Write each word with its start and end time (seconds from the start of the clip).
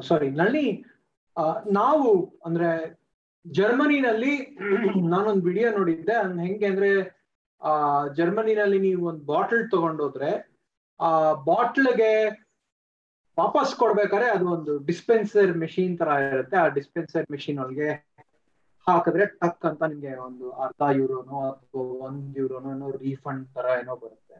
ಸಾರಿ 0.00 0.30
ನಳ್ಳಿ 0.30 0.84
ನಾವು, 1.72 2.38
ಅಂದ್ರೆ, 2.44 3.00
ಜರ್ಮನಿನಲ್ಲಿ 3.46 4.58
ನಾನೊಂದು 5.08 5.42
ವಿಡಿಯೋ 5.42 5.70
ನೋಡಿದ್ದೆ. 5.70 6.12
ಹೆಂಗೆ 6.46 6.66
ಅಂದ್ರೆ, 6.66 7.24
ಆ, 7.62 8.06
ಜರ್ಮನಿನಲ್ಲಿ 8.06 8.78
ನೀವು 8.78 9.08
ಒಂದು 9.08 9.24
ಬಾಟಲ್ 9.24 9.70
ತಗೊಂಡೋದ್ರೆ, 9.70 10.54
ಆ 11.00 11.32
ಬಾಟ್ಲ್ಗೆ 11.32 12.44
ವಾಪಸ್ 13.38 13.74
ಕೊಡ್ಬೇಕಾದ್ರೆ 13.74 14.30
ಅದು 14.30 14.48
ಒಂದು 14.48 14.86
ಡಿಸ್ಪೆನ್ಸರ್ 14.86 15.56
ಮೆಷಿನ್ 15.56 15.98
ತರ 15.98 16.06
ಇರುತ್ತೆ. 16.06 16.56
ಆ 16.56 16.66
ಡಿಸ್ಪೆನ್ಸರ್ 16.66 17.26
ಮೆಷಿನ್ 17.30 17.58
ಒಳಗೆ 17.58 18.14
ಹಾಕಿದ್ರೆ 18.88 19.26
ಟಕ್ 19.26 19.66
ಅಂತ 19.66 19.82
ನಿಮ್ಗೆ 19.82 20.16
ಒಂದು 20.16 20.50
ಅರ್ಧ 20.50 20.96
ಯೂರೋನೋ 20.96 21.50
ಅಥವಾ 21.50 21.82
ಒಂದ್ 21.82 22.38
ಯೂರೋನೋ 22.38 22.90
ರೀಫಂಡ್ 22.90 23.48
ತರ 23.54 23.66
ಏನೋ 23.80 23.96
ಬರುತ್ತೆ. 23.96 24.34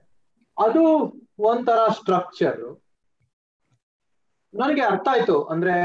ಅದು 0.59 1.13
ಒಂಥರ 1.39 1.79
ಸ್ಟ್ರಕ್ಚರ್ 1.93 2.84
ನನಗೆ 4.55 4.81
ಅರ್ಥ 4.81 5.07
ಆಯ್ತು. 5.11 5.45
ಅಂದ್ರೆ 5.45 5.77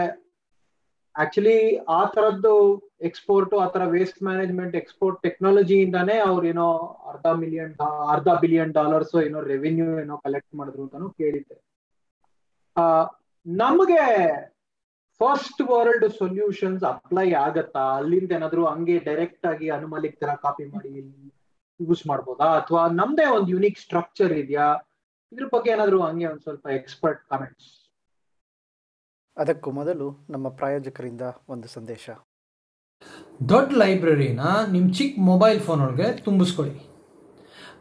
ಆಕ್ಚುಲಿ 1.16 1.78
ಆ 1.78 2.06
ತರದ್ದು 2.06 2.54
ಎಕ್ಸ್ಪೋರ್ಟ್ 3.02 3.54
ಆ 3.54 3.68
ತರ 3.68 3.84
ವೇಸ್ಟ್ 3.86 4.24
ಮ್ಯಾನೇಜ್ಮೆಂಟ್ 4.24 4.76
ಎಕ್ಸ್ಪೋರ್ಟ್ 4.76 5.22
ಟೆಕ್ನಾಲಜಿಯಿಂದಾನೇ 5.22 6.18
ಅವ್ರು 6.18 6.48
ಏನೋ 6.48 6.68
ಅರ್ಧ 7.12 7.28
ಮಿಲಿಯನ್ 7.28 7.74
ಅರ್ಧ 8.12 8.30
ಬಿಲಿಯನ್ 8.42 8.74
ಡಾಲರ್ಸ್ 8.74 9.16
ಏನೋ 9.24 9.42
ರೆವಿನ್ಯೂ 9.42 10.00
ಏನೋ 10.00 10.18
ಕಲೆಕ್ಟ್ 10.18 10.56
ಮಾಡಿದ್ರು 10.56 10.84
ಅಂತಾನು 10.84 11.10
ಕೇಳಿದ್ದೆ. 11.10 11.58
ನಮಗೆ 13.46 14.04
ಫಸ್ಟ್ 15.20 15.62
ವರ್ಲ್ಡ್ 15.62 16.14
ಸೊಲ್ಯೂಷನ್ಸ್ 16.18 16.84
ಅಪ್ಲೈ 16.84 17.32
ಆಗತ್ತಾ? 17.34 17.80
ಅಲ್ಲಿಂದ 17.80 18.32
ಏನಾದ್ರು 18.32 18.66
ಹಂಗೆ 18.66 19.00
ಡೈರೆಕ್ಟ್ 19.00 19.46
ಆಗಿ 19.46 19.70
ಅನುಮಾಲಿಕ್ 19.70 20.20
ತರ 20.20 20.34
ಕಾಪಿ 20.36 20.66
ಮಾಡಿ 20.66 20.92
ಯೂಸ್ 21.80 22.08
ಮಾಡ್ಬೋದಾ? 22.08 22.48
ಅಥವಾ 22.62 22.88
ನಮ್ದೇ 22.88 23.26
ಒಂದು 23.26 23.48
ಯುನಿಕ್ 23.48 23.80
ಸ್ಟ್ರಕ್ಚರ್ 23.80 24.32
ಇದೆಯಾ? 24.32 24.68
ಇದ್ರ 25.32 25.46
ಬಗ್ಗೆ 25.54 25.72
ಏನಾದ್ರು 25.72 26.02
ಹಂಗೆ 26.02 26.26
ಒಂದ್ 26.26 26.42
ಸ್ವಲ್ಪ 26.42 26.68
ಎಕ್ಸ್ಪರ್ಟ್ 26.68 27.24
ಕಾಮೆಂಟ್ಸ್ 27.30 27.68
ಅದಕ್ಕೂ 29.40 29.72
ಮೊದಲು 29.72 30.08
ನಮ್ಮ 30.30 30.48
ಪ್ರಾಯೋಜಕರಿಂದ 30.60 31.24
ಒಂದು 31.50 31.68
ಸಂದೇಶ. 31.68 32.10
ದೊಡ್ಡ 33.50 33.70
ಲೈಬ್ರರಿನ 33.78 34.42
ನಿಮ್ಮ 34.72 34.88
ಚಿಕ್ಕ 34.94 35.22
ಮೊಬೈಲ್ 35.32 35.60
ಫೋನ್ 35.60 35.82
ಒಳಗೆ 35.82 36.08
ತುಂಬಿಸ್ಕೊಳ್ಳಿ 36.26 36.80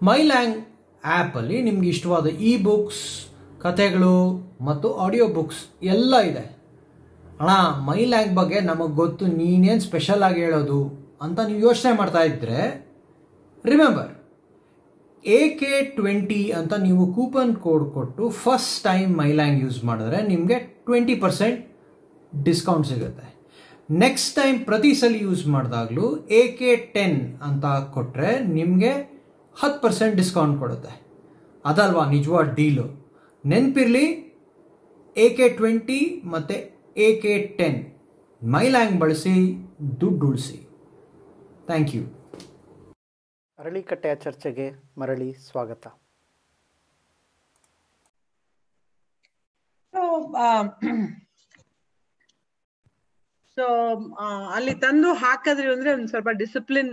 ಮೈಲ್ಯಾಂಗ್ 0.03 0.59
ಆ್ಯಪಲ್ಲಿ 1.05 1.57
ನಿಮ್ಗೆ 1.63 1.89
ಇಷ್ಟವಾದ 1.89 2.27
ಇ 2.51 2.53
ಬುಕ್ಸ್ 2.63 3.03
ಕಥೆಗಳು 3.61 4.15
ಮತ್ತು 4.61 4.89
ಆಡಿಯೋ 5.05 5.27
ಬುಕ್ಸ್ 5.29 5.63
ಎಲ್ಲ 5.95 6.15
ಇದೆ. 6.31 6.45
ಅಣ್ಣ 7.41 7.51
ಮೈಲ್ಯಾಂಗ್ 7.91 8.33
ಬಗ್ಗೆ 8.35 8.61
ನಮಗೆ 8.61 8.95
ಗೊತ್ತು, 8.95 9.25
ನೀನೇನು 9.41 9.81
ಸ್ಪೆಷಲ್ 9.81 10.23
ಆಗಿ 10.23 10.41
ಹೇಳೋದು 10.41 10.79
ಅಂತ 11.23 11.39
ನೀವು 11.49 11.61
ಯೋಚನೆ 11.61 11.93
ಮಾಡ್ತಾ 11.99 12.23
ಇದ್ದರೆ 12.31 12.59
ರಿಮೆಂಬರ್ 13.65 14.11
ಎ 15.25 15.41
ಕೆ 15.61 15.71
ಟ್ವೆಂಟಿ 15.97 16.43
ಅಂತ 16.59 16.75
ನೀವು 16.85 17.05
ಕೂಪನ್ 17.15 17.55
ಕೋಡ್ 17.65 17.87
ಕೊಟ್ಟು 17.95 18.25
ಫಸ್ಟ್ 18.45 18.77
ಟೈಮ್ 18.85 19.11
ಮೈಲ್ಯಾಂಗ್ 19.21 19.59
ಯೂಸ್ 19.65 19.79
ಮಾಡಿದ್ರೆ 19.85 20.19
ನಿಮಗೆ 20.29 20.59
ಟ್ವೆಂಟಿ 20.87 21.17
ಪರ್ಸೆಂಟ್ 21.25 21.59
ಡಿಸ್ಕೌಂಟ್ 22.33 22.87
ಸಿಗುತ್ತೆ. 22.87 23.27
ನೆಕ್ಸ್ಟ್ 23.89 24.31
ಟೈಮ್ 24.37 24.57
ಪ್ರತಿ 24.69 24.93
ಸಲ 25.01 25.17
ಯೂಸ್ 25.27 25.43
ಮಾಡಿದಾಗಲೂ 25.47 26.07
ಎ 26.41 26.43
ಕೆ 26.59 26.71
ಟೆನ್ 26.95 27.19
ಅಂತ 27.47 27.65
ಕೊಟ್ಟರೆ 27.95 28.31
ನಿಮಗೆ 28.59 28.93
ಹತ್ತು 29.57 29.81
ಪರ್ಸೆಂಟ್ 29.85 30.17
ಡಿಸ್ಕೌಂಟ್ 30.17 30.57
ಕೊಡುತ್ತೆ. 30.63 30.93
ಅದಲ್ವಾ 31.65 32.05
ನಿಜವಾದ 32.11 32.49
ಡೀಲು 32.59 32.87
ನೆನಪಿರಲಿ 33.45 34.07
ಎ 35.17 35.29
ಕೆ 35.39 35.49
ಟ್ವೆಂಟಿ 35.61 36.01
ಮತ್ತು 36.35 36.57
ಎ 37.07 37.09
ಕೆ 37.23 37.35
ಟೆನ್ 37.59 37.81
ಮೈಲ್ಯಾಂಗ್ 38.43 38.97
ಬಳಸಿ, 39.01 39.35
ದುಡ್ಡು 40.01 40.27
ಉಳಿಸಿ. 40.29 40.59
ಥ್ಯಾಂಕ್ 41.67 41.93
ಯು 41.97 42.03
ಅರಳಿಕಟ್ಟೆಯ 43.59 44.15
ಚರ್ಚೆಗೆ 44.17 44.67
ಮರಳಿ 44.99 45.29
ಸ್ವಾಗತ. 45.45 45.85
ಸೊ 53.57 53.65
ಅಲ್ಲಿ 54.57 54.75
ತಂದು 54.83 55.09
ಹಾಕಿದ್ರಿ 55.23 55.69
ಅಂದ್ರೆ 55.73 55.91
ಒಂದ್ 55.93 56.09
ಸ್ವಲ್ಪ 56.09 56.31
discipline 56.43 56.91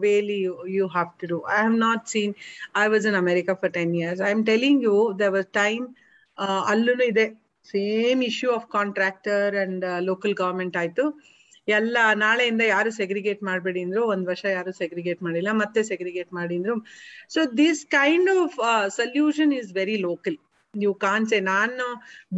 while 0.00 0.38
you 0.74 0.86
have 0.94 1.12
to 1.20 1.26
do 1.26 1.38
I 1.50 1.58
have 1.58 1.78
not 1.80 2.04
seen 2.06 2.32
I 2.76 2.84
was 2.86 3.06
in 3.06 3.18
America 3.20 3.54
for 3.62 3.72
ten 3.72 3.94
years 4.00 4.22
I 4.22 4.30
am 4.30 4.44
telling 4.46 4.82
you 4.88 4.96
the 5.20 5.28
was 5.36 5.48
time 5.60 5.84
ಅಲ್ಲೂ 6.72 6.94
ಇದೆ. 7.12 7.26
Same 7.66 8.22
issue 8.24 8.48
of 8.52 8.66
contractor 8.70 9.54
and 9.56 9.84
local 10.08 10.34
government 10.34 10.76
ಆಯ್ತು. 10.76 11.04
ಎಲ್ಲ 11.68 11.96
ನಾಳೆಯಿಂದ 12.24 12.62
ಯಾರು 12.74 12.90
segregate 13.00 13.42
ಮಾಡಬೇಡಿ 13.48 13.80
ಅಂದ್ರು 13.86 14.02
ಒಂದ್ 14.12 14.26
ವರ್ಷ 14.30 14.44
ಯಾರು 14.56 14.72
ಸೆಗ್ರಿಗೇಟ್ 14.80 15.20
ಮಾಡಿಲ್ಲ, 15.26 15.50
ಮತ್ತೆ 15.62 15.82
ಸೆಗ್ರಿಗೇಟ್ 15.90 16.30
ಮಾಡಿ 16.38 16.54
ಅಂದ್ರು 16.60 16.74
so 17.34 17.42
this 17.60 17.82
kind 17.98 18.30
of 18.38 18.56
solution 19.00 19.52
is 19.60 19.70
very 19.80 19.96
local 20.08 20.38
ನೀವು 20.74 20.94
ಕಾಣ್ಸೆ 21.04 21.38
ನಾನು 21.52 21.86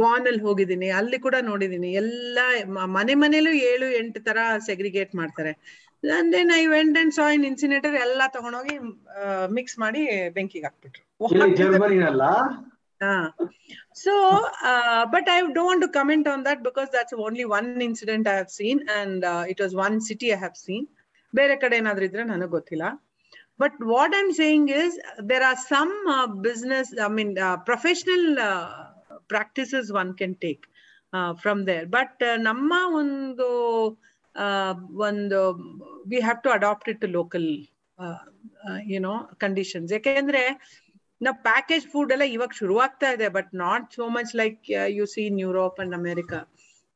ಬಾನ್ 0.01 0.27
ಅಲ್ಲಿ 0.31 0.43
ಹೋಗಿದ್ದೀನಿ, 0.49 0.89
ಅಲ್ಲಿ 1.01 1.19
ಕೂಡ 1.27 1.37
ನೋಡಿದೀನಿ 1.49 1.91
ಎಲ್ಲ 2.03 2.39
ಮನೆ 2.99 3.15
ಮನೇಲೂ 3.23 3.53
ಏಳು, 3.71 3.89
ಎಂಟು 4.01 4.21
ತರ 4.29 4.39
ಸೆಗ್ರಿಗೇಟ್ 4.69 5.13
ಮಾಡ್ತಾರೆ. 5.21 5.53
Then 6.35 6.51
I 6.61 6.63
went 6.75 6.97
and 7.03 7.15
saw 7.19 7.27
in 7.37 7.45
incinerator 7.51 7.95
ಎಲ್ಲ 8.07 8.23
ತಗೊಂಡೋಗಿ 8.37 8.77
ಮಿಕ್ಸ್ 9.59 9.77
ಮಾಡಿ 9.85 10.03
ಬೆಂಕಿಗೆ 10.39 10.67
ಹಾಕ್ಬಿಟ್ರು. 10.69 11.03
ಜರ್ಮನಿನಲ್ಲ 13.01 13.01
Ah. 13.01 13.27
So, 13.95 14.13
uh, 14.63 15.07
but 15.07 15.29
I 15.29 15.41
don't 15.49 15.65
want 15.65 15.83
to 15.83 15.89
comment 15.89 16.27
on 16.27 16.43
that 16.45 16.63
because 16.63 16.89
that's 16.91 17.13
only 17.19 17.45
one 17.45 17.81
incident 17.81 18.27
I 18.27 18.35
have 18.35 18.51
seen, 18.51 18.85
and 18.91 19.25
uh, 19.25 19.45
it 19.49 19.59
was 19.59 19.75
one 19.77 20.01
city 20.01 20.33
I 20.33 20.39
have 20.39 20.57
seen. 20.59 20.85
ಬೇರೆ 21.33 21.55
ಕಡೆ 21.57 21.77
ಏನಾದ್ರೂ 21.77 22.05
ಇದ್ರೆ 22.05 22.25
ನನಗೆ 22.25 22.51
ಗೊತ್ತಿಲ್ಲ 22.51 22.85
but 23.61 23.77
what 23.87 24.15
I'm 24.15 24.31
saying 24.35 24.69
is 24.77 24.97
there 25.31 25.43
are 25.43 25.59
some 25.65 25.93
business 26.45 26.91
I 26.99 27.09
mean 27.11 27.33
professional 27.67 28.27
practices 29.29 29.91
one 29.93 30.15
can 30.15 30.37
take 30.45 30.65
from 31.43 31.67
there 31.67 31.87
but 31.89 32.23
ನಮ್ಮ 32.41 32.71
ಒಂದು 32.93 33.49
ಆ, 34.35 34.47
ಒಂದು 35.09 35.41
we 36.07 36.21
have 36.21 36.41
to 36.43 36.51
adapt 36.51 36.89
it 36.89 37.01
to 37.01 37.11
local 37.19 37.49
you know 38.87 39.13
conditions 39.39 39.93
ಯಾಕೆಂದ್ರೆ 39.93 40.45
ನಾವು 41.25 41.37
ಪ್ಯಾಕೇಜ್ 41.43 41.85
ಫುಡ್ 41.87 42.13
ಎಲ್ಲ 42.13 42.27
ಇವಾಗ 42.35 42.55
ಶುರುವಾಗ್ತಾ 42.59 43.09
ಇದೆ 43.13 43.29
but 43.29 43.51
not 43.67 43.87
so 43.95 44.07
much 44.09 44.33
like 44.35 44.59
you 44.99 45.07
see 45.15 45.23
in 45.27 45.39
Europe 45.39 45.79
and 45.81 45.95
America 45.95 46.41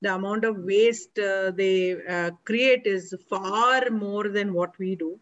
the 0.02 0.08
amount 0.10 0.46
of 0.46 0.58
waste 0.74 1.20
they 1.60 1.70
create 2.50 2.86
is 2.86 3.08
for 3.30 3.86
is 3.90 4.32
then 4.32 4.52
what 4.60 4.76
we 4.80 4.92
what 5.02 5.16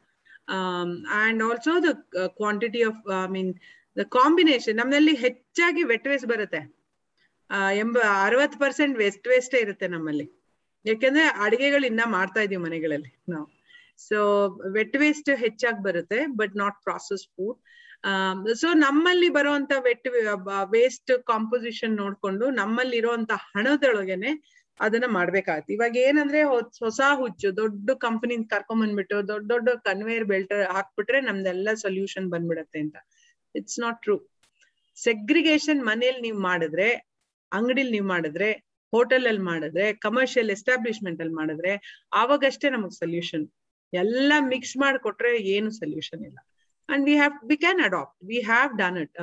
and 1.23 1.43
also 1.43 1.73
the 1.87 1.93
quantity 2.41 2.83
of 2.83 3.01
I 3.25 3.27
mean 3.37 3.53
the 3.97 4.05
combination 4.17 4.75
ನಮ್ಮಲ್ಲಿ 4.75 5.15
ಹೆಚ್ಚಾಗಿ 5.17 5.83
vet 5.83 6.09
waste 6.09 6.29
ಬರುತ್ತೆ. 6.29 6.61
ಎಂಬ 7.75 7.99
ಅರವತ್ 8.27 8.57
percent 8.61 8.95
West 8.99 9.29
ವೇಸ್ಟೇ 9.29 9.59
ಇರುತ್ತೆ 9.61 9.87
ನಮ್ಮಲ್ಲಿ. 9.87 10.27
ಯಾಕೆಂದ್ರೆ 10.85 11.25
ಅಡಿಗೆಗಳು 11.45 11.85
ಇನ್ನ 11.87 12.03
ಮಾಡ್ತಾ 12.07 12.41
ಇದೀವಿ 12.41 12.63
ಮನೆಗಳಲ್ಲಿ 12.63 13.13
ನಾವು. 13.29 13.47
ಸೊ 14.09 14.19
ವೆಟ್ 14.73 14.97
ವೇಸ್ಟ್ 14.97 15.31
ಹೆಚ್ಚಾಗಿ 15.37 15.81
ಬರುತ್ತೆ 15.83 16.19
but 16.41 16.55
not 16.57 16.77
process 16.85 17.25
food 17.35 17.59
so 18.55 18.73
ನಮ್ಮಲ್ಲಿ 18.73 19.29
ಬರುವಂತ 19.29 19.73
ವೆಟ್ 19.79 20.09
ವೇಸ್ಟ್ 20.71 21.23
ಕಾಂಪೋಸಿಷನ್ 21.23 21.97
ನೋಡ್ಕೊಂಡು 21.97 22.51
ನಮ್ಮಲ್ಲಿ 22.51 22.97
ಇರುವಂತ 22.97 23.33
ಹಣದೊಳಗೆನೆ 23.33 24.57
ಅದನ್ನ 24.81 25.05
ಮಾಡ್ಬೇಕಾಗತ್ತೆ. 25.07 25.73
ಇವಾಗ 25.73 25.97
ಏನಂದ್ರೆ 25.97 26.43
ಹೊಸ್- 26.43 27.17
ಹುಚ್ಚು, 27.17 27.57
ದೊಡ್ಡ 27.57 27.91
ಕಂಪನಿ 27.91 28.49
ಕರ್ಕೊಂಡ್ 28.49 28.83
ಬಂದ್ಬಿಟ್ಟು 28.83 29.29
ದೊಡ್ಡ 29.29 29.53
ದೊಡ್ಡ 29.53 29.69
ಕನ್ವೇಯರ್ 29.69 30.25
ಬೆಲ್ಟ್ 30.25 30.53
ಹಾಕ್ಬಿಟ್ರೆ 30.73 31.21
ನಮ್ದೆಲ್ಲ 31.21 31.69
ಸೊಲ್ಯೂಷನ್ 31.75 32.31
ಬಂದ್ಬಿಡತ್ತೆ 32.31 32.79
ಅಂತ. 32.79 32.97
ಇಟ್ಸ್ 33.57 33.81
ನಾಟ್ 33.81 34.03
ಟ್ರೂ 34.03 34.31
ಸೆಗ್ರಿಗೇಷನ್ 34.97 35.87
ಮನೇಲಿ 35.87 36.21
ನೀವು 36.21 36.41
ಮಾಡಿದ್ರೆ, 36.41 36.91
ಅಂಗಡಿಲಿ 37.53 37.91
ನೀವು 37.91 38.07
ಮಾಡಿದ್ರೆ 38.07 38.53
ಹೋಟೆಲ್ 38.91 39.27
ಅಲ್ಲಿ 39.27 39.43
ಮಾಡಿದ್ರೆ 39.43 39.93
ಕಮರ್ಷಿಯಲ್ 39.93 40.51
ಎಸ್ಟಾಬ್ಲಿಷ್ಮೆಂಟ್ 40.51 41.21
ಅಲ್ಲಿ 41.21 41.35
ಮಾಡಿದ್ರೆ, 41.35 42.05
ಆವಾಗಷ್ಟೇ 42.13 42.71
ನಮಗ್ 42.71 42.93
ಸೊಲ್ಯೂಷನ್ 42.93 43.49
ಎಲ್ಲ 43.95 44.33
ಮಿಕ್ಸ್ 44.39 44.77
ಮಾಡಿಕೊಟ್ರೆ 44.77 45.39
ಏನು 45.39 45.71
ಸೊಲ್ಯೂಷನ್ 45.71 46.25
ಇಲ್ಲ. 46.25 46.39
And 46.89 47.05
we 47.09 47.15
have 47.21 47.35
we 47.51 47.57
can 47.57 47.81
adapt 47.89 48.17
we 48.31 48.39
have 48.51 48.73
done 48.83 48.97
it 49.05 49.17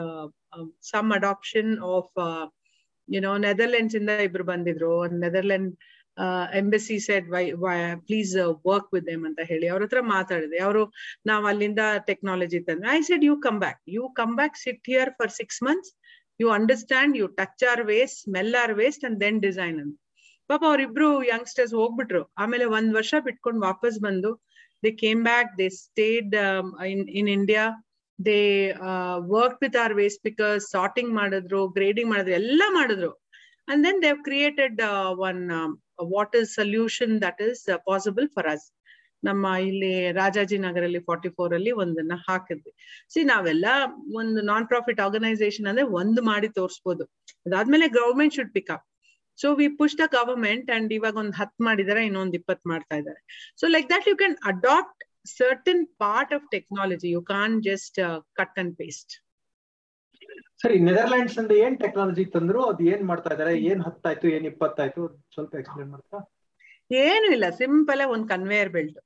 some 0.92 1.10
adoption 1.19 1.71
of 1.95 2.13
you know 3.10 3.31
Netherlands 3.48 3.95
ಇಂದ 4.00 4.12
ಇಬ್ರು 4.27 4.45
ಬಂದಿದ್ರು 4.51 4.94
Netherland 5.24 5.71
embassy 6.60 6.95
said 7.07 7.27
why 7.36 7.44
why 7.63 7.75
please 8.07 8.33
work 8.69 8.89
with 8.95 9.06
them 9.07 9.24
ಅಂತ 9.30 9.42
ಹೇಳಿ. 9.51 9.65
ಅವ್ರ 9.71 9.81
ಹತ್ರ 9.86 10.01
ಮಾತಾಡಿದೆ. 10.15 10.57
ಅವರು, 10.68 10.83
ನಾವು 11.30 11.44
ಅಲ್ಲಿಂದ 11.51 11.83
ಟೆಕ್ನಾಲಜಿ 12.10 12.60
ತಂದ್ರೆ 12.68 12.89
I 12.98 13.00
said 13.10 13.25
you 13.30 13.36
come 13.45 13.57
back 13.65 13.81
you 13.98 14.04
come 14.19 14.33
back 14.39 14.57
sit 14.63 14.88
here 14.92 15.12
for 15.19 15.33
six 15.39 15.60
months 15.68 15.92
you 16.39 16.48
understand 16.60 17.15
you 17.21 17.25
touch 17.39 17.63
our 17.71 17.83
waste 17.92 18.18
smell 18.25 18.54
our 18.63 18.74
waste 18.81 19.04
and 19.10 19.19
then 19.25 19.39
design 19.48 19.77
ಅಂತ. 19.83 19.95
ಪಾಪ 20.50 20.62
ಅವ್ರಿಬ್ರು 20.71 21.10
ಯಂಗ್ಸ್ಟರ್ಸ್ 21.33 21.74
ಹೋಗ್ಬಿಟ್ರು. 21.80 22.24
ಆಮೇಲೆ 22.44 22.65
ಒಂದ್ 22.77 22.92
ವರ್ಷ 23.00 23.13
ಬಿಟ್ಕೊಂಡು 23.27 23.62
ವಾಪಸ್ 23.69 23.98
ಬಂದು 24.07 24.31
they 24.84 24.92
came 25.04 25.22
back 25.30 25.52
they 25.60 25.68
stayed 25.84 26.34
in 26.94 27.04
in 27.20 27.30
India 27.38 27.66
they 28.20 28.40
work 29.36 29.60
with 29.64 29.78
our 29.84 29.96
waste 30.02 30.22
because 30.30 30.64
sorting 30.76 31.12
ಮಾಡಿದ್ರು 31.20 31.62
ಗ್ರೇಡಿಂಗ್ 31.78 32.12
ಮಾಡಿದ್ರು, 32.14 32.36
ಎಲ್ಲ 32.42 32.64
ಮಾಡಿದ್ರು. 32.78 33.12
And 33.70 33.82
then 33.88 34.00
they've 34.08 34.20
created 34.30 34.80
one 35.28 35.42
water 36.14 36.48
solution 36.60 37.14
that 37.26 37.42
is 37.50 37.64
possible 37.92 38.28
for 38.36 38.50
us 38.54 38.66
ನಮ್ಮ 39.24 39.46
ಇಲ್ಲಿ 39.68 39.92
ರಾಜಾಜಿನಗರಲ್ಲಿ 40.22 41.02
ಫಾರ್ಟಿ 41.10 41.30
ಫೋರ್ 41.36 41.54
ಅಲ್ಲಿ 41.58 41.72
ಒಂದನ್ನ 41.84 42.16
ಹಾಕಿದ್ವಿ. 42.28 42.72
ಸಿ 43.14 43.20
ನಾವೆಲ್ಲ 43.24 43.68
ಒಂದು 44.22 44.40
ನಾನ್ 44.52 44.66
ಪ್ರಾಫಿಟ್ 44.72 45.00
ಆರ್ಗನೈಸೇಷನ್ 45.06 45.68
ಅಂದ್ರೆ 45.72 45.86
ಒಂದು 46.00 46.22
ಮಾಡಿ 46.32 46.50
ತೋರಿಸ್ಬೋದು. 46.58 47.04
ಅದಾದ್ಮೇಲೆ 47.48 47.88
government 48.00 48.36
should 48.38 48.52
pick 48.58 48.72
up 48.76 48.86
so 49.38 49.54
we 49.54 49.68
push 49.70 49.98
the 49.98 50.06
government 50.12 50.72
and 50.72 50.94
ಇವಾಗ 50.94 51.16
ಒಂದ್ 51.16 51.36
ಹತ್ 51.36 51.62
ಮಾಡಿದಾರೆ 51.62 52.06
ಇನ್ನೊಂದ್ 52.06 52.36
ಇಪ್ಪತ್ 52.36 52.64
ಮಾಡ್ತಾ 52.68 52.96
ಇದ್ದಾರೆ. 52.96 53.22
So 53.58 53.68
like 53.68 53.90
that 53.90 54.08
you 54.08 54.16
can 54.16 54.38
adapt 54.46 55.04
certain 55.38 55.86
part 55.98 56.34
of 56.34 56.46
technology 56.52 57.10
you 57.12 57.22
can 57.22 57.62
just 57.62 58.00
cut 58.34 58.60
and 58.60 58.78
paste 58.78 59.14
ಸರಿ 60.58 60.80
ನೆದರ್ಲ್ಯಾಂಡ್ಸ್ 60.80 61.38
ಅಂದ್ರೆ 61.38 61.56
ಏನ್ 61.60 61.76
ಟೆಕ್ನಾಲಜಿ 61.80 62.26
ತಂದ್ರು 62.26 62.60
ಅದ್ 62.66 62.82
ಏನ್ 62.82 63.04
ಮಾಡ್ತಾ 63.04 63.34
ಇದಾರೆ 63.34 63.54
ಏನ್ 63.62 63.82
ಹತ್ತಾಯ್ತು 63.82 64.28
ಏನ್ 64.28 64.46
ಇಪ್ಪತ್ತಾಯ್ತು? 64.46 65.02
ಸ್ವಲ್ಪ 65.34 65.56
ಎಕ್ಸ್ಪ್ಲೇನ್ 65.56 65.90
ಮಾಡ್ತಾ? 65.90 66.20
ಏನು 66.92 67.28
ಇಲ್ಲ. 67.32 67.46
ಸಿಂಪಲ್ 67.50 68.02
ಒಂದ್ 68.16 68.28
ಕನ್ವೇಯರ್ 68.30 68.70
ಬೆಲ್ಟ್ 68.70 69.00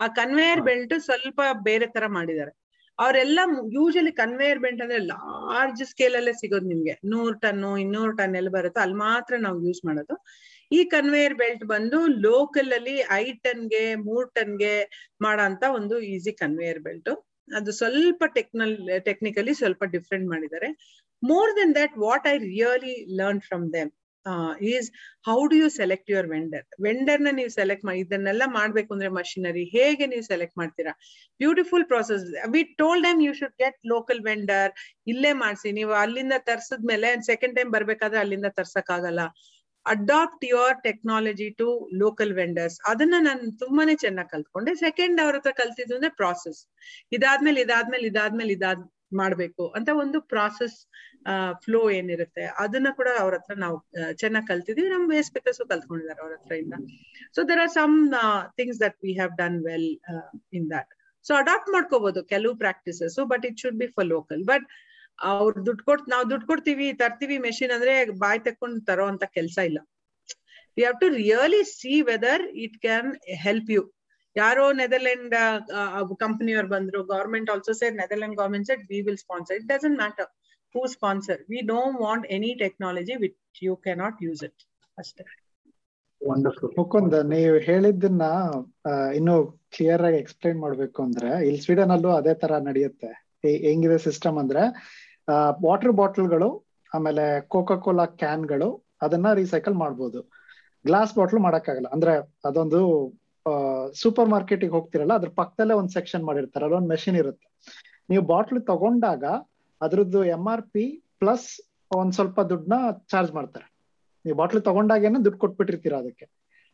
ಆ 0.00 0.06
ಕನ್ವೇಯರ್. 0.06 0.60
ಬೆಲ್ಟ್ 0.60 0.94
ಸ್ವಲ್ಪ 1.00 1.40
ಬೇರೆ 1.62 1.86
ತರ 1.86 2.04
ಮಾಡಿದ್ದಾರೆ. 2.06 2.52
ಅವರೆಲ್ಲ 3.00 3.40
ಯೂಶಲಿ 3.72 4.12
ಕನ್ವೇಯರ್ 4.12 4.58
ಬೆಲ್ಟ್ 4.58 4.82
ಅಂದ್ರೆ 4.82 4.98
ಲಾರ್ಜ್ 4.98 5.84
ಸ್ಕೇಲ್ 5.84 6.14
ಅಲ್ಲೇ 6.14 6.32
ಸಿಗೋದು 6.32 6.66
ನಿಮ್ಗೆ. 6.66 7.00
ನೂರ್ 7.04 7.40
ಟನ್ 7.40 7.78
ಇನ್ನೂರು 7.78 8.12
ಟನ್ 8.12 8.36
ಎಲ್ಲಿ 8.36 8.50
ಬರುತ್ತೋ. 8.50 8.80
ಅಲ್ಲಿ 8.80 8.96
ಮಾತ್ರ 8.96 9.34
ನಾವು 9.38 9.66
ಯೂಸ್ 9.66 9.86
ಮಾಡೋದು. 9.86 10.24
ಈ 10.72 10.84
ಕನ್ವೇಯರ್ 10.84 11.34
ಬೆಲ್ಟ್ 11.34 11.64
ಬಂದು 11.64 12.06
ಲೋಕಲ್ 12.06 12.72
ಅಲ್ಲಿ 12.72 13.04
ಐ 13.10 13.32
ಟನ್ಗೆ, 13.32 13.94
ಮೂರ್ 13.94 14.34
ಟನ್ಗೆ 14.34 14.74
ಮಾಡೋ 15.20 15.72
ಒಂದು 15.72 16.00
ಈಸಿ 16.00 16.32
ಕನ್ವೇಯರ್ 16.32 16.80
ಬೆಲ್ಟ್ 16.80 17.26
ಅದು 17.56 17.72
ಸ್ವಲ್ಪ 17.72 18.24
ಟೆಕ್ನಲ್ 18.34 19.04
ಟೆಕ್ನಿಕಲಿ 19.04 19.54
ಸ್ವಲ್ಪ 19.54 19.84
ಡಿಫ್ರೆಂಟ್ 19.84 20.28
ಮಾಡಿದ್ದಾರೆ. 20.28 20.68
More 21.22 21.56
then 21.56 21.74
that 21.74 21.98
what 21.98 22.26
I 22.26 22.38
really 22.38 23.16
learn 23.16 23.40
from 23.40 23.72
them 23.72 23.90
is 24.70 24.88
how 25.26 25.36
do 25.50 25.56
you 25.56 25.68
select 25.76 26.08
your 26.12 26.28
vendor 26.32 26.64
ವೆಂಡರ್ನ 26.86 27.30
ನೀವು 27.38 27.50
ಸೆಲೆಕ್ಟ್ 27.56 27.84
ಮಾಡಿ 27.88 28.00
ಇದನ್ನೆಲ್ಲ 28.00 28.44
ಮಾಡ್ಬೇಕು 28.56 28.90
ಅಂದ್ರೆ 28.96 29.10
ಮಷಿನರಿ 29.18 29.64
ಹೇಗೆ 29.76 30.06
ನೀವು 30.06 30.24
ಸೆಲೆಕ್ಟ್ 30.30 30.56
ಮಾಡ್ತೀರಾ? 30.60 30.92
Beautiful 31.40 31.86
process 31.92 32.24
we 32.54 32.62
told 32.80 33.06
time 33.06 33.22
you 33.26 33.32
should 33.40 33.56
get 33.64 33.78
local 33.94 34.20
vendor 34.28 34.72
ಇಲ್ಲೇ 35.06 35.32
ಮಾಡ್ಸಿ. 35.42 35.70
ನೀವು 35.72 35.94
ಅಲ್ಲಿಂದ 36.02 36.38
ತರ್ಸದ್ಮೇಲೆ 36.48 37.10
ಸೆಕೆಂಡ್ 37.30 37.56
ಟೈಮ್ 37.58 37.72
ಬರ್ಬೇಕಾದ್ರೆ 37.76 38.20
ಅಲ್ಲಿಂದ 38.24 38.50
ತರ್ಸಕ್ 38.58 38.92
ಆಗಲ್ಲ 38.96 39.22
adapt 39.86 40.42
your 40.46 40.76
technology 40.84 41.48
to 41.60 41.66
local 42.00 42.32
vendors 42.38 42.76
ಅದನ್ನ 42.90 43.16
ನಾನು 43.28 43.44
ತುಂಬಾನೇ 43.62 43.94
ಚೆನ್ನಾಗಿ 44.02 44.30
ಕಲ್ತ್ಕೊಂಡೆ. 44.34 44.72
ಸೆಕೆಂಡ್ 44.82 45.18
ಅವ್ರ 45.24 45.36
ಹತ್ರ 45.38 45.52
ಕಲ್ತಿದ್ದು 45.60 45.94
ಅಂದ್ರೆ 45.98 46.12
ಪ್ರಾಸೆಸ್ 46.18 46.60
ಇದಾದ್ಮೇಲೆ 47.16 47.60
ಇದಾದ್ಮೇಲೆ 47.66 48.06
ಇದಾದ್ಮೇಲೆ, 48.12 48.52
ಇದಾದ್ 48.58 48.82
ಮಾಡ್ಬೇಕು 49.20 49.64
ಅಂತ 49.78 49.88
ಒಂದು 50.02 50.18
ಪ್ರಾಸೆಸ್ 50.32 50.76
ಫ್ಲೋ 51.64 51.80
ಏನಿರುತ್ತೆ 51.98 52.44
ಅದನ್ನ 52.64 52.88
ಕೂಡ 52.98 53.08
ಅವ್ರ 53.22 53.32
ಹತ್ರ 53.38 53.54
ನಾವು 53.64 53.76
ಚೆನ್ನಾಗಿ 54.22 54.48
ಕಲ್ತಿದೀವಿ. 54.50 54.88
ನಮ್ 54.94 55.04
ವೇಸ್ 55.14 55.30
ಪೇಪರ್ಸ್ 55.36 55.60
ಕಲ್ತ್ಕೊಂಡಿದ್ದಾರೆ 55.72 56.20
ಅವ್ರ 56.24 56.32
ಹತ್ರ 56.38 56.54
ಇಂದ. 56.62 56.74
So 57.36 57.42
there 57.50 57.62
are 57.64 57.72
some 57.80 57.96
things 58.60 58.80
that 58.84 58.98
we 59.06 59.14
have 59.20 59.34
done 59.42 59.58
well 59.68 59.90
in 60.58 60.68
that 60.74 60.92
so 61.26 61.34
adapt 61.42 61.70
ಮಾಡ್ಕೋಬಹುದು 61.76 62.20
ಕೆಲವು 62.34 62.54
practices 62.64 63.18
but 63.32 63.44
it 63.50 63.58
should 63.64 63.78
be 63.82 63.88
for 63.96 64.08
local 64.16 64.42
but 64.52 64.66
ಅವ್ರು 65.32 65.56
ದುಡ್ಡು 65.66 65.82
ಕೊಟ್, 65.88 66.04
ನಾವು 66.12 66.24
ದುಡ್ಡು 66.30 66.46
ಕೊಡ್ತೀವಿ, 66.50 66.86
ತರ್ತೀವಿ 67.00 67.36
ಮೆಷಿನ್ 67.46 67.72
ಅಂದ್ರೆ 67.76 67.94
ಬಾಯ್ 68.22 68.40
ತಕೊಂಡ್ 68.46 68.78
ತರೋ 68.88 69.06
ಅಂತ 69.12 69.24
ಕೆಲಸ 69.38 69.58
ಇಲ್ಲ. 69.70 69.80
We 70.76 70.82
have 70.84 70.98
to 71.02 71.08
really 71.22 71.62
see 71.78 71.94
whether 72.10 72.44
it 72.64 72.76
can 72.84 73.08
help 73.46 73.70
you 73.74 73.82
ಯಾರೋ 74.36 74.64
ನೆದರ್ಲೆಂಡ್ 74.72 75.34
ಕಂಪನಿಯವ್ರು 76.18 76.68
ಬಂದ್ರು 76.68 77.00
government 77.04 77.50
also 77.50 77.72
say 77.72 77.94
Netherland 77.94 78.36
government 78.36 78.66
said 78.66 78.84
we 78.90 79.00
will 79.08 79.20
sponsor 79.24 79.56
it 79.58 79.66
doesn't 79.66 79.98
matter 79.98 80.30
who 80.74 80.82
sponsor 80.86 81.40
we 81.52 81.60
don't 81.74 81.98
want 82.00 82.26
any 82.36 82.50
technology 82.64 83.14
which 83.24 83.62
you 83.62 83.74
cannot 83.86 84.18
use 84.22 84.42
it 84.48 84.62
ಅಷ್ಟೇ. 84.98 85.24
ಮುಕುಂದ್, 86.78 87.14
ನೀವು 87.34 87.52
ಹೇಳಿದ್ದನ್ನ 87.68 88.24
ಇನ್ನು 89.18 89.34
clear 89.74 90.02
ಆಗಿ 90.08 90.18
explain 90.22 90.58
ಮಾಡ್ಬೇಕು 90.64 90.98
ಅಂದ್ರೆ, 91.06 91.30
ಇಲ್ಲಿ 91.46 91.60
ಸ್ವೀಡನ್ 91.66 91.92
ಅಲ್ಲೂ 91.96 92.10
ಅದೇ 92.20 92.34
ತರ 92.42 92.58
ನಡೆಯುತ್ತೆ. 92.68 93.10
ಹೆಂಗಿದೆ 93.66 93.98
ಸಿಸ್ಟಮ್ 94.08 94.38
ಅಂದ್ರೆ 94.42 94.62
ವಾಟರ್ 95.66 95.94
ಬಾಟಲ್ಗಳು 96.00 96.50
ಆಮೇಲೆ 96.92 97.24
ಕೋಕಾ 97.54 97.76
ಕೋಲಾ 97.86 98.06
ಕ್ಯಾನ್ಗಳು 98.22 98.68
ಅದನ್ನ 99.02 99.28
ರೀಸೈಕಲ್ 99.40 99.76
ಮಾಡ್ಬೋದು. 99.84 100.20
ಗ್ಲಾಸ್ 100.84 101.14
ಬಾಟ್ಲ್ 101.18 101.40
ಮಾಡಕ್ಕಾಗಲ್ಲ. 101.46 101.88
ಅಂದ್ರೆ 101.96 102.14
ಅದೊಂದು 102.48 102.80
ಸೂಪರ್ 103.94 104.28
ಮಾರ್ಕೆಟಿಗೆ 104.28 104.72
ಹೋಗ್ತಿರಲ್ಲ 104.72 105.12
ಅದ್ರ 105.14 105.28
ಪಕ್ಕದಲ್ಲೇ 105.28 105.74
ಒಂದ್ 105.74 105.90
ಸೆಕ್ಷನ್ 105.90 106.24
ಮಾಡಿರ್ತಾರೆ 106.24 106.64
ಅಲ್ಲೊಂದು 106.64 106.88
ಮೆಷಿನ್ 106.88 107.16
ಇರುತ್ತೆ. 107.16 107.46
ನೀವು 108.10 108.22
ಬಾಟ್ಲ್ 108.22 108.66
ತಗೊಂಡಾಗ 108.66 109.24
ಅದ್ರದ್ದು 109.80 110.24
ಎಂ 110.24 110.48
ಆರ್ 110.48 110.62
ಪಿ 110.62 110.84
ಪ್ಲಸ್ 111.18 111.48
ಒಂದ್ 111.96 112.12
ಸ್ವಲ್ಪ 112.12 112.40
ದುಡ್ಡನ್ನ 112.40 112.90
ಚಾರ್ಜ್ 113.08 113.32
ಮಾಡ್ತಾರೆ. 113.32 113.66
ನೀವು 114.24 114.36
ಬಾಟ್ಲ್ 114.36 114.62
ತಗೊಂಡಾಗೇನೆ 114.62 115.24
ದುಡ್ಡು 115.24 115.38
ಕೊಟ್ಬಿಟ್ಟಿರ್ತೀರ 115.38 115.94
ಅದಕ್ಕೆ. 115.94 116.26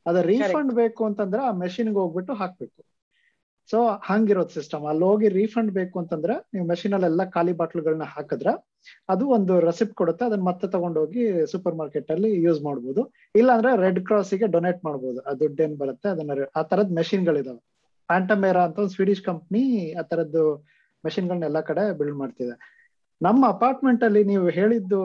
ಅದ 0.06 0.16
ರೀಫಂಡ್ 0.16 0.72
ಬೇಕು 0.72 1.04
ಅಂತಂದ್ರೆ 1.04 1.42
ಆ 1.42 1.50
ಮೆಷಿನ್ಗೆ 1.52 1.98
ಹೋಗ್ಬಿಟ್ಟು 1.98 2.34
ಹಾಕ್ಬೇಕು. 2.34 2.80
ಸೊ 3.68 3.78
ಹಂಗಿರೋದ್ 4.02 4.50
ಸಿಸ್ಟಮ್ 4.50 4.84
ಅಲ್ಲಿ 4.86 5.04
ಹೋಗಿ 5.04 5.28
ರೀಫಂಡ್ 5.28 5.70
ಬೇಕು 5.72 5.98
ಅಂತಂದ್ರೆ 5.98 6.34
ನೀವು 6.54 6.66
ಮೆಷಿನ್ 6.66 6.92
ಎಲ್ಲಾ 7.04 7.24
ಖಾಲಿ 7.26 7.52
ಬಾಟ್ಲುಗಳನ್ನ 7.52 8.06
ಹಾಕಿದ್ರೆ 8.06 8.52
ಅದು 9.08 9.28
ಒಂದು 9.28 9.60
ರೆಸಿಪ್ಟ್ 9.60 9.94
ಕೊಡುತ್ತೆ. 9.94 10.24
ಅದನ್ನ 10.24 10.42
ಮತ್ತೆ 10.42 10.66
ತಗೊಂಡೋಗಿ 10.68 11.22
ಸೂಪರ್ 11.52 11.74
ಮಾರ್ಕೆಟ್ 11.74 12.10
ಅಲ್ಲಿ 12.10 12.30
ಯೂಸ್ 12.42 12.62
ಮಾಡ್ಬೋದು. 12.62 13.02
ಇಲ್ಲ 13.34 13.50
ಅಂದ್ರೆ 13.56 13.76
ರೆಡ್ 13.76 14.00
ಕ್ರಾಸ್ಗೆ 14.06 14.46
ಡೊನೇಟ್ 14.46 14.80
ಮಾಡ್ಬೋದು. 14.84 15.20
ಆ 15.20 15.32
ದುಡ್ಡು 15.32 15.62
ಏನ್ 15.62 15.76
ಬರುತ್ತೆ 15.76 16.08
ಅದನ್ನ 16.08 16.30
ಆ 16.56 16.62
ತರದ್ 16.62 16.92
ಮೆಷಿನ್ 16.92 17.26
ಗಳಿದಾವೆ 17.26 17.60
ಪ್ಯಾಂಟಮೇರಾ 18.08 18.64
ಅಂತ 18.64 18.78
ಒಂದು 18.78 18.90
ಸ್ವೀಡಿಶ್ 18.90 19.22
ಕಂಪ್ನಿ 19.22 19.62
ಆ 19.92 20.02
ತರದ್ದು 20.02 20.44
ಮೆಷಿನ್ 21.04 21.28
ಗಳನ್ನ 21.28 21.44
ಎಲ್ಲಾ 21.44 21.60
ಕಡೆ 21.60 21.98
ಬಿಲ್ಡ್ 21.98 22.18
ಮಾಡ್ತಿದೆ. 22.18 22.54
ನಮ್ಮ 23.20 23.48
ಅಪಾರ್ಟ್ಮೆಂಟ್ 23.48 24.04
ಅಲ್ಲಿ 24.04 24.24
ನೀವು 24.24 24.48
ಹೇಳಿದ್ದು 24.48 24.98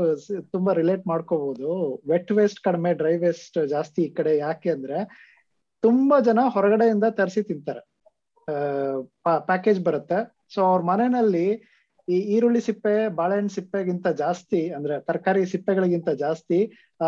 ತುಂಬಾ 0.52 0.74
ರಿಲೇಟ್ 0.74 1.08
ಮಾಡ್ಕೋಬಹುದು 1.08 1.70
ವೆಟ್ 2.10 2.32
ವೇಸ್ಟ್ 2.32 2.60
ಕಡಿಮೆ 2.60 2.94
ಡ್ರೈ 2.94 3.18
ವೇಸ್ಟ್ 3.18 3.68
ಜಾಸ್ತಿ 3.68 4.02
ಈ 4.02 4.10
ಕಡೆ 4.10 4.38
ಯಾಕೆ 4.38 4.70
ಅಂದ್ರೆ 4.70 4.98
ತುಂಬಾ 5.84 6.20
ಜನ 6.20 6.40
ಹೊರಗಡೆಯಿಂದ 6.48 7.04
ತರಿಸಿ 7.10 7.44
ತಿಂತಾರೆ. 7.44 7.82
ಪ್ಯಾಕೇಜ್ 9.24 9.80
ಬರುತ್ತೆ. 9.80 10.20
ಸೊ 10.54 10.62
ಅವ್ರ 10.64 10.82
ಮನೆಯಲ್ಲಿ 10.82 11.46
ಈ 12.08 12.18
ಈರುಳ್ಳಿ 12.36 12.62
ಸಿಪ್ಪೆ, 12.62 13.08
ಬಾಳೆಹಣ್ಣು 13.10 13.50
ಸಿಪ್ಪೆಗಿಂತ 13.50 14.08
ಜಾಸ್ತಿ, 14.08 14.70
ಅಂದ್ರೆ 14.70 15.00
ತರಕಾರಿ 15.00 15.46
ಸಿಪ್ಪೆಗಳಿಗಿಂತ 15.46 16.10
ಜಾಸ್ತಿ 16.10 16.60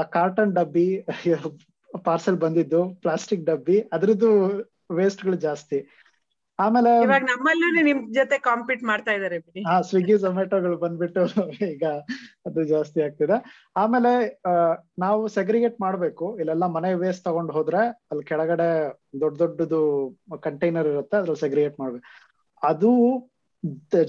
ಕಾರ್ಟನ್ 0.10 0.54
ಡಬ್ಬಿ, 0.54 1.06
ಪಾರ್ಸೆಲ್ 2.06 2.38
ಬಂದಿದ್ದು 2.38 2.96
ಪ್ಲಾಸ್ಟಿಕ್ 3.02 3.46
ಡಬ್ಬಿ, 3.46 3.80
ಅದ್ರದ್ದು 3.94 4.30
ವೇಸ್ಟ್ಗಳು 4.92 5.36
ಜಾಸ್ತಿ. 5.38 6.03
ಆಮೇಲೆ 6.60 6.90
ಇವಾಗ 7.06 7.24
ನಮ್ಮಲ್ಲೂ 7.30 7.68
ನಿಮ್ 7.80 8.02
ಜೊತೆ 8.18 8.36
ಕಾಂಪೀಟ್ 8.48 8.84
ಮಾಡ್ತಾ 8.90 9.12
ಇದಾರೆ 9.18 9.38
ಹಾ 9.68 9.76
ಸ್ವಿಗ್ಗಿ 9.90 10.16
ಝೊಮ್ಯಾಟೋಗಳು 10.24 10.76
ಬಂದ್ಬಿಟ್ಟು 10.84 11.22
ಈಗ 11.72 11.86
ಅದು 12.48 12.60
ಜಾಸ್ತಿ 12.74 13.00
ಆಗ್ತಿದೆ. 13.06 13.38
ಆಮೇಲೆ 13.82 14.12
ನಾವು 15.04 15.22
ಸೆಗ್ರಿಗೇಟ್ 15.38 15.78
ಮಾಡ್ಬೇಕು. 15.86 16.26
ಇಲ್ಲೆಲ್ಲ 16.42 16.66
ಮನೆ 16.78 16.90
ವೇಸ್ಟ್ 17.04 17.26
ತಗೊಂಡ್ 17.30 17.52
ಹೋದ್ರೆ 17.58 17.82
ಅಲ್ಲಿ 18.12 18.26
ಕೆಳಗಡೆ 18.32 18.70
ದೊಡ್ಡ 19.24 19.36
ದೊಡ್ಡದು 19.44 19.82
ಕಂಟೈನರ್ 20.48 20.90
ಇರುತ್ತೆ 20.94 21.18
ಅದ್ರಲ್ಲಿ 21.22 21.44
ಸೆಗ್ರಿಗೇಟ್ 21.46 21.78
ಮಾಡ್ಬೇಕು. 21.84 22.06
ಅದು 22.62 22.92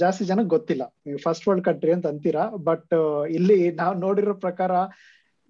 ಜಾಸ್ತಿ 0.03 0.25
ಜನಕ್ಕೆ 0.31 0.53
ಗೊತ್ತಿಲ್ಲ. 0.57 0.85
ನೀವು 1.07 1.19
ಫಸ್ಟ್ 1.27 1.47
ವರ್ಲ್ಡ್ 1.49 1.67
ಕಂಟ್ರಿ 1.69 1.93
ಅಂತ 1.97 2.07
ಅಂತೀರಾ 2.13 2.45
ಬಟ್ 2.69 2.95
ಇಲ್ಲಿ 3.39 3.59
ನಾವು 3.81 3.95
ನೋಡಿರೋ 4.07 4.35
ಪ್ರಕಾರ 4.47 4.73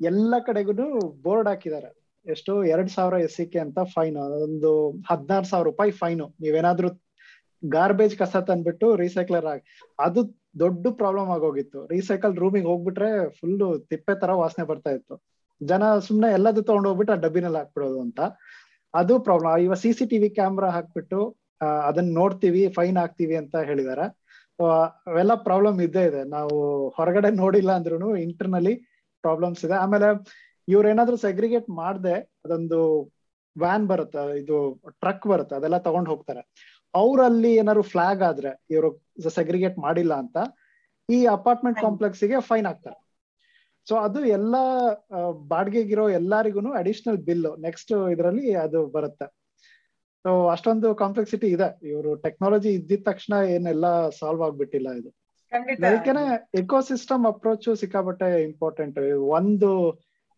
ಎಲ್ಲ 0.00 0.34
ಕಡೆಗೂ 0.48 0.86
ಬೋರ್ಡ್ 1.26 1.48
ಹಾಕಿದ್ದಾರೆ. 1.50 1.90
ಎಷ್ಟು? 2.26 2.52
ಎರಡ್ 2.74 2.90
ಸಾವಿರ 2.94 3.14
ಎಸ್ 3.26 3.36
ಸಿ 3.38 3.44
ಕೆ 3.52 3.58
ಅಂತ 3.66 3.80
ಫೈನ್ 3.94 4.16
ಒಂದು 4.46 4.70
ಹದಿನಾರು 5.10 5.46
ಸಾವಿರ 5.50 5.66
ರೂಪಾಯಿ 5.70 5.92
ಫೈನು 6.00 6.26
ನೀವೇನಾದ್ರೂ 6.44 6.90
ಗಾರ್ಬೇಜ್ 7.62 8.14
ಕಸ 8.20 8.36
ತಂದ್ಬಿಟ್ಟು 8.48 8.86
ರೀಸೈಕ್ಲರ್ 9.02 9.46
ಆಗಿ, 9.52 9.62
ಅದು 10.06 10.20
ದೊಡ್ಡ 10.62 10.86
ಪ್ರಾಬ್ಲಮ್ 11.00 11.30
ಆಗೋಗಿತ್ತು. 11.36 11.80
ರೀಸೈಕಲ್ 11.94 12.34
ರೂಮಿಗೆ 12.42 12.68
ಹೋಗ್ಬಿಟ್ರೆ 12.72 13.10
ಫುಲ್ 13.38 13.56
ತಿಪ್ಪೆ 13.90 14.14
ತರ 14.22 14.32
ವಾಸನೆ 14.42 14.64
ಬರ್ತಾ 14.70 14.90
ಇತ್ತು. 14.98 15.14
ಜನ 15.60 15.82
ಸುಮ್ನೆ 16.08 16.28
ಎಲ್ಲದು 16.38 16.60
ತಗೊಂಡ್ 16.68 16.88
ಹೋಗ್ಬಿಟ್ಟು 16.88 17.12
ಆ 17.16 17.18
ಡಬ್ಬಿನಲ್ಲಿ 17.24 17.58
ಹಾಕ್ಬಿಡೋದು 17.60 17.98
ಅಂತ. 18.06 18.20
ಅದು 18.94 19.14
ಪ್ರಾಬ್ಲಮ್ 19.26 19.52
ಇವಾಗ 19.64 19.78
ಸಿ 19.84 19.90
ಸಿ 19.98 20.04
ಟಿವಿ 20.12 20.28
ಕ್ಯಾಮ್ರಾ 20.38 20.68
ಹಾಕ್ಬಿಟ್ಟು 20.76 21.20
ಅದನ್ನ 21.88 22.10
ನೋಡ್ತೀವಿ 22.20 22.62
ಫೈನ್ 22.76 22.98
ಹಾಕ್ತಿವಿ 23.02 23.36
ಅಂತ 23.42 23.56
ಹೇಳಿದಾರೆ. 23.70 24.06
ಅವೆಲ್ಲ 25.08 25.32
ಪ್ರಾಬ್ಲಮ್ 25.46 25.78
ಇದ್ದೇ 25.86 26.02
ಇದೆ. 26.10 26.22
ನಾವು 26.36 26.56
ಹೊರಗಡೆ 26.98 27.30
ನೋಡಿಲ್ಲ 27.42 27.70
ಅಂದ್ರೂ 27.78 28.10
ಇಂಟರ್ನಲಿ 28.26 28.74
ಪ್ರಾಬ್ಲಮ್ಸ್ 29.24 29.62
ಇದೆ. 29.66 29.76
ಆಮೇಲೆ 29.84 30.08
ಇವ್ರೇನಾದ್ರೂ 30.68 31.16
ಸೆಗ್ರಿಗೇಟ್ 31.26 31.68
ಮಾಡ್ದೆ 31.82 32.16
ಅದೊಂದು 32.44 32.80
ವ್ಯಾನ್ 33.56 33.84
ಬರುತ್ತೆ 33.92 34.22
ಇದು 34.42 34.56
ಟ್ರಕ್ 35.02 35.26
ಬರುತ್ತೆ 35.32 35.54
ಅದೆಲ್ಲ 35.58 35.78
ತಗೊಂಡ್ 35.88 36.08
ಹೋಗ್ತಾರೆ. 36.12 36.42
ಅವ್ರಲ್ಲಿ 36.94 37.50
ಏನಾದ್ರು 37.60 37.84
ಫ್ಲಾಗ್ 37.92 38.22
ಆದ್ರೆ 38.30 38.52
ಇವರು 38.74 38.90
ಸೆಗ್ರಿಗೇಟ್ 39.38 39.78
ಮಾಡಿಲ್ಲ 39.86 40.14
ಅಂತ 40.24 40.36
ಈ 41.08 41.18
ಅಪಾರ್ಟ್ಮೆಂಟ್ 41.36 41.78
ಕಾಂಪ್ಲೆಕ್ಸ್ಗೆ 41.86 42.38
ಫೈನ್ 42.50 42.66
ಹಾಕ್ತಾರೆ 42.70 42.98
ಸೊ 43.86 43.94
ಅದು 44.06 44.20
ಎಲ್ಲಾ 44.36 44.62
ಬಾಡಿಗೆಗಿರೋ 45.52 46.04
ಎಲ್ಲಾರಿಗೂ 46.18 46.70
ಅಡಿಷನಲ್ 46.82 47.18
ಬಿಲ್ 47.26 47.48
ನೆಕ್ಸ್ಟ್ 47.64 47.92
ಇದರಲ್ಲಿ 48.12 48.46
ಅದು 48.66 48.80
ಬರುತ್ತೆ. 48.94 49.26
ಸೊ 50.24 50.30
ಅಷ್ಟೊಂದು 50.52 50.88
ಕಾಂಪ್ಲೆಕ್ಸಿಟಿ 51.02 51.48
ಇದೆ. 51.56 51.68
ಇವರು 51.90 52.10
ಟೆಕ್ನಾಲಜಿ 52.22 52.70
ಇದ್ದಿದ 52.78 53.02
ತಕ್ಷಣ 53.10 53.34
ಏನೆಲ್ಲ 53.56 53.86
ಸಾಲ್ವ್ 54.18 54.42
ಆಗ್ಬಿಟ್ಟಿಲ್ಲ 54.46 54.88
ಇದು. 55.00 55.10
ಅದಕ್ಕೆ 55.52 56.12
ಇಕೋಸಿಸ್ಟಮ್ 56.12 56.56
ಎಕೋಸಿಸ್ಟಮ್ 56.60 57.24
ಅಪ್ರೋಚ್ 57.32 57.68
ಸಿಕ್ಕಾಬಟ್ಟೆ 57.82 58.28
ಇಂಪಾರ್ಟೆಂಟ್ 58.48 58.98
ಒಂದು 59.38 59.70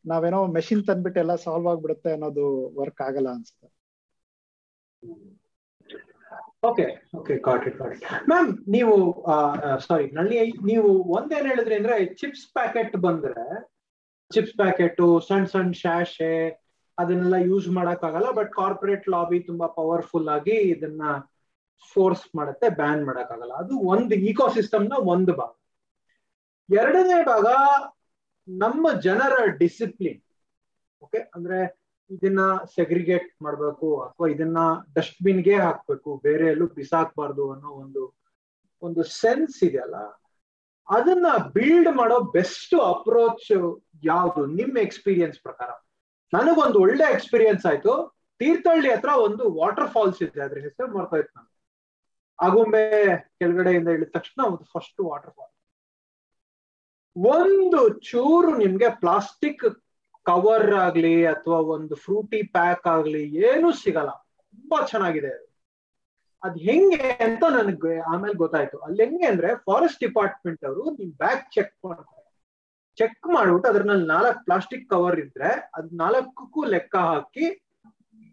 ನಾವೇನೋ 0.07 0.41
ಮೆಷಿನ್ 0.47 0.87
ತಂದ್ಬಿಟ್ಟು 0.87 1.21
ಎಲ್ಲ 1.21 1.35
ಸಾಲ್ವ್ 1.35 1.69
ಆಗ್ಬಿಡುತ್ತೆ 1.69 2.11
ಅನ್ನೋದು 2.13 2.45
ವರ್ಕ್ 2.75 3.01
ಆಗಲ್ಲ 3.01 3.29
ಅನ್ಸುತ್ತೆ. 3.29 3.69
Okay 6.65 6.87
okay 7.17 7.35
got 7.39 7.65
it 7.67 7.81
it 7.87 8.05
ma'am 8.29 8.49
ನೀವು 8.69 8.95
ಸಾರಿ 9.79 10.07
ನಳ್ಳಿ 10.11 10.37
ನೀವು 10.63 10.89
ಒಂದೇನ್ 11.19 11.47
ಹೇಳಿದ್ರಿ 11.47 11.75
ಅಂದ್ರೆ 11.75 11.97
ಚಿಪ್ಸ್ 12.15 12.47
ಪ್ಯಾಕೆಟ್ 12.53 12.97
ಬಂದ್ರೆ 12.97 13.45
ಚಿಪ್ಸ್ 14.31 14.57
ಪ್ಯಾಕೆಟ್ 14.57 15.01
ಸಣ್ಣ 15.29 15.47
ಸಣ್ಣ 15.47 15.73
ಶಾಶೆ 15.73 16.33
ಅದನ್ನೆಲ್ಲ 16.99 17.35
ಯೂಸ್ 17.35 17.69
ಮಾಡಕ್ಕಾಗಲ್ಲ 17.69 18.29
ಬಟ್ 18.31 18.51
ಕಾರ್ಪೊರೇಟ್ 18.53 19.09
ಲಾಬಿ 19.09 19.41
ತುಂಬಾ 19.41 19.67
ಪವರ್ಫುಲ್ 19.69 20.29
ಆಗಿ 20.29 20.57
ಇದನ್ನ 20.75 21.03
ಫೋರ್ಸ್ 21.97 22.25
ಮಾಡುತ್ತೆ 22.37 22.69
ಬ್ಯಾನ್ 22.69 23.03
ಮಾಡಕ್ಕಾಗಲ್ಲ. 23.05 23.55
ಅದು 23.55 23.75
ಒಂದು 23.95 24.15
ಇಕೋ 24.15 24.47
ನ 24.83 24.97
ಒಂದು 25.15 25.33
ಭಾಗ. 25.33 25.53
ಎರಡನೇ 26.69 27.19
ಭಾಗ 27.25 27.47
ನಮ್ಮ 28.49 28.93
ಜನರ 28.93 29.47
ಡಿಸಿಪ್ಲಿನ್ 29.57 30.23
ಓಕೆ 31.03 31.19
ಅಂದ್ರೆ 31.35 31.59
ಇದನ್ನ 32.11 32.41
ಸೆಗ್ರಿಗೇಟ್ 32.75 33.43
ಮಾಡ್ಬೇಕು 33.43 34.01
ಅಥವಾ 34.01 34.29
ಇದನ್ನ 34.29 34.59
ಡಸ್ಟ್ಬಿನ್ಗೆ 34.95 35.57
ಹಾಕ್ಬೇಕು 35.57 36.21
ಬೇರೆ 36.23 36.47
ಎಲ್ಲೂ 36.47 36.67
ಬಿಸಾಕ್ಬಾರ್ದು 36.67 37.53
ಅನ್ನೋ 37.53 37.69
ಒಂದು 37.69 38.15
ಒಂದು 38.83 39.03
ಸೆನ್ಸ್ 39.03 39.65
ಇದೆಯಲ್ಲ 39.65 39.95
ಅದನ್ನ 40.89 41.27
ಬಿಲ್ಡ್ 41.53 41.97
ಮಾಡೋ 41.97 42.21
ಬೆಸ್ಟ್ 42.21 42.75
ಅಪ್ರೋಚ್ 42.75 43.79
ಯಾವುದು? 44.05 44.47
ನಿಮ್ 44.47 44.79
ಎಕ್ಸ್ಪೀರಿಯನ್ಸ್ 44.79 45.41
ಪ್ರಕಾರ. 45.41 45.71
ನನಗೊಂದು 46.33 46.79
ಒಳ್ಳೆ 46.79 47.13
ಎಕ್ಸ್ಪೀರಿಯನ್ಸ್ 47.13 47.67
ಆಯ್ತು. 47.67 48.19
ತೀರ್ಥಹಳ್ಳಿ 48.39 48.91
ಹತ್ರ 48.93 49.09
ಒಂದು 49.09 49.55
ವಾಟರ್ 49.55 49.91
ಫಾಲ್ಸ್ 49.91 50.23
ಇದೆ. 50.23 50.41
ಅದ್ರ 50.41 50.59
ಹೆಸರು 50.59 50.95
ಮಾಡ್ತಾ 50.95 51.17
ಇತ್ತು 51.17 51.41
ನಾನು 51.41 51.51
ಆಗುಂಬೆ 52.43 53.07
ಕೆಳಗಡೆಯಿಂದ 53.39 53.89
ಇಳಿದ 53.89 54.09
ತಕ್ಷಣ 54.13 54.45
ಒಂದು 54.47 54.65
ಫಸ್ಟ್ 54.65 55.01
ವಾಟರ್ 55.01 55.31
ಫಾಲ್ 55.31 55.56
ಒಂದು 57.17 57.89
ಚೂರು 57.89 58.59
ನಿಮ್ಗೆ 58.59 59.01
ಪ್ಲಾಸ್ಟಿಕ್ 59.01 59.83
ಕವರ್ 60.25 60.75
ಆಗ್ಲಿ 60.75 61.27
ಅಥವಾ 61.27 61.61
ಒಂದು 61.61 61.97
ಫ್ರೂಟಿ 61.97 62.43
ಪ್ಯಾಕ್ 62.43 62.87
ಆಗ್ಲಿ 62.87 63.37
ಏನು 63.37 63.73
ಸಿಗಲ್ಲ. 63.73 64.11
ತುಂಬಾ 64.51 64.83
ಚೆನ್ನಾಗಿದೆ 64.83 65.29
ಅದು. 65.29 65.47
ಅದ್ 66.43 66.59
ಹೆಂಗೆ 66.59 67.11
ಅಂತ 67.11 67.45
ನನಗೆ 67.45 68.01
ಆಮೇಲೆ 68.01 68.35
ಗೊತ್ತಾಯ್ತು. 68.35 68.79
ಅಲ್ಲಿ 68.79 69.05
ಹೆಂಗೆ 69.05 69.27
ಅಂದ್ರೆ 69.27 69.55
ಫಾರೆಸ್ಟ್ 69.55 70.01
ಡಿಪಾರ್ಟ್ಮೆಂಟ್ 70.01 70.65
ಅವರು 70.65 70.91
ನಿಮ್ 70.91 71.13
ಬ್ಯಾಗ್ 71.13 71.53
ಚೆಕ್ 71.53 71.77
ಮಾಡ್ತಾರೆ. 71.85 72.13
ಚೆಕ್ 72.97 73.27
ಮಾಡ್ಬಿಟ್ಟು 73.27 73.69
ಅದ್ರಲ್ಲಿ 73.69 74.07
ನಾಲ್ಕು 74.07 74.45
ಪ್ಲಾಸ್ಟಿಕ್ 74.45 74.89
ಕವರ್ 74.89 75.21
ಇದ್ರೆ 75.21 75.71
ಅದ್ 75.75 75.95
ನಾಲ್ಕಕ್ಕೂ 75.95 76.65
ಲೆಕ್ಕ 76.65 76.97
ಹಾಕಿ 76.97 77.63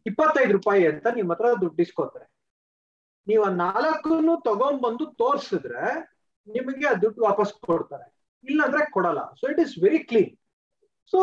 ಇಪ್ಪತ್ತೈದು 0.06 0.52
ರೂಪಾಯಿ 0.52 0.88
ಅಂತ 0.88 1.08
ನಿಮ್ 1.08 1.32
ಹತ್ರ 1.32 1.54
ದುಡ್ಡು 1.62 1.82
ಇಸ್ಕೋತಾರೆ. 1.82 2.34
ನೀವು 3.28 3.44
ಆ 3.44 3.50
ನಾಲ್ಕನ್ನು 3.50 4.42
ತಗೊಂಡ್ಬಂದು 4.42 5.06
ತೋರ್ಸಿದ್ರೆ 5.06 6.14
ನಿಮಗೆ 6.48 6.88
ಆ 6.88 6.94
ದುಡ್ಡು 6.94 7.24
ವಾಪಸ್ 7.24 7.54
ಕೊಡ್ತಾರೆ. 7.54 8.13
ಇಲ್ಲಾಂದ್ರೆ 8.44 8.84
ಕೊಡಲ್ಲ. 8.96 9.22
So 9.40 9.44
it 9.54 9.62
is 9.66 9.74
very 9.86 10.02
clean 10.10 10.32
so 11.14 11.20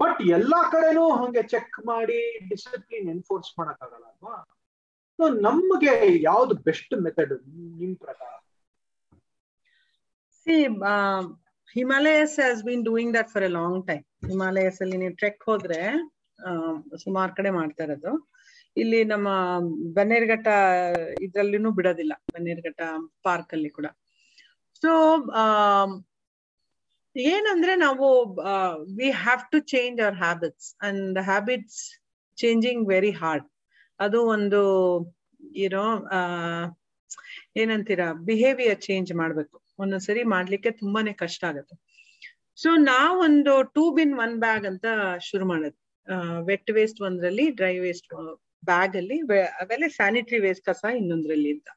but 0.00 0.20
ಎಲ್ಲಾ 0.36 0.60
ಕಡೆನೂ 0.72 1.04
ಹಂಗೆ 1.20 1.42
ಚೆಕ್ 1.52 1.76
ಮಾಡಿ 1.90 2.20
ಡಿಸಿಪ್ಲಿನ್ 2.50 3.08
ಎನ್ಫೋರ್ಸ್ 3.14 3.50
ಮಾಡಕ್ಕಾಗಲ್ಲ 3.58 4.06
ಅಲ್ವಾ? 4.12 4.36
ಸೊ 5.18 5.24
ನಮ್ಗೆ 5.46 5.94
ಯಾವ್ದು 6.28 6.54
ಬೆಸ್ಟ್ 6.68 6.94
ಮೆಥಡ್ 7.06 7.34
ನಿಮ್ 7.80 7.94
ಪ್ರಕಾರ? 8.04 8.30
Himalayas 11.76 12.34
has 12.40 12.62
been 12.68 12.84
doing 12.84 13.12
that 13.16 13.30
for 13.34 13.44
a 13.48 13.50
long 13.58 13.80
time 13.86 14.04
Himalayas 14.30 14.78
ಅಲ್ಲಿ 14.84 14.96
ನೀವು 15.02 15.14
ಟ್ರೆಕ್ 15.20 15.42
ಹೋದ್ರೆ 15.50 15.80
ಸುಮಾರು 17.04 17.32
ಕಡೆ 17.38 17.50
ಮಾಡ್ತಾ 17.58 17.82
ಇರೋದು. 17.86 18.12
ಇಲ್ಲಿ 18.76 19.00
ನಮ್ಮ 19.04 19.28
ಬನ್ನೇರ್ಘಟ್ಟ 19.98 20.48
ಇದ್ರಲ್ಲಿನೂ 21.26 21.70
ಬಿಡೋದಿಲ್ಲ. 21.78 22.14
ಬನ್ನೇರ್ಘಟ್ಟ 22.34 22.82
ಪಾರ್ಕ್ 23.26 23.52
ಅಲ್ಲಿ 23.56 23.70
ಕೂಡ. 23.78 23.86
ಸೊ 24.82 24.90
ಏನಂದ್ರೆ 27.16 27.72
ನಾವು 27.76 28.06
we 28.98 29.08
have 29.24 29.42
to 29.52 29.58
change 29.72 29.98
our 30.00 30.16
habits 30.16 30.68
and 30.88 31.18
habits 31.30 31.80
changing 32.38 32.82
very 32.88 33.12
hard 33.12 33.46
ಅದು 34.00 34.18
ಒಂದು 34.34 34.60
ಏನೋ 35.64 35.84
ಏನಂತೀರಾ 37.56 38.06
ಬಿಹೇವಿಯರ್ 38.28 38.80
ಚೇಂಜ್ 38.80 39.10
ಮಾಡ್ಬೇಕು. 39.14 39.56
ಒಂದೊಂದ್ಸರಿ 39.78 40.22
ಮಾಡ್ಲಿಕ್ಕೆ 40.34 40.70
ತುಂಬಾನೇ 40.80 41.12
ಕಷ್ಟ 41.22 41.42
ಆಗುತ್ತೆ. 41.44 41.74
ಸೊ 42.58 42.70
ನಾವೊಂದು 42.92 43.54
ಟೂ 43.76 43.84
ಬಿನ್ 43.98 44.14
ಒನ್ 44.18 44.34
ಬ್ಯಾಗ್ 44.40 44.66
ಅಂತ 44.66 44.86
ಶುರು 45.28 45.44
ಮಾಡೋದು 45.46 45.78
ವೆಟ್ 46.44 46.70
ವೇಸ್ಟ್ 46.70 47.00
ಒಂದ್ರಲ್ಲಿ 47.00 47.46
ಡ್ರೈ 47.50 47.74
ವೇಸ್ಟ್ 47.78 48.08
ಬ್ಯಾಗ್ 48.64 48.96
ಅಲ್ಲಿ 48.96 49.18
ಆಮೇಲೆ 49.62 49.86
ಸ್ಯಾನಿಟರಿ 49.98 50.40
ವೇಸ್ಟ್ 50.40 50.64
ಕಸ 50.64 50.82
ಇನ್ನೊಂದ್ರಲ್ಲಿ 51.00 51.50
ಅಂತ. 51.56 51.68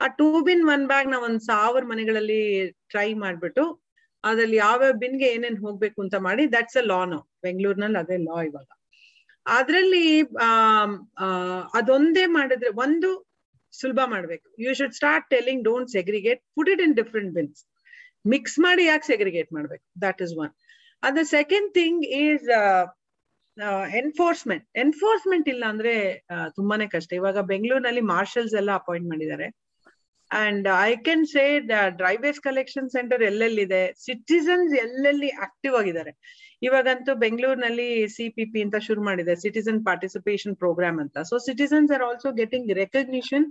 ಆ 0.00 0.06
ಟೂ 0.18 0.28
ಬಿನ್ 0.42 0.64
ಒನ್ 0.74 0.84
ಬ್ಯಾಗ್ನ 0.86 1.16
ಒಂದ್ 1.26 1.40
ಸಾವಿರ 1.40 1.82
ಮನೆಗಳಲ್ಲಿ 1.84 2.40
ಟ್ರೈ 2.88 3.08
ಮಾಡ್ಬಿಟ್ಟು 3.14 3.64
ಅದ್ರಲ್ಲಿ 4.24 4.56
ಯಾವ್ಯಾವ 4.56 4.94
ಬಿನ್ಗೆ 4.94 5.26
ಏನೇನ್ 5.34 5.58
ಹೋಗ್ಬೇಕು 5.58 5.98
ಅಂತ 6.02 6.16
ಮಾಡಿ 6.26 6.52
ದಟ್ಸ್ 6.52 6.76
ಅ 6.76 6.84
ಲಾ 6.84 6.98
ನಾವು 7.04 7.24
ಬೆಂಗಳೂರಿನಲ್ಲಿ 7.42 7.98
ಅದೇ 7.98 8.16
ಲಾ 8.26 8.38
ಇವಾಗ. 8.42 8.68
ಅದ್ರಲ್ಲಿ 9.46 10.06
ಆ, 10.42 10.48
ಅದೊಂದೇ 11.74 12.26
ಮಾಡಿದ್ರೆ 12.36 12.70
ಒಂದು 12.76 13.10
ಸುಲಭ 13.74 14.00
ಮಾಡ್ಬೇಕು. 14.06 14.46
You 14.58 14.70
should 14.74 14.94
start 14.94 15.26
telling 15.30 15.62
don't 15.64 15.90
segregate 15.90 16.40
put 16.56 16.70
it 16.70 16.82
in 16.82 16.94
different 16.96 17.32
bins 17.34 17.60
mix 18.24 18.58
ಮಾಡಿ 18.58 18.84
ಯಾಕೆ 18.86 19.06
ಸೆಗ್ರಿಗೇಟ್ 19.06 19.50
ಮಾಡ್ಬೇಕು? 19.52 19.84
ದಟ್ 20.02 20.20
ಇಸ್ 20.22 20.34
ಒನ್ 20.38 20.52
ಅದ 21.02 21.18
second 21.30 21.68
thing 21.74 22.02
is 22.22 22.48
enforcement 24.00 24.64
enforcement 24.76 25.48
ಇಲ್ಲ 25.48 25.64
ಅಂದ್ರೆ 25.68 25.94
ತುಂಬಾನೇ 26.56 26.86
ಕಷ್ಟ. 26.88 27.12
ಇವಾಗ 27.12 27.38
ಬೆಂಗಳೂರಿನಲ್ಲಿ 27.50 28.02
ಮಾರ್ಷಲ್ಸ್ 28.14 28.54
ಎಲ್ಲ 28.54 28.70
ಅಪಾಯಿಂಟ್ 28.72 29.08
ಮಾಡಿದ್ದಾರೆ. 29.08 29.48
And 30.40 30.66
I 30.80 30.92
can 31.06 31.24
say 31.32 31.42
dry waste 32.00 32.38
collection 32.46 32.88
centre 32.94 33.22
ಎಲ್ಲೆಲ್ಲಿದೆ? 33.28 33.82
Citizens 34.06 34.72
ಎಲ್ಲೆಲ್ಲಿ 34.84 35.30
ಆಕ್ಟಿವ್ 35.46 35.74
ಆಗಿದ್ದಾರೆ? 35.80 36.12
ಇವಾಗಂತೂ 36.62 37.12
ಬೆಂಗಳೂರಿನಲ್ಲಿ 37.24 37.88
ಸಿ 38.16 38.26
ಪಿ 38.36 38.44
ಪಿ 38.52 38.60
ಅಂತ 38.66 38.76
ಶುರು 38.86 39.02
ಮಾಡಿದೆ 39.08 39.34
ಸಿಟಿಸನ್ 39.44 39.80
ಪಾರ್ಟಿಸಿಪೇಷನ್ 39.88 40.54
ಪ್ರೋಗ್ರಾಮ್ 40.62 40.98
ಅಂತ. 41.04 41.16
So 41.30 41.36
citizens 41.48 41.92
are 41.96 42.04
also 42.08 42.30
getting 42.40 42.70
recognition 42.82 43.46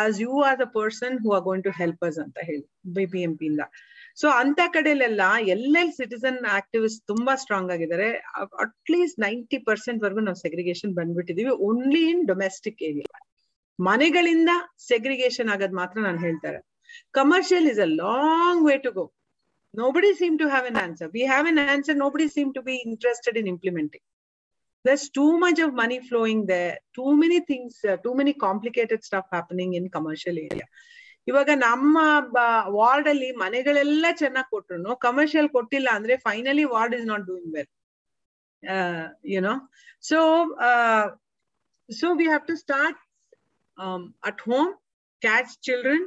as 0.00 0.18
you 0.24 0.34
are 0.48 0.58
the 0.62 0.66
person 0.78 1.16
who 1.24 1.30
are 1.36 1.44
going 1.48 1.66
to 1.68 1.72
help 1.80 2.04
us 2.08 2.20
ಅಂತ 2.24 2.38
ಹೇಳಿ 2.50 2.64
ಬಿ 2.98 3.06
ಪಿ 3.14 3.22
ಎಂ 3.28 3.34
ಪಿ 3.40 3.46
ಇಂದ. 3.50 3.62
ಸೊ 4.20 4.28
ಅಂತ 4.42 4.60
ಕಡೆಲೆಲ್ಲ 4.76 5.22
ಎಲ್ಲೆಲ್ಲಿ 5.54 5.94
ಸಿಟಿಸನ್ 6.00 6.40
ಆಕ್ಟಿವಿಸ್ಟ್ 6.58 7.02
ತುಂಬಾ 7.12 7.34
ಸ್ಟ್ರಾಂಗ್ 7.42 7.70
ಆಗಿದ್ದಾರೆ 7.76 8.08
ಅಟ್ಲೀಸ್ಟ್ 8.64 9.18
ನೈಂಟಿ 9.26 9.60
ಪರ್ಸೆಂಟ್ 9.68 10.02
ವರ್ಗು 10.06 10.22
ನಾವು 10.28 10.40
ಸೆಗ್ರಿಗೇಷನ್ 10.46 10.94
ಬಂದ್ಬಿಟ್ಟಿದೀವಿ 11.00 11.54
ಓನ್ಲಿ 11.68 12.02
ಇನ್ 12.12 12.24
ಡೊಮೆಸ್ಟಿಕ್ 12.32 12.82
ಏರಿಯಾ 12.90 13.10
ಮನೆಗಳಿಂದ 13.88 14.50
ಸೆಗ್ರಿಗೇಷನ್ 14.88 15.50
ಆಗೋದ್ 15.54 15.76
ಮಾತ್ರ 15.80 15.96
ನಾನು 16.00 16.18
ಹೇಳ್ತಾರೆ. 16.18 16.60
Commercial 17.12 17.66
is 17.72 17.80
a 17.80 17.90
long 18.02 18.62
way 18.68 18.76
to 18.78 18.92
go 18.92 19.04
no 19.74 19.86
seem 20.18 20.38
to 20.38 20.46
have 20.48 20.66
an 20.66 20.76
answer 20.76 21.10
we 21.14 21.22
have 21.24 21.46
an 21.48 21.60
answer 21.66 21.96
nobody 22.10 22.26
seem 22.28 22.50
to 22.54 22.62
be 22.62 22.74
interested 22.88 23.36
in 23.38 23.48
implementing 23.48 24.04
this 24.84 25.04
too 25.10 25.26
much 25.38 25.60
of 25.60 25.72
money 25.74 25.98
flowing 26.08 26.44
the 26.48 26.56
too 26.94 27.06
many 27.12 27.38
things 27.50 27.82
too 28.04 28.10
many 28.14 28.32
complicated 28.46 29.02
stuff 29.02 29.30
happening 29.32 29.74
in 29.74 29.88
commercial 29.90 30.38
area 30.38 30.66
ಇವಾಗ 31.26 31.50
ನಮ್ಮ 31.58 31.96
ward 32.68 33.08
ಅಲ್ಲಿ 33.08 33.30
ಮನೆಗಳೆಲ್ಲ 33.36 34.06
ಚೆನ್ನಾಗಿ 34.18 34.50
ಕೊಟ್ಟರು 34.50 34.96
commercial 34.96 35.48
ಕೊಟ್ಟಿಲ್ಲ 35.48 35.88
ಅಂದ್ರೆ 35.92 36.14
finally 36.16 36.64
ward 36.64 36.94
is 36.94 37.06
not 37.06 37.24
doing 37.26 37.52
well 37.56 37.70
you know 39.34 39.54
so 40.00 40.18
so 41.88 42.08
we 42.14 42.24
have 42.24 42.44
to 42.46 42.56
start 42.56 42.98
at 44.30 44.42
home 44.50 44.72
catch 45.22 45.52
children 45.68 46.06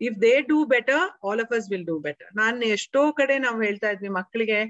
if 0.00 0.16
they 0.24 0.34
do 0.52 0.58
better 0.74 1.04
all 1.28 1.42
of 1.44 1.54
us 1.58 1.68
will 1.72 1.88
do 1.92 1.98
better 2.08 2.30
ನಾನು 2.42 2.66
ಎಷ್ಟೋ 2.76 3.02
ಕಡೆ 3.20 3.36
ನಾವು 3.46 3.58
ಹೇಳ್ತಾ 3.66 3.90
ಇದ್ವಿ 3.96 4.12
ಮಕ್ಕಳಿಗೆ 4.20 4.60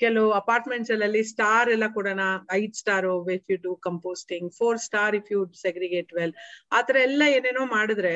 ಕೆಲವು 0.00 0.28
ಅಪಾರ್ಟ್ಮೆಂಟ್ಸ್ 0.40 0.90
ಅಲ್ಲಿ 0.94 1.22
ಸ್ಟಾರ್ 1.30 1.68
ಎಲ್ಲ 1.74 1.86
ಕೊಡೋಣ, 1.94 2.24
ಐದ್ 2.58 2.76
star 2.80 3.06
if 3.36 3.48
you 3.52 3.56
do 3.64 3.72
composting 3.86 4.48
four 4.58 4.78
star 4.84 5.14
if 5.18 5.30
you 5.32 5.40
segregate 5.62 6.10
well 6.18 6.34
ಆತರ 6.78 6.96
ಎಲ್ಲ 7.06 7.22
ಏನೇನೋ 7.36 7.64
ಮಾಡಿದ್ರೆ 7.76 8.12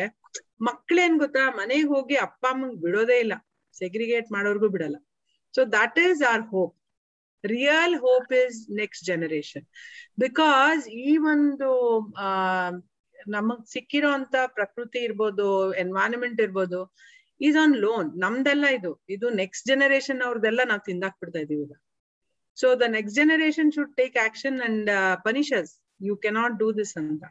ಮಕ್ಳೇನ್ 0.68 1.16
ಗೊತ್ತಾ, 1.22 1.44
ಮನೆಗೆ 1.60 1.88
ಹೋಗಿ 1.94 2.16
ಅಪ್ಪ 2.26 2.44
ಅಮ್ಮಂಗ್ 2.52 2.78
ಬಿಡೋದೇ 2.84 3.18
ಇಲ್ಲ 3.24 3.34
ಸೆಗ್ರಿಗೇಟ್ 3.80 4.28
ಮಾಡೋರ್ಗು 4.36 4.68
ಬಿಡಲ್ಲ. 4.74 4.96
So 5.54 5.60
that 5.78 5.98
is 6.06 6.22
our 6.32 6.44
hope 6.52 6.74
real 7.44 7.94
hope 8.06 8.32
is 8.44 8.58
next 8.80 9.04
generation 9.10 9.66
because 10.24 10.82
ಈ 11.06 11.16
ಒಂದು, 11.34 11.70
ಆ 12.26 12.28
ನಮಗ್ 13.36 13.64
ಸಿಕ್ಕಿರೋ 13.74 14.10
ಅಂತ 14.18 14.34
ಪ್ರಕೃತಿ 14.58 15.00
ಇರ್ಬೋದು 15.08 15.46
ಎನ್ವೈರನ್ಮೆಂಟ್ 15.84 16.40
ಇರ್ಬೋದು 16.46 16.80
ಈಸ್ 17.40 17.58
ಆನ್ 17.62 17.74
ಲೋನ್ 17.84 18.08
ನಮ್ದೆಲ್ಲ 18.24 18.66
ಇದು. 18.78 18.92
ಇದು 19.14 19.26
ನೆಕ್ಸ್ಟ್ 19.42 19.68
ಜನರೇಷನ್ 19.68 20.20
ಅವ್ರದೆಲ್ಲ 20.26 20.60
ನಾವು 20.70 20.82
ತಿಂದಾಕ್ 20.88 21.18
ಬಿಡ್ತಾ 21.22 21.40
ಇದೀವಿ 21.44 21.62
ಈಗ. 21.66 21.74
So 22.56 22.68
the 22.82 22.88
next 22.96 23.16
generation 23.20 23.70
should 23.76 23.94
take 24.00 24.16
action 24.26 24.58
and 24.68 24.90
punishes 25.26 25.72
you 26.08 26.14
cannot 26.26 26.56
do 26.62 26.68
this 26.80 26.94
ಅಂತ. 27.02 27.24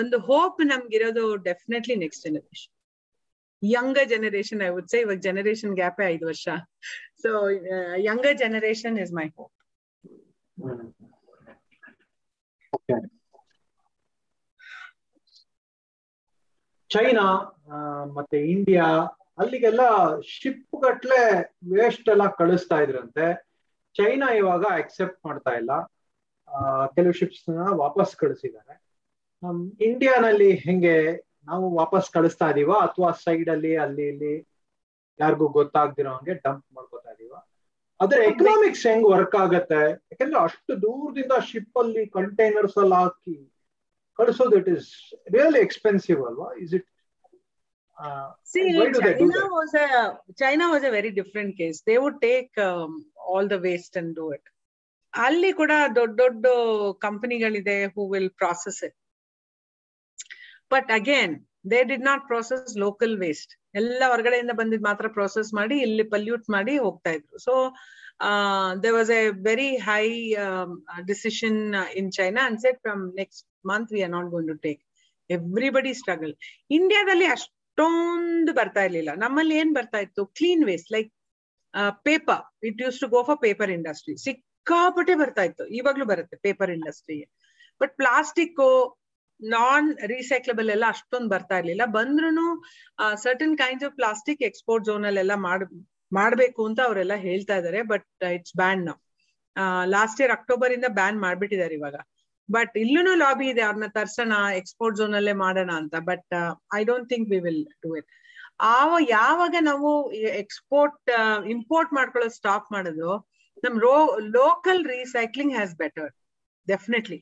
ಒಂದು 0.00 0.16
hope 0.28 0.60
ನಮ್ಗಿರೋದು 0.72 1.24
definitely 1.48 1.96
next 2.04 2.24
generation 2.28 2.72
younger 3.62 4.08
generation 4.12 4.62
I 4.66 4.70
would 4.76 4.90
say 4.92 5.00
ಇವಾಗ 5.04 5.20
ಜನರೇಷನ್ 5.28 5.74
ಗ್ಯಾಪ್ 5.80 6.00
ಐದು 6.12 6.24
ವರ್ಷ. 6.30 6.48
So 7.22 7.30
younger 8.10 8.38
generation 8.44 8.96
is 9.04 9.12
my 9.18 9.26
hope 9.36 9.54
China 16.92 17.26
ಮತ್ತೆ 18.16 18.38
India, 18.54 18.86
ಅಲ್ಲಿಗೆಲ್ಲ 19.40 19.82
ship 20.34 20.76
ಗಟ್ಲೆ 20.84 21.20
waste 21.76 22.08
ಎಲ್ಲ 22.14 22.24
ಕಳಿಸ್ತಾ 22.40 22.78
ಇದ್ರಂತೆ. 22.84 23.26
ಚೈನಾ 23.96 24.28
ಇವಾಗ 24.40 24.64
ಅಕ್ಸೆಪ್ಟ್ 24.82 25.20
ಮಾಡ್ತಾ 25.26 25.52
ಇಲ್ಲ. 25.60 25.72
ಕೆಲವು 26.94 27.14
ಶಿಪ್ಸ್ 27.20 27.42
ವಾಪಸ್ 27.82 28.12
ಕಳಿಸಿದ್ದಾರೆ. 28.22 28.74
ಇಂಡಿಯಾನಲ್ಲಿ 29.88 30.50
ಹೆಂಗೆ 30.66 30.96
ನಾವು 31.50 31.66
ವಾಪಸ್ 31.80 32.08
ಕಳಿಸ್ತಾ 32.16 32.48
ಇದೀವ 32.52 32.72
ಅಥವಾ 32.86 33.08
ಸೈಡ್ 33.24 33.48
ಅಲ್ಲಿ 33.54 33.72
ಅಲ್ಲಿ, 33.84 34.04
ಇಲ್ಲಿ 34.12 34.34
ಯಾರಿಗೂ 35.20 35.46
ಗೊತ್ತಾಗ್ದಿರೋ 35.56 36.12
ಹಂಗೆ 36.16 36.34
ಡಂಪ್ 36.44 36.66
ಮಾಡ್ಕೋತಾ 36.76 37.10
ಇದೀವ. 37.14 37.34
ಅದ್ರ 38.00 38.18
ಎಕನಾಮಿಕ್ಸ್ 38.32 38.84
ಹೆಂಗ್ 38.90 39.06
ವರ್ಕ್ 39.14 39.36
ಆಗತ್ತೆ? 39.44 39.80
ಯಾಕಂದ್ರೆ 40.10 40.38
ಅಷ್ಟು 40.46 40.72
ದೂರದಿಂದ 40.84 41.34
ಶಿಪ್ 41.50 41.76
ಅಲ್ಲಿ 41.82 42.04
ಕಂಟೈನರ್ಸ್ 42.18 42.78
ಅಲ್ಲಿ 42.82 42.96
ಹಾಕಿ 43.00 43.36
ಕಳಿಸೋದು 44.18 44.56
ಇಟ್ 44.60 44.70
ಇಸ್ 44.76 44.88
ರಿಯಲಿ 45.36 45.62
ಎಕ್ಸ್ಪೆನ್ಸಿವ್ 45.68 46.22
ಅಲ್ವಾ 46.30 46.50
is 46.64 46.74
it 46.78 46.88
See, 48.44 48.62
China 48.72 49.42
was 49.50 49.72
a 49.74 49.86
China 50.40 50.64
was 50.70 50.82
a 50.82 50.90
very 50.90 51.10
different 51.18 51.56
case. 51.58 51.82
They 51.86 51.98
would 51.98 52.16
take 52.20 52.58
um, 52.58 52.92
all 53.26 53.46
the 53.46 53.58
waste 53.58 53.96
and 53.96 54.10
do 54.20 54.24
it. 54.36 54.44
ಅಲ್ಲಿ 55.14 55.50
ಕೂಡ 55.52 55.72
ದೊಡ್ಡ 55.96 56.14
ದೊಡ್ಡ 56.20 56.46
ಕಂಪನಿಗಳಿದೆ 56.98 57.76
who 57.94 58.02
will 58.12 58.30
process 58.42 58.78
it 58.88 58.96
but 60.70 60.90
again 60.90 61.34
they 61.72 61.80
did 61.84 62.06
not 62.10 62.24
process 62.26 62.72
local 62.78 63.14
waste 63.18 63.52
ಎಲ್ಲ 63.74 64.02
ಹೊರಗಡೆಯಿಂದ 64.08 64.54
ಬಂದಿದ್ 64.60 64.84
ಮಾತ್ರ 64.90 65.08
process 65.08 65.50
ಮಾಡಿ 65.60 65.78
ಇಲ್ಲಿ 65.86 66.04
ಪಲ್ಯೂಟ್ 66.14 66.48
ಮಾಡಿ 66.50 66.74
ಹೋಗ್ತಾ 66.78 67.10
ಇದ್ರು. 67.10 67.38
So 67.38 67.54
there 68.84 68.90
was 68.90 69.10
a 69.20 69.22
very 69.50 69.70
high 69.90 70.04
decision 71.06 71.60
in 72.00 72.10
China 72.12 72.44
and said 72.50 72.76
said 72.76 72.82
from 72.86 73.04
next 73.14 73.46
month 73.70 73.90
we 73.94 74.00
are 74.06 74.14
not 74.16 74.28
going 74.34 74.50
to 74.52 74.58
take 74.68 74.80
everybody 75.30 75.92
struggle 76.00 76.32
ಇಂಡಿಯಾದಲ್ಲಿ 76.78 77.26
ಅಷ್ಟೊಂದು 77.36 78.52
ಬರ್ತಾ 78.60 78.82
ಇರ್ಲಿಲ್ಲ. 78.86 79.10
ನಮ್ಮಲ್ಲಿ 79.24 79.54
ಏನ್ 79.60 79.72
ಬರ್ತಾ 79.78 79.98
ಇತ್ತು? 80.06 80.22
Clean 80.38 80.64
waste 80.70 80.90
like 80.96 81.10
paper 82.08 82.42
it 82.70 82.80
use 82.84 82.98
to 83.04 83.08
go 83.16 83.20
for 83.28 83.38
paper 83.46 83.70
industry 83.76 84.14
ಸಿಕ್ಕಾಪಟ್ಟೆ 84.26 85.14
ಬರ್ತಾ 85.22 85.44
ಇತ್ತು. 85.48 85.64
ಇವಾಗ್ಲೂ 85.78 86.06
ಬರುತ್ತೆ 86.12 86.36
ಪೇಪರ್ 86.48 86.72
ಇಂಡಸ್ಟ್ರಿಗೆ 86.78 87.26
ಬಟ್ 87.80 87.94
ಪ್ಲಾಸ್ಟಿಕ್ 88.02 88.60
ನಾನ್ 89.40 89.86
ರೀಸೈಕ್ಲಬಲ್ 90.12 90.68
ಎಲ್ಲ 90.74 90.84
ಅಷ್ಟೊಂದು 90.94 91.30
ಬರ್ತಾ 91.34 91.56
ಇರ್ಲಿಲ್ಲ. 91.60 91.84
ಬಂದ್ರು 91.96 92.28
certain 93.24 93.56
kinds 93.62 93.86
of 93.88 93.94
plastic 94.00 94.42
export 94.48 94.84
zone 94.88 95.06
ಅಲ್ಲೆಲ್ಲ 95.10 95.34
ಮಾಡ್, 95.46 95.64
ಮಾಡ್ಬೇಕು 96.12 96.60
ಅಂತ 96.68 96.80
ಅವರೆಲ್ಲ 96.88 97.14
ಹೇಳ್ತಾ 97.26 97.56
ಇದಾರೆ 97.60 97.80
ಬಟ್ 97.92 98.06
ಇಟ್ಸ್ 98.36 98.54
ಬ್ಯಾನ್ 98.60 98.82
ನಾವು 98.88 99.00
ಲಾಸ್ಟ್ 99.94 100.20
ಇಯರ್ 100.22 100.32
ಅಕ್ಟೋಬರ್ 100.36 100.72
ಇಂದ 100.76 100.88
ಬ್ಯಾನ್ 100.98 101.18
ಮಾಡ್ಬಿಟ್ಟಿದ್ದಾರೆ 101.24 101.74
ಇವಾಗ. 101.78 101.96
ಬಟ್ 102.48 102.74
ಇಲ್ಲೂ 102.84 103.14
ಲಾಬಿ 103.24 103.46
ಇದೆ 103.52 103.62
ಅವ್ರನ್ನ 103.66 103.88
ತರ್ಸೋಣ 103.98 104.36
ಎಕ್ಸ್ಪೋರ್ಟ್ 104.60 104.96
ಝೋನ್ 104.98 105.14
ಅಲ್ಲೇ 105.18 105.34
ಮಾಡೋಣ 105.44 105.70
ಅಂತ. 105.82 105.94
But 106.10 106.34
I 106.78 106.82
don't 106.90 107.08
think 107.12 107.28
we 107.32 107.38
will 107.46 107.64
do 107.84 107.90
it 108.00 108.08
ಆವ, 108.76 108.90
ಯಾವಾಗ 109.18 109.54
ನಾವು 109.70 109.90
ಎಕ್ಸ್ಪೋರ್ಟ್ 110.42 111.10
ಇಂಪೋರ್ಟ್ 111.54 111.92
ಮಾಡ್ಕೊಳ್ಳೋದು 111.98 112.36
ಸ್ಟಾಪ್ 112.40 112.66
ಮಾಡೋದು, 112.74 113.10
ನಮ್ 113.64 113.76
rho 113.86 113.96
local 114.40 114.82
recycling 114.96 115.54
has 115.56 115.74
better 115.82 116.10
definitely 116.68 117.20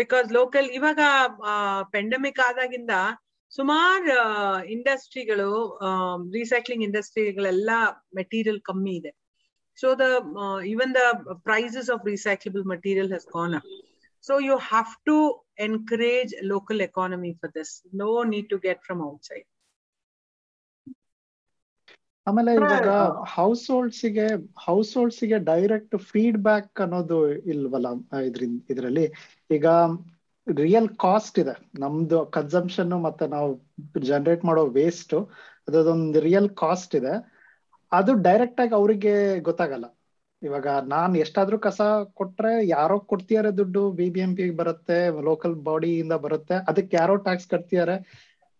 because 0.00 0.28
local 0.38 0.68
ಇವಾಗ 0.78 1.00
ಪೆಂಡಮಿಕ್ 1.96 2.40
ಆದಾಗಿಂದ 2.48 2.94
ಸುಮಾರ್ 3.52 4.06
ಇಂಡಸ್ಟ್ರಿಗಳು 4.74 5.50
ರೀಸೈಕ್ಲಿಂಗ್ 6.36 6.84
ಇಂಡಸ್ಟ್ರಿಗಳೆಲ್ಲ 6.86 7.70
ಮೆಟೀರಿಯಲ್ 8.18 8.60
ಕಮ್ಮಿ 8.68 8.94
ಇದೆ. 9.00 9.12
So 9.78 9.88
the 9.94 10.06
even 10.66 10.92
the 10.94 11.02
prices 11.44 11.90
of 11.90 12.06
recyclable 12.06 12.64
material 12.64 13.12
has 13.12 13.28
gone 13.34 13.54
up 13.54 13.68
so 14.24 14.36
you 14.40 14.56
have 14.70 14.92
to 15.06 15.16
encourage 15.60 16.34
local 16.44 16.82
economy 16.88 17.32
for 17.42 17.52
this 17.54 17.72
no 18.02 18.10
need 18.32 18.48
to 18.50 18.58
get 18.66 18.82
from 18.84 19.02
out 19.08 19.30
ಆಮೇಲೆ 22.26 22.52
ಇವಾಗ 22.58 22.88
house 23.34 23.62
holds 23.70 24.00
house 24.66 24.90
holds 24.96 25.20
direct 25.46 25.96
feedback 26.10 26.80
ಅನ್ನೋದು 26.80 27.18
ಇಲ್ವಲ್ಲ 27.52 27.88
ಇದ್ರಿಂದ 28.26 28.60
ಇದರಲ್ಲಿ? 28.70 29.06
ಈಗ 29.50 29.66
real 30.46 30.88
cost 30.98 31.38
ಇದೆ. 31.38 31.54
ನಮ್ದು 31.78 32.18
consumption 32.36 32.94
ಮತ್ತೆ 33.06 33.24
ನಾವು 33.28 33.48
ಜನರೇಟ್ 34.06 34.44
ಮಾಡೋ 34.44 34.62
ವೇಸ್ಟ್ 34.78 35.14
ಅದೊಂದು 35.68 36.20
ರಿಯಲ್ 36.20 36.48
ಕಾಸ್ಟ್ 36.56 36.94
ಇದೆ. 36.96 37.14
ಅದು 37.92 38.12
ಡೈರೆಕ್ಟ್ 38.26 38.60
ಆಗಿ 38.62 38.74
ಅವರಿಗೆ 38.80 39.14
ಗೊತ್ತಾಗಲ್ಲ. 39.48 39.86
ಇವಾಗ 40.42 40.68
ನಾನ್ 40.92 41.14
ಎಷ್ಟಾದ್ರೂ 41.24 41.56
ಕಸ 41.66 41.80
ಕೊಟ್ರೆ 42.18 42.52
ಯಾರೋ 42.76 42.96
ಕೊಡ್ತಿದಾರೆ 43.12 43.50
ದುಡ್ಡು 43.60 43.82
ಬಿ 43.98 44.06
ಬಿ 44.14 44.20
ಎಂ 44.26 44.32
ಪಿ 44.38 44.44
ಬರುತ್ತೆ 44.60 44.98
ಲೋಕಲ್ 45.28 45.56
ಬಾಡಿಯಿಂದ 45.68 46.14
ಬರುತ್ತೆ, 46.26 46.56
ಅದಕ್ಕೆ 46.70 46.94
ಯಾರೋ 47.00 47.14
ಟ್ಯಾಕ್ಸ್ 47.26 47.48
ಕಟ್ತಿದಾರೆ 47.54 47.96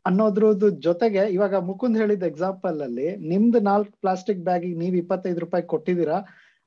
ಅನ್ನೋದ್ರದ್ದು 0.04 0.68
ಜೊತೆಗೆ 0.86 1.22
ಇವಾಗ 1.36 1.54
ಮುಕುಂದ್ 1.68 2.00
ಹೇಳಿದ 2.02 2.24
ಎಕ್ಸಾಂಪಲ್ 2.32 2.78
ಅಲ್ಲಿ 2.86 3.08
ನಿಮ್ದು 3.32 3.60
ನಾಲ್ಕು 3.70 3.92
ಪ್ಲಾಸ್ಟಿಕ್ 4.04 4.42
ಬ್ಯಾಗ್ 4.48 4.66
ನೀವ್ 4.82 4.96
ಇಪ್ಪತ್ತೈದು 5.02 5.40
ರೂಪಾಯಿ 5.44 5.64
ಕೊಟ್ಟಿದ್ದೀರಾ, 5.72 6.18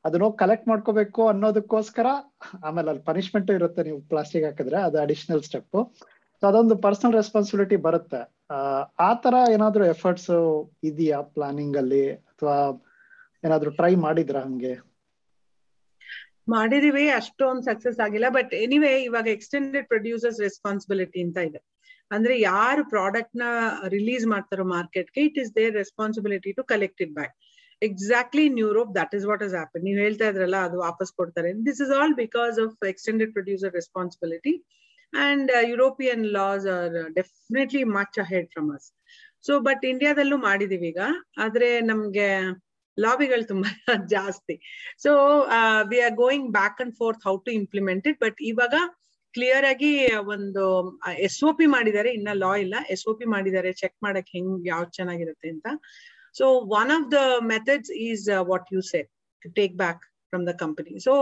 ಅದನ್ನ 0.05 0.29
ಕಲೆಕ್ಟ್ 0.43 0.69
ಮಾಡ್ಕೋಬೇಕು 0.71 1.21
ಅನ್ನೋದಕ್ಕೋಸ್ಕರ 1.33 2.07
ಆಮೇಲೆ 2.67 2.89
ಅಲ್ಲಿ 2.91 3.03
ಪನಿಷ್ಮೆಂಟ್ 3.11 3.51
ಇರುತ್ತೆ 3.57 3.81
ನೀವು 3.89 3.99
ಪ್ಲಾಸ್ಟಿಕ್ 4.11 4.45
ಹಾಕಿದ್ರೆ, 4.47 4.79
ಅದು 4.87 4.97
ಅಡಿಷನಲ್ 5.05 5.43
ಸ್ಟೆಪ್ 5.49 5.77
ಸೊ 6.43 6.45
ಅದೊಂದು 6.49 6.75
ಪರ್ಸನಲ್ 6.85 7.15
ರೆಸ್ಪಾನ್ಸಿಬಿಲಿಟಿ 7.19 7.77
ಬರುತ್ತೆ. 7.87 8.21
ಆ 9.07 9.09
ತರ 9.23 9.35
ಏನಾದ್ರು 9.55 9.83
ಎಫರ್ಟ್ಸ್ 9.93 10.31
ಇದೆಯಾ 10.89 11.19
ಪ್ಲಾನಿಂಗ್ 11.35 11.77
ಅಲ್ಲಿ? 11.81 12.05
ಅಥವಾ 12.41 12.59
ಏನಾದ್ರು 13.43 13.71
ಟ್ರೈ 13.79 13.91
ಮಾಡಿದ್ರ 14.03 14.37
ಹಂಗೆ? 14.45 14.71
ಮಾಡಿದೀವಿ, 16.53 17.03
ಅಷ್ಟೊಂದು 17.17 17.63
ಸಕ್ಸಸ್ 17.67 17.99
ಆಗಿಲ್ಲ. 18.05 18.27
ಬಟ್ 18.37 18.53
ಎನಿವೇ 18.65 18.93
ಇವಾಗ 19.07 19.27
ಎಕ್ಸ್ಟೆಂಡೆಡ್ 19.33 19.85
ಪ್ರೊಡ್ಯೂಸರ್ಸ್ 19.91 20.39
ರೆಸ್ಪಾನ್ಸಿಬಿಲಿಟಿ 20.45 21.19
ಅಂತ 21.25 21.39
ಇದೆ. 21.49 21.59
ಅಂದ್ರೆ 22.15 22.33
ಯಾರು 22.51 22.83
ಪ್ರಾಡಕ್ಟ್ನ 22.93 23.43
ರಿಲೀಸ್ 23.95 24.25
ಮಾಡ್ತಾರೋ 24.33 24.63
ಮಾರ್ಕೆಟ್ಗೆ 24.73 25.21
it 25.27 25.37
is 25.43 25.51
their 25.59 25.73
responsibility 25.81 26.51
to 26.59 26.63
collect 26.73 27.03
it 27.05 27.13
back 27.19 27.35
exactly 27.81 28.43
in 28.49 28.57
Europe 28.65 28.91
that 28.99 29.13
is 29.17 29.27
what 29.31 29.43
is 29.47 29.55
happen 29.59 29.83
ನೀವು 29.87 29.99
ಹೇಳ್ತಾ 30.05 30.25
ಇದ್ರಲ್ಲ, 30.31 30.57
ಅದು 30.67 30.79
ವಾಪಸ್ 30.87 31.11
ಕೊಡ್ತಾರೆ. 31.19 31.51
This 31.67 31.81
is 31.85 31.93
all 31.99 32.15
because 32.23 32.57
of 32.65 32.75
extended 32.93 33.33
producer 33.37 33.73
responsibility 33.81 34.55
and 35.13 35.51
European 35.73 36.25
laws 36.39 36.67
are 36.77 36.97
definitely 37.19 37.83
much 37.99 38.19
ahead 38.25 38.49
from 38.55 38.71
us 38.77 38.89
so 39.43 39.59
but 39.59 39.85
ಇಂಡಿಯಾದಲ್ಲೂ 39.85 40.37
ಮಾಡಿದೀವಿ 40.37 40.87
ಈಗ. 40.87 41.01
ಆದ್ರೆ 41.37 41.81
ನಮ್ಗೆ 41.81 42.27
ಲಾಬಿಗಳು 42.97 43.43
ತುಂಬಾ 43.47 43.69
ಜಾಸ್ತಿ. 44.15 44.55
So 44.99 45.11
we 45.89 45.99
are 46.01 46.15
going 46.15 46.51
back 46.51 46.81
and 46.81 46.95
forth 46.97 47.23
how 47.27 47.37
to 47.37 47.51
implement 47.51 48.07
it 48.07 48.19
but 48.21 48.41
ಇವಾಗ 48.41 48.75
clear 49.33 49.65
ಆಗಿ 49.65 49.91
ಒಂದು 50.27 50.63
ಎಸ್ 51.19 51.43
ಒ 51.43 51.51
ಪಿ 51.53 51.65
ಮಾಡಿದ್ದಾರೆ. 51.65 52.09
ಇನ್ನ 52.11 52.29
ಲಾ 52.33 52.53
ಇಲ್ಲ. 52.55 52.75
ಎಸ್ 52.89 53.05
ಒ 53.07 53.13
ಪಿ 53.13 53.25
ಮಾಡಿದ್ದಾರೆ. 53.25 53.71
ಚೆಕ್ 53.73 53.97
ಮಾಡಕ್ 54.03 54.29
ಹೆಂಗ್, 54.29 54.67
ಯಾವ್ದು 54.67 54.91
ಚೆನ್ನಾಗಿರುತ್ತೆ 54.91 55.49
ಅಂತ. 55.49 55.67
So 56.35 56.45
one 56.81 56.91
of 56.97 57.07
the 57.11 57.19
methods 57.45 57.91
is 58.01 58.25
what 58.51 58.67
you 58.73 58.81
say 58.91 59.01
take 59.55 59.75
back 59.75 60.03
from 60.31 60.45
the 60.49 60.53
company 60.63 60.93
so 61.05 61.13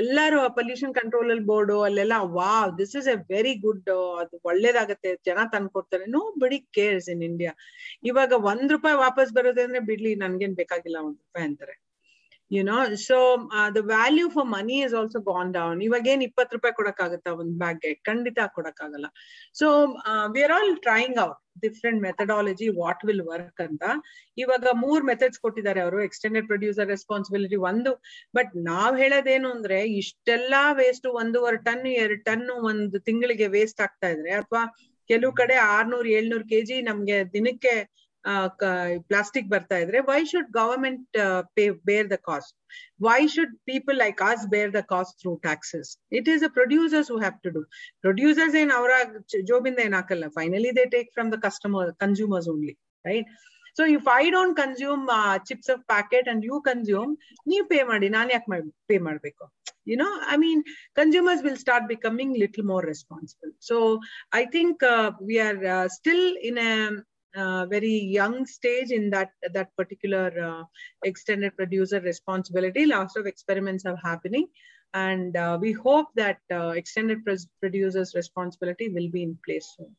ಎಲ್ಲಾರು 0.00 0.38
ಪೊಲ್ಯೂಷನ್ 0.58 0.94
ಕಂಟ್ರೋಲ್ 0.94 1.42
ಬೋರ್ಡು 1.50 1.76
ಅಲ್ಲೆಲ್ಲ, 1.88 2.16
wow 2.38 2.70
this 2.78 2.94
is 3.00 3.08
a 3.14 3.16
very 3.32 3.54
good 3.66 3.90
ಅದು 4.22 4.36
ಒಳ್ಳೇದಾಗತ್ತೆ, 4.50 5.12
ಜನ 5.28 5.38
ತಂದ್ಕೊಡ್ತಾರೆ 5.54 6.06
ನೋ 6.16 6.22
ಬಡಿ 6.44 6.58
ಕೇರ್ಸ್ 6.78 7.08
ಇನ್ 7.14 7.24
ಇಂಡಿಯಾ 7.30 7.52
ಇವಾಗ 8.10 8.32
ಒಂದ್ 8.52 8.72
ರೂಪಾಯಿ 8.76 8.98
ವಾಪಸ್ 9.06 9.32
ಬರೋದೇ 9.38 9.64
ಅಂದ್ರೆ 9.68 9.82
ಬಿಡ್ಲಿ, 9.90 10.14
ನನ್ಗೇನ್ 10.24 10.56
ಬೇಕಾಗಿಲ್ಲ 10.62 10.98
ಒಂದ್ 11.08 11.20
ರೂಪಾಯಿ 11.24 11.46
ಅಂತಾರೆ. 11.50 11.76
You 12.50 12.62
know 12.64 12.76
so 13.00 13.16
the 13.74 13.80
value 13.90 14.30
for 14.30 14.46
money 14.48 14.76
is 14.78 14.94
also 14.94 15.18
gone 15.28 15.50
down 15.54 15.80
ಇವಾಗ 15.82 16.06
ಏನ್ 16.06 16.22
ಇಪ್ಪತ್ತು 16.22 16.56
ರೂಪಾಯಿ 16.56 16.74
ಕೊಡಕ್ಕಾಗತ್ತಾ 16.74 17.30
ಒಂದ್ 17.32 17.54
ಬ್ಯಾಗ್ಗೆ 17.58 17.94
ಖಂಡಿತ 18.08 18.38
ಕೊಡಕ್ಕಾಗಲ್ಲ. 18.56 19.08
So 19.54 19.66
we 20.34 20.42
are 20.42 20.52
all 20.52 20.72
trying 20.80 21.18
out 21.18 21.38
different 21.62 22.00
methodology 22.02 22.68
what 22.80 23.04
will 23.04 23.22
work 23.30 23.60
ಅಂತ. 23.60 23.84
ಇವಾಗ 24.38 24.66
ಮೂರ್ 24.74 25.04
ಮೆಥಡ್ಸ್ 25.04 25.40
ಕೊಟ್ಟಿದ್ದಾರೆ 25.40 25.80
ಅವರು 25.80 26.02
ಎಕ್ಸ್ಟೆಂಡೆಡ್ 26.02 26.46
ಪ್ರೊಡ್ಯೂಸರ್ 26.46 26.88
ರೆಸ್ಪಾನ್ಸಿಬಿಲಿಟಿ 26.88 27.56
ಒಂದು. 27.70 27.92
ಬಟ್ 28.34 28.52
ನಾವ್ 28.64 28.98
ಹೇಳೋದೇನು 28.98 29.50
ಅಂದ್ರೆ, 29.52 29.84
ಇಷ್ಟೆಲ್ಲಾ 30.02 30.72
ವೇಸ್ಟ್ 30.72 31.06
ಒಂದೂವರೆ 31.22 31.60
ಟನ್ 31.64 31.86
ಎರಡ್ 31.96 32.24
ಟನ್ 32.24 32.46
ಒಂದು 32.70 32.98
ತಿಂಗಳಿಗೆ 33.00 33.48
ವೇಸ್ಟ್ 33.48 33.80
ಆಗ್ತಾ 33.80 34.08
ಇದ್ರೆ, 34.08 34.30
ಅಥವಾ 34.42 34.64
ಕೆಲವು 35.10 35.32
ಕಡೆ 35.32 35.54
ಆರ್ನೂರ್, 35.76 36.08
ಏಳ್ನೂರ್ 36.08 36.44
ಕೆಜಿ 36.48 36.82
ನಮ್ಗೆ 36.82 37.32
ದಿನಕ್ಕೆ 37.32 37.74
ಪ್ಲಾಸ್ಟಿಕ್ 39.09 39.47
ಬರ್ತಾ 39.47 39.77
ಇದ್ರೆ 39.77 39.99
why 40.09 40.19
should 40.25 40.49
government 40.51 41.17
pay 41.57 41.65
bear 41.89 42.07
the 42.13 42.17
cost 42.29 42.55
why 43.07 43.19
should 43.35 43.53
people 43.71 43.97
like 44.03 44.21
us 44.21 44.43
bear 44.55 44.71
the 44.77 44.81
cost 44.93 45.15
through 45.23 45.33
taxes 45.47 45.91
it 46.19 46.29
is 46.35 46.43
a 46.43 46.51
producers 46.59 47.11
who 47.13 47.17
have 47.17 47.37
to 47.45 47.51
do 47.57 47.63
producers 48.01 48.55
ಏನ್ 48.61 48.71
ಅವರ 48.71 48.91
ಜೋಬಿಂದ 49.51 49.81
ಏನ್ 49.87 49.97
ಹಾಕಲ್ಲ 49.99 50.27
finally 50.39 50.71
they 50.79 50.85
take 50.95 51.11
from 51.13 51.29
the 51.35 51.39
customer 51.47 51.91
consumers 52.05 52.49
only 52.53 52.73
right 53.05 53.29
so 53.77 53.85
if 53.95 54.07
I 54.19 54.25
don't 54.29 54.55
consume 54.63 55.05
chips 55.49 55.71
of 55.75 55.81
packet 55.93 56.27
and 56.33 56.43
you 56.51 56.57
consume 56.69 57.13
ನೀವು 57.47 57.65
pay 57.73 57.79
ಮಾಡಿ 57.93 58.09
ನಾನು 58.17 58.31
ಯಾಕೆ 58.37 58.61
pay 58.91 58.97
ಮಾಡ್ಬೇಕು 59.09 59.45
you 59.89 59.95
know 59.95 60.11
i 60.27 60.37
mean 60.37 60.59
consumers 60.95 61.39
will 61.45 61.57
start 61.63 61.83
becoming 61.87 62.29
little 62.43 62.65
more 62.65 62.83
responsible 62.83 63.51
so 63.59 63.75
i 64.33 64.45
think 64.45 64.83
uh, 64.83 65.11
we 65.21 65.35
are 65.39 65.59
uh, 65.73 65.87
still 65.97 66.23
in 66.49 66.55
a 66.69 66.71
uh, 67.36 67.66
very 67.66 67.94
young 67.94 68.46
stage 68.46 68.90
in 68.90 69.10
that 69.10 69.30
that 69.52 69.74
particular 69.76 70.32
uh, 70.42 70.64
extended 71.04 71.56
producer 71.56 72.00
responsibility. 72.00 72.86
Lots 72.86 73.16
of 73.16 73.26
experiments 73.26 73.86
are 73.86 73.98
happening. 74.02 74.48
And 74.92 75.36
uh, 75.36 75.56
we 75.60 75.72
hope 75.72 76.08
that 76.16 76.38
uh, 76.52 76.70
extended 76.70 77.18
producers 77.60 78.14
responsibility 78.14 78.88
will 78.88 79.08
be 79.08 79.22
in 79.22 79.38
place 79.44 79.72
soon. 79.76 79.94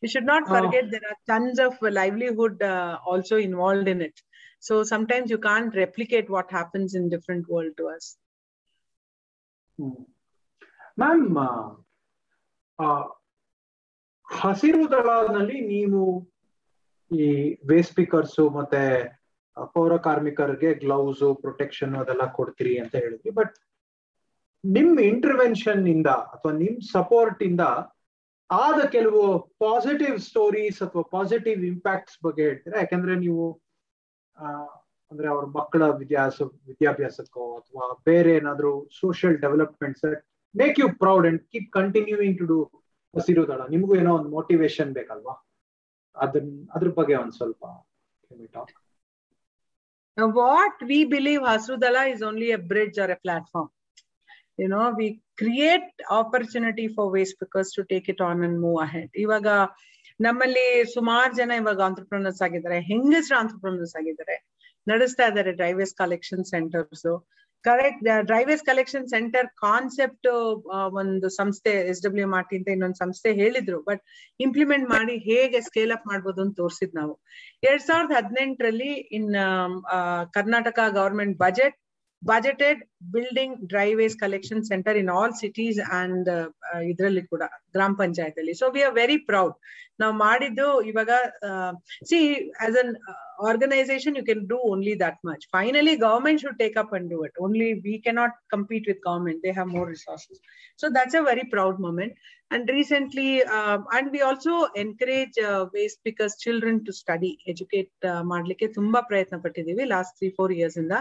We 0.00 0.08
should 0.08 0.24
not 0.24 0.46
forget 0.46 0.84
there 0.90 1.00
are 1.10 1.16
tons 1.26 1.58
of 1.58 1.74
livelihood 1.82 2.62
uh, 2.62 2.98
also 3.04 3.36
involved 3.36 3.88
in 3.88 4.00
it. 4.02 4.20
So 4.60 4.84
sometimes 4.84 5.30
you 5.30 5.38
can't 5.38 5.74
replicate 5.74 6.30
what 6.30 6.50
happens 6.50 6.94
in 6.94 7.08
different 7.08 7.48
world 7.48 7.72
to 7.78 7.88
us 7.88 8.16
ma'am 12.78 13.04
ಹಸಿರು 14.28 14.84
ದಳದಲ್ಲಿ 14.92 15.58
ನೀವು 15.74 16.00
ಈ 17.10 17.26
waste 17.70 17.94
pickers 17.98 18.40
ಮತ್ತೆ 18.58 18.82
ಪೌರ 19.74 19.92
ಕಾರ್ಮಿಕರಿಗೆ 20.06 20.70
gloves, 20.84 21.22
protection 21.44 21.94
ಅದೆಲ್ಲ 22.00 22.24
ಕೊಡ್ತೀರಿ 22.38 22.74
ಅಂತ 22.82 22.94
ಹೇಳಿದ್ವಿ. 23.04 23.32
ಬಟ್ 23.40 23.54
ನಿಮ್ 24.64 24.92
ಇಂಟರ್ವೆನ್ಷನ್ 25.12 25.84
ಇಂದ 25.94 26.10
ಅಥವಾ 26.34 26.52
ನಿಮ್ 26.62 26.78
ಸಪೋರ್ಟ್ 26.96 27.42
ಇಂದ 27.42 27.64
ಆದ 28.50 28.80
ಕೆಲವು 28.94 29.22
ಪಾಸಿಟಿವ್ 29.64 30.16
ಸ್ಟೋರೀಸ್ 30.28 30.78
ಅಥವಾ 30.86 31.04
ಪಾಸಿಟಿವ್ 31.16 31.60
ಇಂಪ್ಯಾಕ್ಟ್ಸ್ 31.64 32.18
ಬಗ್ಗೆ 32.26 32.42
ಹೇಳ್ತೀರಾ? 32.48 32.76
ಯಾಕಂದ್ರೆ 32.80 33.14
ನೀವು 33.24 33.44
ಅಂದ್ರೆ 35.12 35.28
ಅವ್ರ 35.28 35.44
ಮಕ್ಕಳ 35.58 35.82
ವಿದ್ಯಾಸ, 36.02 36.36
ವಿದ್ಯಾಭ್ಯಾಸಕ್ಕೋ 36.70 37.44
ಅಥವಾ 37.58 37.84
ಬೇರೆ 38.04 38.30
ಏನಾದ್ರು 38.40 38.72
social 39.00 39.36
developments 39.44 40.06
make 40.56 40.78
you 40.80 40.88
proud 41.02 41.26
and 41.26 41.40
keep 41.52 41.68
continuing 41.72 42.36
to 42.38 42.46
do 42.46 42.58
Hasiru Dala 43.14 43.62
ನಿಮಗೂ 43.68 43.94
ಏನೋ 43.96 44.12
ಒಂದು 44.16 44.30
ಮೋಟಿವೇಶನ್ 44.30 44.90
ಬೇಕಲ್ವಾ 44.94 45.34
ಅದನ್ನ 46.16 46.52
ಅದ್ರ 46.74 46.90
ಬಗ್ಗೆ 46.98 47.16
ಒಂದ್ 47.22 47.36
ಸ್ವಲ್ಪ 47.40 47.64
talk 48.52 48.74
what 50.16 50.76
we 50.82 51.04
believe 51.04 51.42
Hasrudala 51.42 52.02
is 52.12 52.22
only 52.22 52.50
a 52.52 52.58
bridge 52.70 52.98
or 52.98 53.08
a 53.10 53.16
platform. 53.16 53.66
You 54.58 54.68
know, 54.68 54.94
we 54.96 55.06
create 55.38 55.88
opportunity 56.10 56.88
for 56.88 57.10
waste 57.10 57.38
pickers 57.40 57.70
to 57.72 57.84
take 57.84 58.08
it 58.08 58.20
on 58.20 58.42
and 58.42 58.54
move 58.60 58.78
ahead. 58.80 59.08
ಇವಾಗ 59.24 59.48
ನಮ್ಮಲ್ಲಿ 60.20 60.66
ಸುಮಾರು 60.94 61.32
ಜನ 61.34 61.52
ಇವಾಗ 61.54 61.80
ಆಂಟ್ರಪ್ರನರ್ಸ್ 61.80 62.40
ಆಗಿದ್ದಾರೆ 62.42 62.78
ಹೆಂಗಸ್ರು 62.80 63.34
ಆಂಟ್ರಪ್ರನರ್ಸ್ 63.38 63.94
ಆಗಿದ್ದಾರೆ 63.96 64.36
ನಡೆಸ್ತಾ 64.86 65.24
ಇದ್ದಾರೆ 65.30 65.52
dry waste 65.60 65.94
collection 66.02 66.44
centres 66.52 67.08
correct 67.64 68.02
dry waste 68.28 68.62
collection 68.68 69.06
centre 69.12 69.46
concept 69.62 70.26
ಒಂದು 71.00 71.28
ಸಂಸ್ಥೆ 71.36 71.72
ಎಸ್ 71.92 72.02
ಡಬ್ಲ್ಯೂ 72.04 72.26
ಮಾರ್ಟಿ 72.34 72.54
ಅಂತ 72.58 72.68
ಇನ್ನೊಂದು 72.74 72.98
ಸಂಸ್ಥೆ 73.04 73.30
ಹೇಳಿದ್ರು. 73.40 73.78
ಬಟ್ 73.88 74.02
ಇಂಪ್ಲಿಮೆಂಟ್ 74.40 74.86
ಮಾಡಿ 74.90 75.14
ಹೇಗೆ 75.30 75.60
ಸ್ಕೇಲ್ 75.68 75.92
ಅಪ್ 75.96 76.06
ಮಾಡ್ಬೋದು 76.10 76.40
ಅಂತ 76.44 76.54
ತೋರಿಸಿದ್ 76.62 76.94
ನಾವು. 77.00 77.14
ಎರಡ್ 77.68 77.84
ಸಾವಿರದ 77.88 78.14
ಹದಿನೆಂಟರಲ್ಲಿ 78.20 78.92
in 79.18 79.30
Karnataka 80.36 80.78
government 80.98 81.36
budget 81.44 81.76
budgeted 82.30 82.80
building 83.14 83.56
dry waste 83.72 84.14
collection 84.22 84.62
centre 84.64 84.96
in 84.96 85.10
all 85.16 85.34
cities 85.42 85.78
and 85.98 86.28
ಇದರಲ್ಲಿ 86.90 87.22
ಕೂಡ 87.32 87.42
ಗ್ರಾಮ 87.76 87.94
ಪಂಚಾಯತ್ 87.98 88.38
ಅಲ್ಲಿ 88.42 88.54
so 88.60 88.68
we 88.76 88.82
are 88.82 88.94
very 89.00 89.18
proud 89.30 89.54
ನಾವು 90.00 90.14
ಮಾಡಿದ್ದು 90.24 90.68
ಇವಾಗ 90.90 91.10
see 92.10 92.18
as 92.66 92.78
an 92.82 92.92
organisation 93.48 94.16
you 94.18 94.24
can 94.24 94.44
do 94.52 94.58
only 94.70 94.94
that 95.04 95.20
much 95.28 95.44
finally 95.56 95.94
government 96.06 96.42
should 96.44 96.58
take 96.64 96.76
up 96.82 96.94
and 96.98 97.08
do 97.14 97.18
it 97.28 97.38
only 97.46 97.68
we 97.86 97.94
cannot 98.06 98.36
compete 98.54 98.86
with 98.92 99.02
government 99.08 99.40
they 99.44 99.52
have 99.58 99.70
more 99.76 99.88
resources 99.90 100.40
so 100.78 100.88
that's 100.98 101.18
a 101.22 101.24
very 101.30 101.46
proud 101.56 101.78
moment 101.88 102.16
and 102.50 102.68
recently 102.68 103.42
um, 103.44 103.84
and 103.92 104.10
we 104.10 104.20
also 104.20 104.66
encourage 104.76 105.36
uh, 105.40 105.66
waste 105.72 106.02
pickers 106.04 106.36
children 106.36 106.84
to 106.84 106.92
study 106.94 107.32
educate 107.46 107.92
uh, 108.04 108.20
ಮಾಡ್ಲಿಕ್ಕೆ 108.32 108.66
ತುಂಬಾ 108.76 109.00
ಪ್ರಯತ್ನ 109.10 109.36
ಪಟ್ಟಿದೀವಿ 109.44 109.84
last 109.94 110.14
three 110.18 110.28
four 110.30 110.52
years 110.56 110.78
ಇಂದ 110.78 110.94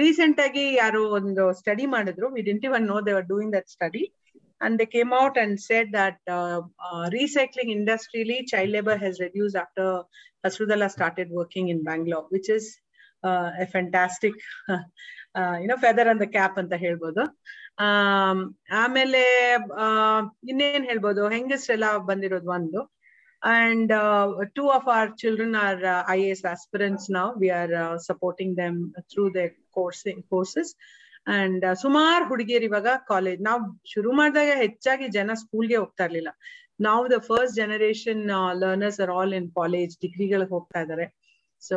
recent 0.00 0.40
ಆಗಿ 0.46 0.64
ಯಾರೋ 0.74 1.00
ಒಂದು 1.18 1.44
study 1.60 1.86
ಮಾಡಿದ್ರು 1.96 2.26
we 2.36 2.42
didn't 2.48 2.64
even 2.68 2.86
know 2.92 2.98
they 3.06 3.12
are 3.18 3.28
doing 3.32 3.54
that 3.58 3.70
study 3.76 4.04
that 5.96 6.18
uh, 6.28 6.60
uh, 6.86 7.10
recycling 7.10 7.70
industrially 7.70 8.38
child 8.44 8.70
labor 8.70 8.96
has 8.96 9.20
reduced 9.20 9.56
after 9.56 10.02
Hasrudala 10.44 10.90
started 10.90 11.28
working 11.30 11.68
in 11.68 11.84
Bangalore, 11.84 12.26
which 12.30 12.48
is 12.48 12.64
uh, 13.22 13.50
a 13.58 13.66
fantastic, 13.66 14.32
uh, 14.68 15.58
you 15.60 15.66
know, 15.66 15.76
feather 15.76 16.08
on 16.08 16.18
the 16.18 16.30
cap 16.36 16.54
ಅಂತ 16.62 16.74
ಹೇಳ್ಬೋದು 16.84 17.24
ಆಮೇಲೆ 18.82 19.22
ಇನ್ನೇನ್ 20.50 20.86
ಹೇಳ್ಬೋದು 20.90 21.24
ಹೆಂಗಸ್ರೆಲ್ಲ 21.36 21.88
ಬಂದಿರೋದು 22.10 22.50
ಒಂದು 22.58 22.82
and 23.42 23.92
uh, 23.92 24.26
two 24.56 24.68
of 24.70 24.88
our 24.88 25.08
children 25.12 25.54
are 25.54 25.80
uh, 25.84 26.04
IAS 26.06 26.44
aspirants 26.44 27.08
now. 27.08 27.34
We 27.36 27.50
are 27.50 27.72
uh, 27.74 27.98
supporting 27.98 28.54
them 28.54 28.92
through 29.10 29.30
course 29.76 30.02
courses 30.30 30.72
and 31.36 31.64
ಸುಮಾರು 31.82 32.24
ಹುಡುಗಿಯರು 32.24 32.64
ಇವಾಗ 32.64 32.88
ಕಾಲೇಜ್ 33.08 33.40
ನಾವು 33.42 33.60
ಶುರು 33.92 34.10
ಮಾಡಿದಾಗ 34.12 34.50
ಹೆಚ್ಚಾಗಿ 34.60 35.06
ಜನ 35.08 35.30
ಸ್ಕೂಲ್ಗೆ 35.34 35.76
ಹೋಗ್ತಾ 35.76 36.04
ಇರ್ಲಿಲ್ಲ. 36.04 36.30
ನಾವು 36.80 37.04
the 37.10 37.18
first 37.28 37.56
generation 37.56 38.22
learners 38.62 39.00
are 39.00 39.12
all 39.16 39.34
in 39.34 39.48
college 39.52 39.92
ಡಿಗ್ರಿಗಳಿಗೆ 40.02 40.52
ಹೋಗ್ತಾ 40.52 40.80
ಇದ್ದಾರೆ 40.80 41.06
so 41.62 41.76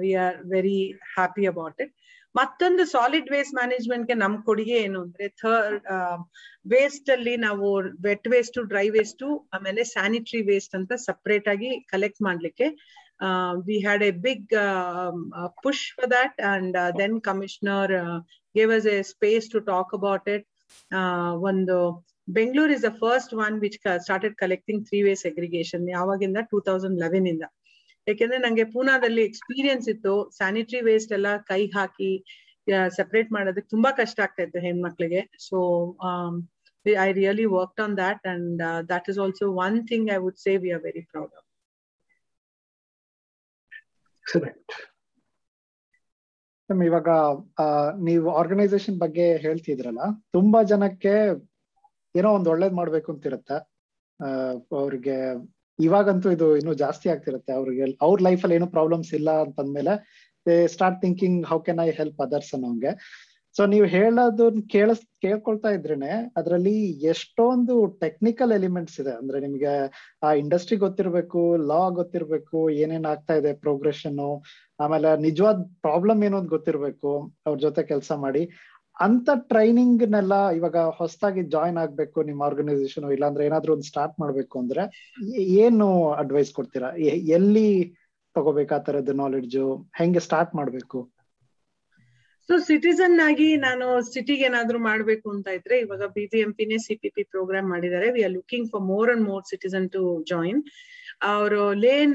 we 0.00 0.10
are 0.24 0.38
very 0.46 0.78
happy 1.14 1.44
about 1.46 1.80
it 1.80 1.92
ಮತ್ತೊಂದು 2.34 2.82
ಸಾಲಿಡ್ 2.86 3.30
ವೇಸ್ಟ್ 3.30 3.54
ಮ್ಯಾನೇಜ್ಮೆಂಟ್ಗೆ 3.54 4.14
ನಮ್ 4.14 4.36
ಕೊಡುಗೆ 4.42 4.76
ಏನು 4.84 5.00
ಅಂದ್ರೆ 5.02 5.26
ಥರ್ಡ್ 5.40 5.86
ವೇಸ್ಟ್ 6.66 7.10
ಅಲ್ಲಿ 7.10 7.34
ನಾವು 7.46 7.66
ವೆಟ್ 8.00 8.28
ವೇಸ್ಟ್ 8.28 8.58
ಡ್ರೈ 8.68 8.86
ವೇಸ್ಟ್ 8.90 9.24
ಆಮೇಲೆ 9.52 9.84
ಸ್ಯಾನಿಟರಿ 9.92 10.42
ವೇಸ್ಟ್ 10.42 10.74
ಅಂತ 10.74 10.92
ಸಪರೇಟ್ 11.08 11.48
ಆಗಿ 11.48 11.70
ಕಲೆಕ್ಟ್ 11.86 12.22
ಮಾಡ್ಲಿಕ್ಕೆ 12.22 12.68
we 13.68 13.76
had 13.86 14.04
a 14.10 14.12
big 14.28 14.52
push 15.64 15.84
for 15.96 16.10
that 16.18 16.38
and 16.52 16.76
then 17.02 17.18
commissioner 17.30 17.94
gave 18.54 18.70
us 18.70 18.86
a 18.86 19.02
space 19.02 19.46
to 19.48 19.58
talk 19.72 19.90
about 19.98 20.24
it. 20.34 20.42
Uh, 20.98 21.30
ಒಂದು 21.48 21.76
Bengaluru 22.38 22.72
is 22.76 22.84
the 22.86 22.90
first 23.02 23.32
one 23.44 23.56
which 23.62 23.78
started 24.04 24.34
collecting 24.42 24.82
three 24.88 24.98
way 25.06 25.12
segregation 25.24 25.84
ಯಾವಾಗಿಂದ 25.96 26.38
two 26.50 26.58
thousand 26.68 26.98
eleven 27.04 27.26
ಇಂದ. 27.32 27.44
ಯಾಕೆಂದ್ರೆ 28.06 28.38
ನಂಗೆ 28.44 28.64
ಪೂನಾದಲ್ಲಿ 28.74 29.22
experience 29.30 29.86
ಇತ್ತು 29.94 30.14
sanitary 30.38 30.80
waste 30.88 31.12
ಎಲ್ಲ 31.18 31.30
ಕೈ 31.50 31.62
ಹಾಕಿ 31.76 32.10
separate 32.98 33.30
ಮಾಡೋದಕ್ಕೆ 33.36 33.70
ತುಂಬಾ 33.74 33.90
ಕಷ್ಟ 34.00 34.20
ಆಗ್ತಾ 34.26 34.42
ಇತ್ತು 34.46 34.60
ಹೆಣ್ಮಕ್ಳಿಗೆ. 34.66 35.22
So 35.48 35.58
I 37.06 37.08
really 37.20 37.46
work 37.58 37.80
on 37.86 37.96
that 38.04 38.24
and 38.34 38.62
that 38.92 39.08
is 39.12 39.20
also 39.24 39.46
one 39.66 39.78
thing 39.90 40.08
I 40.16 40.20
would 40.26 40.40
say 40.46 40.54
we 40.64 40.72
are 40.76 40.84
very 40.88 41.04
proud 41.12 41.32
of 41.38 41.41
ಇವಾಗ 46.70 47.08
ನೀವು 48.04 48.26
ಆರ್ಗನೈಸೇಷನ್ 48.30 48.98
ಬಗ್ಗೆ 48.98 49.24
ಹೇಳ್ತಿದ್ರಲ್ಲ, 49.36 50.02
ತುಂಬಾ 50.32 50.62
ಜನಕ್ಕೆ 50.62 51.14
ಏನೋ 52.14 52.28
ಒಂದ್ 52.34 52.48
ಒಳ್ಳೇದ್ 52.48 52.74
ಮಾಡ್ಬೇಕು 52.74 53.08
ಅಂತಿರತ್ತೆ. 53.12 53.56
ಅವ್ರಿಗೆ 54.72 55.16
ಇವಾಗಂತೂ 55.78 56.30
ಇದು 56.30 56.46
ಇನ್ನೂ 56.56 56.72
ಜಾಸ್ತಿ 56.74 57.06
ಆಗ್ತಿರತ್ತೆ. 57.08 57.52
ಅವ್ರಿಗೆ, 57.52 57.84
ಅವ್ರ 58.06 58.18
ಲೈಫಲ್ಲಿ 58.22 58.56
ಏನು 58.56 58.66
ಪ್ರಾಬ್ಲಮ್ಸ್ 58.66 59.14
ಇಲ್ಲ 59.14 59.30
ಅಂತಂದ್ಮೇಲೆ 59.40 59.94
they 60.46 60.66
start 60.66 61.00
thinking 61.00 61.46
how 61.46 61.58
can 61.58 61.80
I 61.86 61.90
help 61.90 62.20
others 62.20 62.54
ಅನ್ನೋಂಗೆ. 62.54 62.92
So 63.56 63.62
ನೀವು 63.72 63.86
ಹೇಳೋದನ್ನ 63.94 64.60
ಕೇಳಿಸ್, 64.74 65.02
ಕೇಳ್ಕೊಳ್ತಾ 65.24 65.70
ಇದ್ರೇನೆ 65.76 66.12
ಅದರಲ್ಲಿ 66.38 66.74
ಎಷ್ಟೊಂದು 67.12 67.74
ಟೆಕ್ನಿಕಲ್ 68.04 68.52
ಎಲಿಮೆಂಟ್ಸ್ 68.58 68.96
ಇದೆ. 69.02 69.12
ಅಂದ್ರೆ 69.20 69.38
ನಿಮ್ಗೆ 69.40 69.72
ಆ 70.26 70.28
ಇಂಡಸ್ಟ್ರಿ 70.42 70.76
ಗೊತ್ತಿರ್ಬೇಕು 70.84 71.42
ಲಾ 71.70 71.82
ಗೊತ್ತಿರ್ಬೇಕು, 72.00 72.58
ಏನೇನ್ 72.82 73.06
ಆಗ್ತಾ 73.12 73.36
ಇದೆ 73.40 73.52
ಪ್ರೋಗ್ರೆಷನ್ 73.64 74.20
ಆಮೇಲೆ 74.80 75.10
ನಿಜವಾದ 75.26 75.58
ಪ್ರಾಬ್ಲಮ್ 75.86 76.22
ಏನು 76.28 76.38
ಅಂತ 76.40 76.50
ಗೊತ್ತಿರ್ಬೇಕು, 76.56 77.12
ಅವ್ರ 77.46 77.56
ಜೊತೆ 77.66 77.82
ಕೆಲಸ 77.92 78.12
ಮಾಡಿ. 78.26 78.44
ಅಂತ 78.96 79.30
ಟ್ರೈನಿಂಗ್ 79.52 80.02
ನೆಲ್ಲ 80.14 80.34
ಇವಾಗ 80.56 80.78
ಹೊಸದಾಗಿ 80.98 81.42
ಜಾಯಿನ್ 81.54 81.78
ಆಗ್ಬೇಕು 81.82 82.22
ನಿಮ್ 82.30 82.40
ಆರ್ಗನೈಸೇಷನ್ 82.48 83.06
ಇಲ್ಲಾಂದ್ರೆ 83.16 83.42
ಏನಾದ್ರೂ 83.46 83.72
ಒಂದು 83.76 83.88
ಸ್ಟಾರ್ಟ್ 83.92 84.16
ಮಾಡ್ಬೇಕು 84.22 84.56
ಅಂದ್ರೆ 84.62 84.82
ಏನು 85.64 85.86
ಅಡ್ವೈಸ್ 86.22 86.52
ಕೊಡ್ತೀರಾ? 86.58 86.90
ಎಲ್ಲಿ 87.38 87.68
ತಗೋಬೇಕು 88.36 88.74
ಆ 88.74 88.80
ತರದ್ದು 88.88 89.14
ನಾಲೆಡ್ಜು 89.22 89.64
ಹೆಂಗೆ 90.00 90.20
ಸ್ಟಾರ್ಟ್ 90.26 90.52
ಮಾಡ್ಬೇಕು? 90.54 91.00
ಸೊ 92.48 92.54
ಸಿಟಿಸನ್ 92.68 93.16
ಆಗಿ 93.26 93.48
ನಾನು 93.66 93.86
ಸಿಟಿಗೆ 94.12 94.44
ಏನಾದ್ರು 94.48 94.78
ಮಾಡ್ಬೇಕು 94.88 95.26
ಅಂತ 95.34 95.48
ಇದ್ರೆ 95.58 95.76
ಇವಾಗ 95.84 96.06
ಬಿ 96.16 96.24
ಬಿ 96.32 96.38
ಎಂ 96.46 96.52
ಪಿನೇ 96.58 96.78
ಸಿ 96.86 96.94
ಪಿ 97.02 97.08
ಪಿ 97.16 97.22
ಪ್ರೋಗ್ರಾಮ್ 97.34 97.68
ಮಾಡಿದ್ದಾರೆ. 97.74 98.08
We 98.14 98.22
are 98.28 98.34
looking 98.38 98.66
for 98.72 98.84
more 98.92 99.10
and 99.12 99.24
more 99.30 99.44
citizen 99.52 99.86
to 99.96 100.02
join 100.32 100.60
ಅವರು 101.32 101.62
ಲೇನ್ 101.84 102.14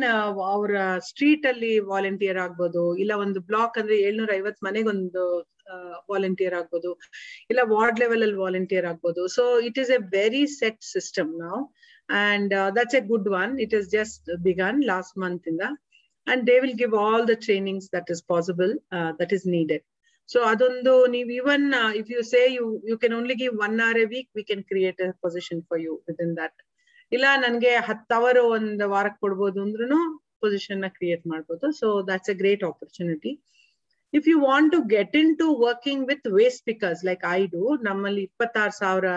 ಅವರ 0.53 0.75
ಸ್ಟ್ರೀಟ್ 1.09 1.45
ಅಲ್ಲಿ 1.51 1.73
ವಾಲಂಟಿಯರ್ 1.91 2.39
ಆಗ್ಬೋದು. 2.45 2.83
ಇಲ್ಲ 3.03 3.13
ಒಂದು 3.25 3.41
ಬ್ಲಾಕ್ 3.49 3.77
ಅಂದ್ರೆ 3.81 3.97
ಏಳ್ನೂರ 4.07 4.31
ಐವತ್ 4.39 4.59
ಮನೆಗೊಂದು 4.67 5.23
ವಾಲಂಟಿಯರ್ 6.11 6.55
ಆಗ್ಬೋದು. 6.59 6.91
ಇಲ್ಲ 7.51 7.61
ವಾರ್ಡ್ 7.73 7.99
ಲೆವೆಲ್ 8.03 8.23
ಅಲ್ಲಿ 8.27 8.39
ವಾಲಂಟಿಯರ್ 8.45 8.87
ಆಗ್ಬೋದು. 8.91 9.23
So 9.37 9.43
it 9.69 9.79
is 9.83 9.91
a 9.97 10.01
very 10.19 10.45
set 10.59 10.81
system 10.95 11.31
ನಾವು 11.43 11.59
and 12.25 12.53
that's 12.79 12.97
a 12.99 13.03
good 13.13 13.29
one 13.43 13.53
it 13.65 13.75
is 13.79 13.89
just 13.97 14.27
began 14.47 14.79
last 14.93 15.15
month 15.23 15.47
ಇಂದ 15.53 15.63
and 16.27 16.43
they 16.49 16.55
will 16.63 16.79
give 16.83 16.95
all 17.05 17.25
the 17.31 17.35
trainings 17.47 17.89
that 17.97 18.11
is 18.15 18.23
possible 18.33 18.73
that 19.21 19.33
is 19.37 19.45
needed 19.57 19.85
so 20.29 20.39
ಅದೊಂದು 20.51 20.93
ನೀವು 21.07 21.29
even 21.39 21.65
if 21.99 22.09
you 22.13 22.21
say 22.31 22.41
you 22.55 22.65
you 22.89 22.95
can 23.01 23.15
only 23.17 23.35
give 23.41 23.55
one 23.65 23.77
hour 23.85 23.99
a 24.01 24.07
week 24.13 24.29
we 24.37 24.43
can 24.49 24.63
create 24.71 25.01
a 25.05 25.09
position 25.25 25.61
for 25.69 25.81
you 25.85 25.93
within 26.41 26.57
ಇಲ್ಲ 27.11 27.25
ನನಗೆ 27.45 27.73
ಹತ್ತು 27.89 28.15
hour 28.15 28.39
ಒಂದ್ 28.55 28.83
ವಾರಕ್ಕೆ 28.93 29.21
ಕೊಡ್ಬೋದು 29.25 29.59
ಅಂದ್ರೂ 29.65 29.99
ಪೊಸಿಷನ್ನ 30.43 30.87
ಕ್ರಿಯೇಟ್ 30.97 31.23
ಮಾಡ್ಬೋದು. 31.31 31.67
So 31.79 31.87
that's 32.09 32.31
a 32.33 32.37
great 32.41 32.63
opportunity 32.69 33.31
if 34.13 34.27
you 34.31 34.35
want 34.45 34.69
to 34.75 34.79
get 34.95 35.15
into 35.39 35.47
working 35.63 36.03
with 36.11 36.27
waste 36.39 36.63
pickers 36.69 37.01
like 37.09 37.23
I 37.31 37.41
do 37.55 37.63
ನಮ್ಮಲ್ಲಿ 37.87 38.21
ಇಪ್ಪತ್ತಾರು 38.29 38.75
ಸಾವಿರ 38.81 39.07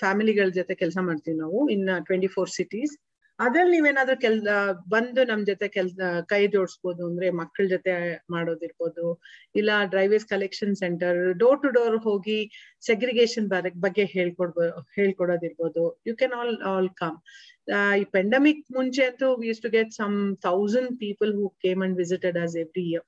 ಫ್ಯಾಮಿಲಿಗಳ 0.00 0.48
ಜೊತೆ 0.58 0.74
ಕೆಲಸ 0.82 0.98
ಮಾಡ್ತೀವಿ 1.08 1.36
ನಾವು 1.42 1.60
ಇನ್ 1.74 1.84
ಟ್ವೆಂಟಿ 2.08 2.30
ಫೋರ್ 2.34 2.50
ಸಿಟೀಸ್ 2.58 2.94
ಅದ್ರಲ್ಲಿ 3.38 3.72
ನೀವೇನಾದ್ರೂ 3.76 4.14
ಕೆಲ್ 4.22 4.38
ಬಂದು 4.92 5.22
ನಮ್ 5.30 5.42
ಜೊತೆ 5.50 5.66
ಕೆಲ್ 5.74 5.90
ಕೈ 6.32 6.40
ಜೋಡಿಸ್ಬೋದು, 6.54 7.02
ಅಂದ್ರೆ 7.10 7.26
ಮಕ್ಕಳ 7.40 7.64
ಜೊತೆ 7.74 7.92
ಮಾಡೋದಿರ್ಬೋದು, 8.34 9.04
ಇಲ್ಲ 9.60 9.70
dry waste 9.92 10.26
collection 10.32 10.74
centre 10.82 11.20
door 11.42 11.60
to 11.64 11.70
door 11.78 11.96
ಹೋಗಿ 12.06 12.38
ಸೆಗ್ರಿಗೇಷನ್ 12.88 13.46
ಬಗ್ಗೆ 13.86 14.06
ಹೇಳ್ಕೊಡ್ಬೋ, 14.16 14.64
ಹೇಳ್ಕೊಡೋದಿರ್ಬೋದು. 14.98 15.84
You 16.08 16.14
can 16.22 16.34
all 16.40 16.56
all 16.72 16.90
come 17.02 17.18
ಈ 18.00 18.04
ಪೆಂಡಮಿಕ್ 18.16 18.64
ಮುಂಚೆ 18.78 19.04
ಅಂತೂ 19.10 19.28
used 19.48 19.62
to 19.66 19.70
get 19.76 19.92
some 20.00 20.16
thousand 20.48 20.92
people 21.04 21.32
who 21.38 21.46
came 21.66 21.82
and 21.86 21.96
visited 22.02 22.38
us 22.44 22.56
every 22.64 22.86
year 22.92 23.06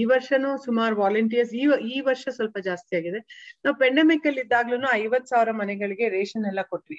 ಈ 0.00 0.02
ವರ್ಷನೂ 0.12 0.50
ಸುಮಾರು 0.66 0.94
ವಾಲಂಟಿಯರ್ಸ್ 1.04 1.52
ಈ 1.62 1.64
ಈ 1.94 1.98
ವರ್ಷ 2.06 2.24
ಸ್ವಲ್ಪ 2.36 2.58
ಜಾಸ್ತಿ 2.68 2.92
ಆಗಿದೆ. 2.98 3.20
ನಾವು 3.64 3.74
ಪೆಂಡಮಿಕ್ 3.82 4.26
ಅಲ್ಲಿ 4.30 4.42
ಇದ್ದಾಗ್ಲೂ 4.46 4.88
ಐವತ್ 5.02 5.30
ಸಾವಿರ 5.32 5.52
ಮನೆಗಳಿಗೆ 5.62 6.06
ರೇಷನ್ 6.16 6.46
ಎಲ್ಲ 6.52 6.62
ಕೊಟ್ವಿ. 6.72 6.98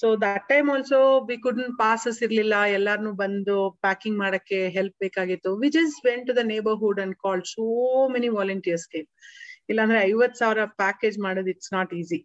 So 0.00 0.08
that 0.24 0.44
time 0.52 0.68
also 0.74 0.98
we 1.28 1.36
could 1.44 1.60
passes 1.82 2.20
ಇರ್ಲಿಲ್ಲ. 2.26 2.56
ಎಲ್ಲಾರ್ನು 2.78 3.12
ಬಂದು 3.22 3.56
ಪ್ಯಾಕಿಂಗ್ 3.84 4.18
ಮಾಡಕ್ಕೆ 4.24 4.58
ಹೆಲ್ಪ್ 4.76 4.96
ಬೇಕಾಗಿತ್ತು. 5.04 5.50
We 5.62 5.68
just 5.76 6.00
went 6.08 6.26
to 6.30 6.34
the 6.40 6.44
neighbourhood 6.54 7.00
and 7.04 7.16
call 7.26 7.42
so 7.54 7.66
many 8.14 8.30
volunteers 8.38 8.86
came 8.94 9.08
ಇಲ್ಲಾಂದ್ರೆ 9.72 9.98
ಐವತ್ 10.10 10.36
ಸಾವಿರ 10.42 10.60
ಪ್ಯಾಕೇಜ್ 10.82 11.16
ಮಾಡೋದು 11.26 11.50
ಇಟ್ಸ್ 11.54 11.72
ನಾಟ್ 11.76 11.92
ಈಸಿ 12.00 12.20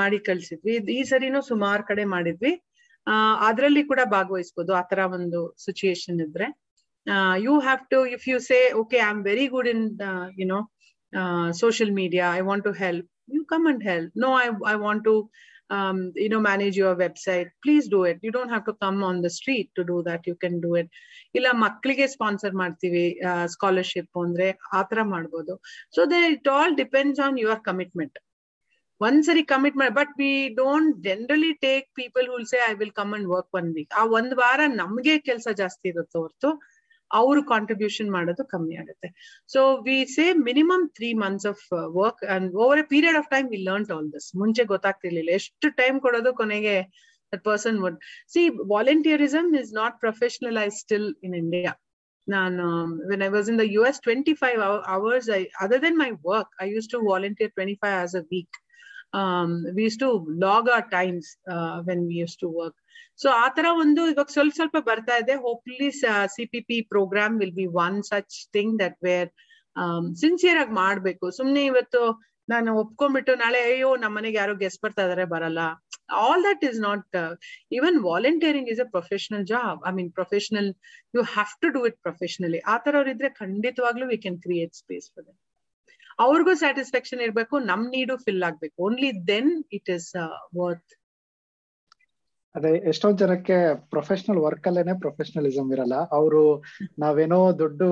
ಮಾಡಿ 0.00 0.18
ಕಳ್ಸಿದ್ವಿ. 0.28 0.74
ಈ 0.98 1.00
ಸರಿನೂ 1.10 1.40
ಸುಮಾರು 1.50 1.82
ಕಡೆ 1.90 2.04
ಮಾಡಿದ್ವಿ. 2.14 2.52
ಅದ್ರಲ್ಲಿ 3.48 3.82
ಕೂಡ 3.90 4.00
ಭಾಗವಹಿಸ್ಬೋದು 4.16 4.72
ತರ 4.90 5.00
ಒಂದು 5.18 5.40
ಸಿಚುಯೇಷನ್ 5.66 6.18
ಇದ್ರೆ. 6.26 6.46
You 7.46 7.52
have 7.66 7.82
to 7.92 7.98
if 8.16 8.26
you 8.30 8.36
say 8.50 8.58
okay 8.80 8.96
I 9.04 9.06
am 9.12 9.22
very 9.30 9.46
good 9.54 9.68
in 9.74 9.84
you know 10.40 10.58
social 11.60 11.92
media 12.00 12.26
I 12.40 12.42
want 12.48 12.64
to 12.68 12.72
help 12.82 13.08
you 13.30 13.44
come 13.44 13.66
and 13.66 13.82
help. 13.82 14.10
No, 14.16 14.32
I, 14.34 14.50
I 14.64 14.76
want 14.76 15.04
to, 15.04 15.14
um, 15.70 16.12
you 16.16 16.28
know, 16.28 16.40
manage 16.40 16.76
your 16.76 16.94
website. 16.96 17.48
Please 17.64 17.88
do 17.88 18.04
it. 18.04 18.18
You 18.22 18.32
don't 18.32 18.48
have 18.48 18.64
to 18.66 18.74
come 18.74 19.02
on 19.02 19.20
the 19.20 19.30
street 19.30 19.70
to 19.76 19.84
do 19.84 20.02
that. 20.04 20.26
You 20.26 20.36
can 20.36 20.60
do 20.60 20.74
it. 20.76 20.88
ಇಲ್ಲ 21.34 21.48
ಮಕ್ಕಳಿಗೆ 21.58 22.06
sponsor 22.14 22.54
ಮಾಡ್ತೀವಿ 22.60 23.02
scholarship 23.52 24.18
ಅಂದ್ರೆ 24.22 24.46
ಆ 24.50 24.80
ಆತರ 24.80 25.00
ಮಾಡ್ಬೋದು 25.12 25.54
so 25.96 26.00
they 26.12 26.20
it 26.32 26.48
all 26.54 26.72
depends 26.80 27.20
on 27.26 27.36
your 27.42 27.60
commitment 27.68 28.16
ಒಂದ್ಸರಿ 29.00 29.42
commit 29.52 29.76
ಮಾಡಿ 29.80 29.92
but 29.98 30.12
we 30.22 30.30
don't 30.56 30.96
generally 31.04 31.52
take 31.66 31.86
people 32.00 32.26
who'll 32.32 32.48
say 32.52 32.58
I 32.70 32.72
will 32.80 32.96
come 33.00 33.12
and 33.18 33.28
work 33.34 33.54
one 33.60 33.68
week 33.76 33.92
ಆ 34.00 34.02
ಒಂದ್ 34.18 34.34
ವಾರ 34.42 34.60
ನಮ್ಗೆ 34.80 35.14
ಕೆಲಸ 35.28 35.48
ಜಾಸ್ತಿ 35.62 35.88
ಇರುತ್ತೆ 35.92 36.18
ಹೊರತು 36.22 36.50
ಅವರು 37.11 37.41
ಕಾಂಟ್ರಿಬ್ಯೂಷನ್ 37.51 38.09
ಮಾಡೋದು 38.15 38.43
ಕಮ್ಮಿ 38.53 38.75
ಆಗುತ್ತೆ 38.81 39.07
so 39.49 39.61
we 39.87 39.97
say 40.15 40.25
minimum 40.47 40.83
three 40.97 41.09
months 41.23 41.47
of 41.51 41.63
work 41.99 42.21
and 42.35 42.55
over 42.65 42.79
a 42.79 42.85
period 42.93 43.17
of 43.21 43.29
time 43.35 43.47
we 43.53 43.59
learn 43.69 43.87
all 43.95 44.09
this 44.15 44.27
ಮುಂಚೆ 44.41 44.65
ಗೊತ್ತಾಗ್ತಿರ್ಲಿಲ್ಲ 44.73 45.31
ಎಷ್ಟು 45.39 45.69
ಟೈಮ್ 45.81 45.99
ಕೊಡೋದು 46.05 46.33
ಕೊನೆಗೆ 46.41 46.75
that 47.33 47.43
person 47.49 47.79
would 47.85 47.99
see 48.35 48.43
volunteerism 48.73 49.49
is 49.61 49.71
not 49.81 49.97
professionalise 49.99 50.77
still 50.85 51.09
in 51.27 51.37
India 51.43 51.73
ನಾನು 52.27 52.65
when 53.09 53.23
I 53.25 53.31
was 53.37 53.49
in 53.53 53.59
the 53.63 53.65
U 53.75 53.81
S 53.89 53.99
twenty 54.07 54.35
five 54.43 54.61
hours 54.95 55.29
I 55.39 55.41
other 55.63 55.81
than 55.87 55.99
my 56.03 56.11
work 56.31 56.53
I 56.65 56.67
used 56.75 56.89
to 56.93 56.99
volunteer 57.11 57.53
twenty 57.57 57.77
five 57.83 57.95
hours 57.97 58.17
a 58.21 58.25
week 58.33 58.55
um, 59.13 59.65
we 59.73 59.83
used 59.83 59.99
to 59.99 60.09
log 60.37 60.69
our 60.69 60.87
times 60.89 61.37
uh, 61.47 61.81
when 61.81 62.07
we 62.07 62.15
used 62.15 62.39
to 62.41 62.49
work. 62.49 62.73
So 63.20 63.28
ಆ 63.44 63.46
ತರ 63.56 63.66
ಒಂದು 63.82 64.02
ಇವಾಗ 64.12 64.30
ಸ್ವಲ್ಪ 64.36 64.54
ಸ್ವಲ್ಪ 64.58 64.76
ಬರ್ತಾ 64.88 65.14
ಇದೆ. 65.22 65.34
Hopefully 65.46 65.88
C 66.34 66.44
P 66.52 66.60
P 66.68 66.78
programme 66.92 67.34
will 67.42 67.56
be 67.60 67.66
one 67.84 67.98
such 68.10 68.36
thing 68.56 68.74
that 68.82 68.98
where 69.08 69.30
sincere 70.22 70.58
ಆಗಿ 70.62 70.74
ಮಾಡ್ಬೇಕು. 70.82 71.26
ಸುಮ್ನೆ 71.38 71.62
ಇವತ್ತು 71.70 72.02
ನಾನು 72.48 72.70
ಒಪ್ಕೊಂಡ್ಬಿಟ್ಟು 72.82 73.32
ನಾಳೆ, 73.42 73.58
ಅಯ್ಯೋ 73.70 73.90
ನಮ್ಮ 74.02 74.14
ಮನೆಗೆ 74.18 74.38
ಯಾರೋ 74.42 74.54
ಗೆಸ್ಟ್ 74.62 74.80
ಬರ್ತಾ 74.84 75.02
ಇದಾರೆ, 75.06 75.24
ಬರಲ್ಲ. 75.34 75.60
All 76.22 76.42
that 76.48 76.62
is 76.68 76.78
not 76.86 77.16
even 77.76 77.98
volunteering 78.06 78.70
is 78.72 78.80
a 78.84 78.88
professional 78.94 79.44
job 79.52 79.78
I 79.90 79.92
mean 79.98 80.10
professional 80.18 80.70
you 81.16 81.22
have 81.34 81.52
to 81.64 81.68
do 81.76 81.82
it 81.90 81.98
professionally 82.06 82.60
ಆ 82.72 82.76
ತರ 82.84 82.94
ಅವ್ರಿದ್ರೆ 83.00 83.30
ಖಂಡಿತವಾಗ್ಲೂ 83.42 84.06
we 84.12 84.18
can 84.24 84.40
create 84.46 84.74
space 84.82 85.06
for 85.12 85.26
that 85.28 85.38
ಅವ್ರಿಗೂ 86.18 86.52
ಸ್ಯಾಟಿಸ್ಫ್ಯಾಕ್ಷನ್ 86.62 87.20
ಇರಬೇಕು, 87.26 87.54
ನಮ್ 87.70 87.84
ನೀಡು 87.96 88.16
ಫಿಲ್ 88.24 88.42
ಆಗ್ಬೇಕು. 88.48 88.74
Only 88.86 89.10
then 89.30 89.52
it 89.78 89.90
is 89.96 90.08
worth 90.60 90.92
ಅದೇ 92.54 92.70
ಎಷ್ಟೊಂದ್ 92.88 93.18
ಜನಕ್ಕೆ 93.18 93.56
ಪ್ರೊಫೆಷನಲ್ 93.74 94.38
ವರ್ಕ್ 94.38 94.66
ಅಲ್ಲೇನೆ 94.68 94.98
ಪ್ರೊಫೆಷನಲಿಸಮ್ 94.98 95.72
ಇರಲ್ಲ. 95.72 95.96
ಅವರು 96.18 96.64
ನಾವೇನೋ 96.98 97.58
ದೊಡ್ಡ 97.58 97.82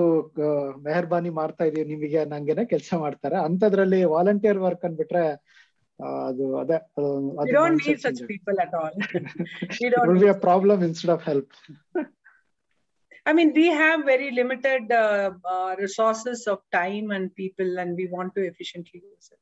ಮೆಹರ್ಬಾನಿ 0.86 1.30
ಮಾಡ್ತಾ 1.30 1.64
ಇದೀವಿ 1.64 1.88
ನಿಮಗೆ 1.94 2.24
ನಂಗೇನೆ 2.24 2.64
ಕೆಲಸ 2.64 2.94
ಮಾಡ್ತಾರೆ. 2.94 3.36
ಅಂತದ್ರಲ್ಲಿ 3.36 4.04
ವಾಲಂಟಿಯರ್ 4.04 4.58
ವರ್ಕ್ 4.58 4.84
ಅನ್ಬಿಟ್ರೆ 4.84 5.24
ಅದು 6.28 6.44
ಅದೇ 6.58 6.78
problem 10.46 10.82
instead 10.84 11.12
of 11.16 11.24
help 11.24 11.52
I 13.26 13.32
mean, 13.34 13.52
we 13.52 13.66
have 13.66 14.06
very 14.06 14.30
limited 14.30 14.90
uh, 14.90 15.30
uh, 15.54 15.76
resources 15.78 16.46
of 16.46 16.58
time 16.72 17.10
and 17.10 17.34
people, 17.34 17.78
and 17.78 17.90
we 17.94 18.06
want 18.14 18.34
to 18.36 18.42
efficiently 18.50 19.00
use 19.14 19.26
it. 19.34 19.40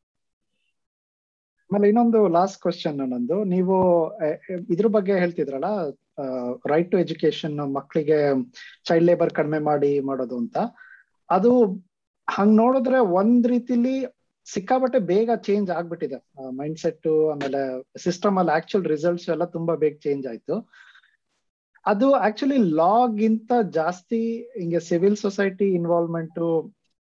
ಆಮೇಲೆ 1.71 1.87
ಇನ್ನೊಂದು 1.91 2.19
ಲಾಸ್ಟ್ 2.37 2.59
ಕ್ವಶನ್ 2.65 2.99
ನಂದು. 3.13 3.37
ನೀವು 3.55 3.77
ಇದ್ರ 4.75 4.89
ಬಗ್ಗೆ 4.97 5.15
ಹೇಳ್ತಿದ್ರಲ್ಲ 5.23 5.71
ರೈಟ್ 6.73 6.91
ಟು 6.93 6.99
ಎಜುಕೇಶನ್ 7.05 7.57
ಮಕ್ಕಳಿಗೆ 7.79 8.19
ಚೈಲ್ಡ್ 8.89 9.09
ಲೇಬರ್ 9.09 9.33
ಕಡಿಮೆ 9.39 9.59
ಮಾಡಿ 9.71 9.93
ಮಾಡೋದು 10.11 10.37
ಅಂತ. 10.43 10.57
ಅದು 11.29 11.51
ಹಂಗ್ 12.29 12.55
ನೋಡಿದ್ರೆ 12.63 12.99
ಒಂದ್ 13.21 13.47
ರೀತಿಲಿ 13.55 13.95
ಸಿಕ್ಕಾಬಟ್ಟೆ 14.47 14.99
ಬೇಗ 15.13 15.31
ಚೇಂಜ್ 15.47 15.69
ಆಗ್ಬಿಟ್ಟಿದೆ. 15.77 16.19
ಮೈಂಡ್ 16.59 16.79
ಸೆಟ್ 16.83 17.09
ಆಮೇಲೆ 17.33 17.61
ಸಿಸ್ಟಮ್ 18.05 18.37
ಅಲ್ಲಿ 18.41 18.53
ಆಕ್ಚುಲ್ 18.59 18.87
ರಿಸಲ್ಟ್ಸ್ 18.95 19.29
ಎಲ್ಲ 19.35 19.45
ತುಂಬಾ 19.57 19.75
ಬೇಗ 19.83 19.97
ಚೇಂಜ್ 20.07 20.27
ಆಯ್ತು. 20.33 20.57
ಅದು 21.85 22.07
ಆಕ್ಚುಲಿ 22.27 22.59
ಲಾಗಿಂತ 22.81 23.53
ಜಾಸ್ತಿ 23.79 24.23
ಹಿಂಗೆ 24.61 24.81
ಸಿವಿಲ್ 24.91 25.19
ಸೊಸೈಟಿ 25.25 25.69
ಇನ್ವಾಲ್ವ್ಮೆಂಟ್ 25.81 26.41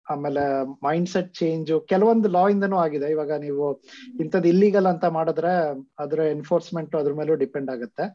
ಆಮೇಲೆ 0.09 0.63
ಮೈಂಡ್ 0.83 1.09
ಸೆಟ್ 1.09 1.33
ಚೇಂಜ್ 1.33 1.85
ಕೆಲವೊಂದು 1.87 2.29
ಲಾ 2.29 2.49
ಇಂದನೂ 2.49 2.77
ಆಗಿದೆ. 2.77 3.09
ಇವಾಗ 3.09 3.31
ನೀವು 3.31 3.81
ಇಂಥದ್ದು 4.19 4.47
ಇಲ್ಲಿಗಲ್ 4.47 4.85
ಅಂತ 4.85 5.05
ಮಾಡಿದ್ರೆ 5.05 5.53
ಅದ್ರ 5.99 6.19
ಎನ್ಫೋರ್ಸ್ಮೆಂಟ್ 6.19 6.95
ಅದ್ರ 6.95 7.13
ಮೇಲೂ 7.13 7.35
ಡಿಪೆಂಡ್ 7.35 7.71
ಆಗುತ್ತೆ. 7.71 8.05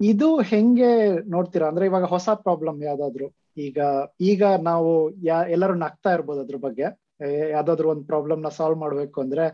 ಇದು 0.00 0.40
ಹೆಂಗೆ 0.40 1.08
ನೋಡ್ತೀರಾ? 1.30 1.68
ಅಂದ್ರೆ 1.68 1.86
ಇವಾಗ 1.86 2.04
ಹೊಸ 2.04 2.28
ಪ್ರಾಬ್ಲಮ್ 2.34 2.82
ಯಾವ್ದಾದ್ರು? 2.82 3.28
ಈಗ 3.56 3.78
ಈಗ 4.20 4.44
ನಾವು 4.44 5.10
ಯಾ, 5.24 5.44
ಎಲ್ಲರೂ 5.44 5.74
ನಗ್ತಾ 5.74 6.12
ಇರ್ಬೋದು 6.12 6.40
ಅದ್ರ 6.40 6.56
ಬಗ್ಗೆ. 6.56 7.10
ಯಾವ್ದಾದ್ರು 7.50 7.90
ಒಂದು 7.90 8.04
ಪ್ರಾಬ್ಲಮ್ನ 8.04 8.48
ಸಾಲ್ವ್ 8.48 8.78
ಮಾಡ್ಬೇಕು 8.78 9.20
ಅಂದ್ರೆ 9.20 9.44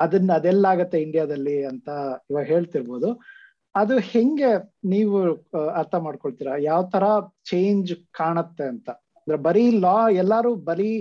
ಅದನ್ನ 0.00 0.32
ಅದೆಲ್ಲಾಗತ್ತೆ 0.32 1.02
ಇಂಡಿಯಾದಲ್ಲಿ 1.02 1.64
ಅಂತ 1.64 1.88
ಇವಾಗ 2.30 2.44
ಹೇಳ್ತಿರ್ಬೋದು. 2.46 3.20
ಅದು 3.74 3.98
ಹೆಂಗೆ 3.98 4.50
ನೀವು 4.84 5.22
ಅರ್ಥ 5.74 5.94
ಮಾಡ್ಕೊಳ್ತೀರಾ? 5.94 6.56
ಯಾವ 6.56 6.82
ತರ 6.82 7.04
ಚೇಂಜ್ 7.44 7.96
ಕಾಣತ್ತೆ 8.12 8.64
ಅಂತ? 8.64 8.90
ಅಂದ್ರೆ 9.28 9.40
ಬರೀ 9.46 9.64
ಲಾ 9.84 9.96
ಎಲ್ಲಾರು 10.20 10.50
ಬರೀ 10.68 10.92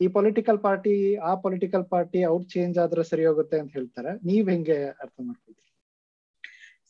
ಈ 0.00 0.06
ಪೊಲಿಟಿಕಲ್ 0.16 0.56
ಪಾರ್ಟಿ 0.64 0.94
ಆ 1.28 1.32
ಪೊಲಿಟಿಕಲ್ 1.44 1.84
ಪಾರ್ಟಿ 1.92 2.20
ಅವ್ರು 2.30 2.44
ಚೇಂಜ್ 2.54 2.76
ಆದ್ರೆ 2.84 3.02
ಸರಿ 3.10 3.24
ಹೋಗುತ್ತೆ 3.28 3.56
ಅಂತ 3.62 3.70
ಹೇಳ್ತಾರೆ. 3.78 4.12
ನೀವ್ 4.28 4.46
ಹೆಂಗೆ 4.52 4.78
ಅರ್ಥ 5.02 5.14
ಮಾಡ್ಕೊಳ್ತೀರಿ? 5.26 5.62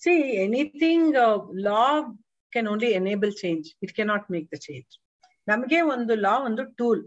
See 0.05 0.15
anything 0.45 1.19
law 1.69 1.85
can 2.53 2.71
only 2.73 2.91
enable 3.01 3.35
change 3.43 3.69
it 3.85 3.95
cannot 4.01 4.27
make 4.37 4.49
the 4.55 4.59
change 4.69 4.91
ನಮಗೆ 5.49 5.81
ಒಂದು 5.95 6.17
ಲಾ 6.27 6.35
ಒಂದು 6.49 6.65
tool 6.81 7.05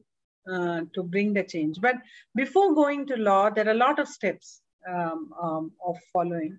to 0.96 1.02
bring 1.16 1.36
the 1.40 1.44
change 1.56 1.76
but 1.88 2.02
before 2.36 2.72
going 2.84 3.08
to 3.14 3.18
law 3.32 3.42
there 3.60 3.70
are 3.74 3.82
lot 3.86 4.02
of 4.06 4.14
steps 4.18 4.52
of 5.92 6.02
following 6.16 6.58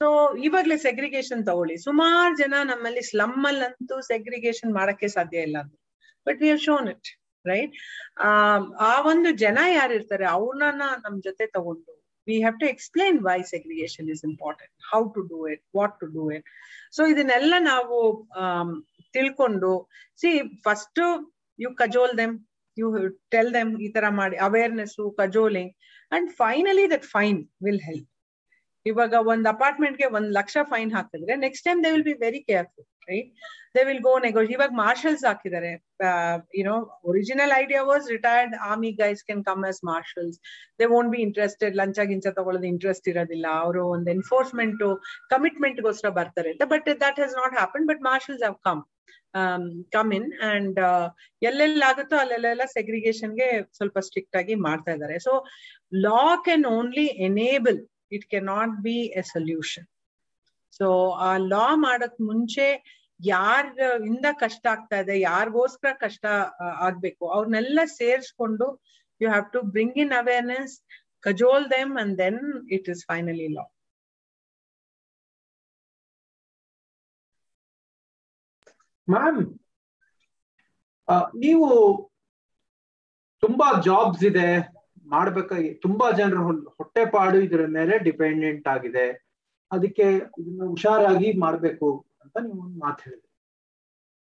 so 0.00 0.06
ಇವಾಗ್ಲೇ 0.48 0.76
segregation 0.88 1.42
ತಗೊಳ್ಳಿ. 1.48 1.74
ಸುಮಾರು 1.88 2.34
ಜನ 2.42 2.54
ನಮ್ಮಲ್ಲಿ 2.72 3.04
slum 3.12 3.40
ಅಲ್ಲಂತೂ 3.50 3.96
segregation 4.12 4.72
ಮಾಡಕ್ಕೆ 4.80 5.08
ಸಾಧ್ಯ 5.16 5.48
ಇಲ್ಲ 5.48 5.58
ಅಂತ 5.64 5.74
but 6.26 6.40
we 6.42 6.48
have 6.50 6.62
shown 6.68 6.88
it 6.88 7.08
right 7.44 7.74
ಆ 8.82 8.94
ಒಂದು 9.06 9.30
ಜನ 9.36 9.58
ಯಾರಿರ್ತಾರೆ 9.72 10.26
ಅವ್ರನ್ನ 10.36 10.86
ನಮ್ 11.04 11.16
ಜೊತೆ 11.22 11.46
ತಗೊಂಡು 11.46 11.92
we 12.26 12.36
have 12.36 12.56
to 12.60 12.66
explain 12.66 13.18
why 13.20 13.38
segregation 13.50 14.08
is 14.08 14.22
important 14.24 14.74
how 14.92 15.00
to 15.08 15.22
do 15.32 15.38
it 15.48 15.62
what 15.76 15.94
to 16.00 16.06
do 16.06 16.24
it 16.30 16.46
so 16.92 17.04
ಇದನ್ನೆಲ್ಲ 17.06 17.54
ನಾವು 17.64 17.96
ತಿಳ್ಕೊಂಡು 19.14 19.72
see 20.18 20.30
first 20.62 21.00
you 21.58 21.70
cajole 21.74 22.14
them 22.18 22.34
you 22.76 22.86
tell 23.28 23.50
them 23.54 23.70
ಈ 23.80 23.88
ತರ 23.88 24.06
ಮಾಡಿ 24.12 24.36
awareness 24.46 24.96
cajoling 25.18 25.72
and 26.12 26.28
finally 26.32 26.86
that 26.90 27.06
fine 27.12 27.38
will 27.62 27.80
help 27.80 28.10
ಇವಾಗ 28.86 29.14
ಒಂದ್ 29.32 29.46
ಅಪಾರ್ಟ್ಮೆಂಟ್ಗೆ 29.46 30.06
ಒಂದ್ 30.06 30.30
ಲಕ್ಷ 30.32 30.56
ಫೈನ್ 30.64 30.90
ಹಾಕಿದ್ರೆ 30.92 31.34
next 31.36 31.64
time 31.64 31.78
they 31.84 31.90
will 31.92 32.04
be 32.04 32.16
very 32.24 32.40
careful 32.40 32.86
right 33.10 33.30
they 33.76 33.82
will 33.88 34.02
go 34.08 34.12
negotiate 34.26 34.50
ಇವಾಗ 34.56 34.72
ಮಾರ್ಷಲ್ಸ್ 34.82 35.24
ಹಾಕಿದ್ದಾರೆ. 35.28 35.72
You know 36.58 36.76
original 37.10 37.52
idea 37.62 37.82
was 37.90 38.06
retired 38.16 38.54
army 38.70 38.92
guys 39.02 39.22
can 39.28 39.42
come 39.50 39.64
as 39.70 39.80
marshals 39.90 40.38
they 40.80 40.88
won't 40.94 41.12
be 41.14 41.20
interested 41.26 41.76
ಲಂಚ 41.82 41.98
ಗಿಂಚ 42.10 42.26
ತಗೊಳ್ಳೋದು 42.38 42.68
ಇಂಟ್ರೆಸ್ಟ್ 42.74 43.08
ಇರೋದಿಲ್ಲ. 43.12 43.46
ಅವರು 43.66 43.84
ಒಂದು 43.96 44.10
enforcement 44.16 44.82
commitment 45.34 45.80
ಗೋಸ್ಕರ 45.86 46.12
ಬರ್ತಾರೆ 46.20 46.50
ಅಂತ. 46.54 46.66
But 46.74 46.88
that 47.04 47.20
has 47.22 47.36
not 47.42 47.56
happen 47.60 47.86
but 47.92 48.02
marshals 48.10 48.44
have 48.48 48.58
come 48.68 48.82
come 49.94 50.10
in 50.16 50.28
and 50.50 50.76
ಎಲ್ಲೆಲ್ಲಾಗುತ್ತೋ 51.48 52.16
ಅಲ್ಲೆಲ್ಲ 52.24 52.64
ಸೆಗ್ರಿಗೇಷನ್ಗೆ 52.76 53.48
ಸ್ವಲ್ಪ 53.78 53.98
ಸ್ಟ್ರಿಕ್ಟ್ 54.08 54.36
ಆಗಿ 54.40 54.54
ಮಾಡ್ತಾ 54.66 54.92
ಇದ್ದಾರೆ. 54.96 55.16
So 55.26 55.32
law 56.06 56.26
can 56.46 56.66
only 56.76 57.06
enable 57.28 57.80
it 58.16 58.26
cannot 58.52 58.74
be 58.86 58.96
a 59.20 59.24
solution 59.34 59.86
so 60.76 60.86
ಆ 61.28 61.30
ಲಾ 61.52 61.66
ಮಾಡಕ್ 61.86 62.18
ಮುಂಚೆ 62.30 62.66
ಯಾರ 63.20 63.64
ಇಂದ 64.10 64.26
ಕಷ್ಟ 64.42 64.64
ಆಗ್ತಾ 64.74 64.96
ಇದೆ, 65.02 65.14
ಯಾರಿಗೋಸ್ಕರ 65.30 65.90
ಕಷ್ಟ 66.04 66.24
ಆಗ್ಬೇಕು, 66.86 67.24
ಅವ್ರನ್ನೆಲ್ಲ 67.36 67.80
ಸೇರಿಸ್ಕೊಂಡು 67.98 68.66
you 69.20 69.28
have 69.32 69.46
to 69.54 69.60
bring 69.74 69.98
in 70.04 70.14
awareness 70.22 70.74
cajole 71.26 71.66
them 71.74 71.92
and 72.02 72.14
then 72.22 72.40
it 72.76 72.88
is 72.94 73.02
finally 73.10 73.48
law 73.56 73.64
ma'am 79.08 79.40
ನೀವು 81.44 81.66
ತುಂಬಾ 83.42 83.66
ಜಾಬ್ಸ್ 83.86 84.22
ಇದೆ, 84.28 84.48
ಮಾಡ್ಬೇಕಾಗಿ, 85.14 85.70
ತುಂಬಾ 85.84 86.06
ಜನರು 86.20 86.42
ಹೊಟ್ಟೆಪಾಡು 86.78 87.38
ಇದ್ರ 87.46 87.62
ಮೇಲೆ 87.76 87.94
ಡಿಪೆಂಡೆಂಟ್ 88.06 88.66
ಆಗಿದೆ. 88.74 89.06
ಅದಕ್ಕೆ 89.70 90.06
ಇದನ್ನ 90.40 90.62
ಹುಷಾರಾಗಿ 90.72 91.28
ಮಾಡ್ಬೇಕು 91.44 91.88
ಅಂತ 92.22 92.36
ನೀವು 92.46 92.60
ಒಂದು 92.66 92.78
ಮಾತು 92.84 93.02
ಹೇಳಿದ್ರಿ. 93.06 93.30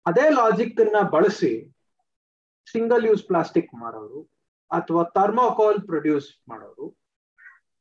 ಅದೇ 0.06 0.26
ಲಾಜಿಕ್ 0.38 0.80
ಅನ್ನ 0.84 1.00
ಬಳಸಿ 1.14 1.52
ಸಿಂಗಲ್ 2.74 3.04
ಯೂಸ್ 3.08 3.24
ಪ್ಲಾಸ್ಟಿಕ್ 3.30 3.70
ಮಾಡೋರು 3.82 4.20
ಅಥವಾ 4.70 5.02
ಥರ್ಮೋಕಾಲ್ 5.16 5.78
ಪ್ರೊಡ್ಯೂಸ್ 5.90 6.28
ಮಾಡೋರು, 6.50 6.86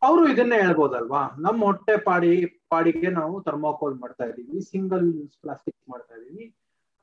ಅವರು 0.02 0.24
ಇದನ್ನೇ 0.34 0.58
ಹೇಳ್ಬೋದಲ್ವಾ? 0.64 1.22
ನಮ್ಮ 1.46 1.60
ಹೊಟ್ಟೆ 1.70 1.96
ಪಾಡಿ, 2.08 2.32
ಪಾಡಿಗೆ 2.72 3.10
ನಾವು 3.20 3.36
ಥರ್ಮೋಕಾಲ್ 3.48 3.96
ಮಾಡ್ತಾ 4.04 4.26
ಇದೀವಿ 4.32 4.60
ಸಿಂಗಲ್ 4.72 5.06
ಯೂಸ್ 5.18 5.36
ಪ್ಲಾಸ್ಟಿಕ್ 5.44 5.80
ಮಾಡ್ತಾ 5.94 6.16
ಇದೀವಿ 6.22 6.46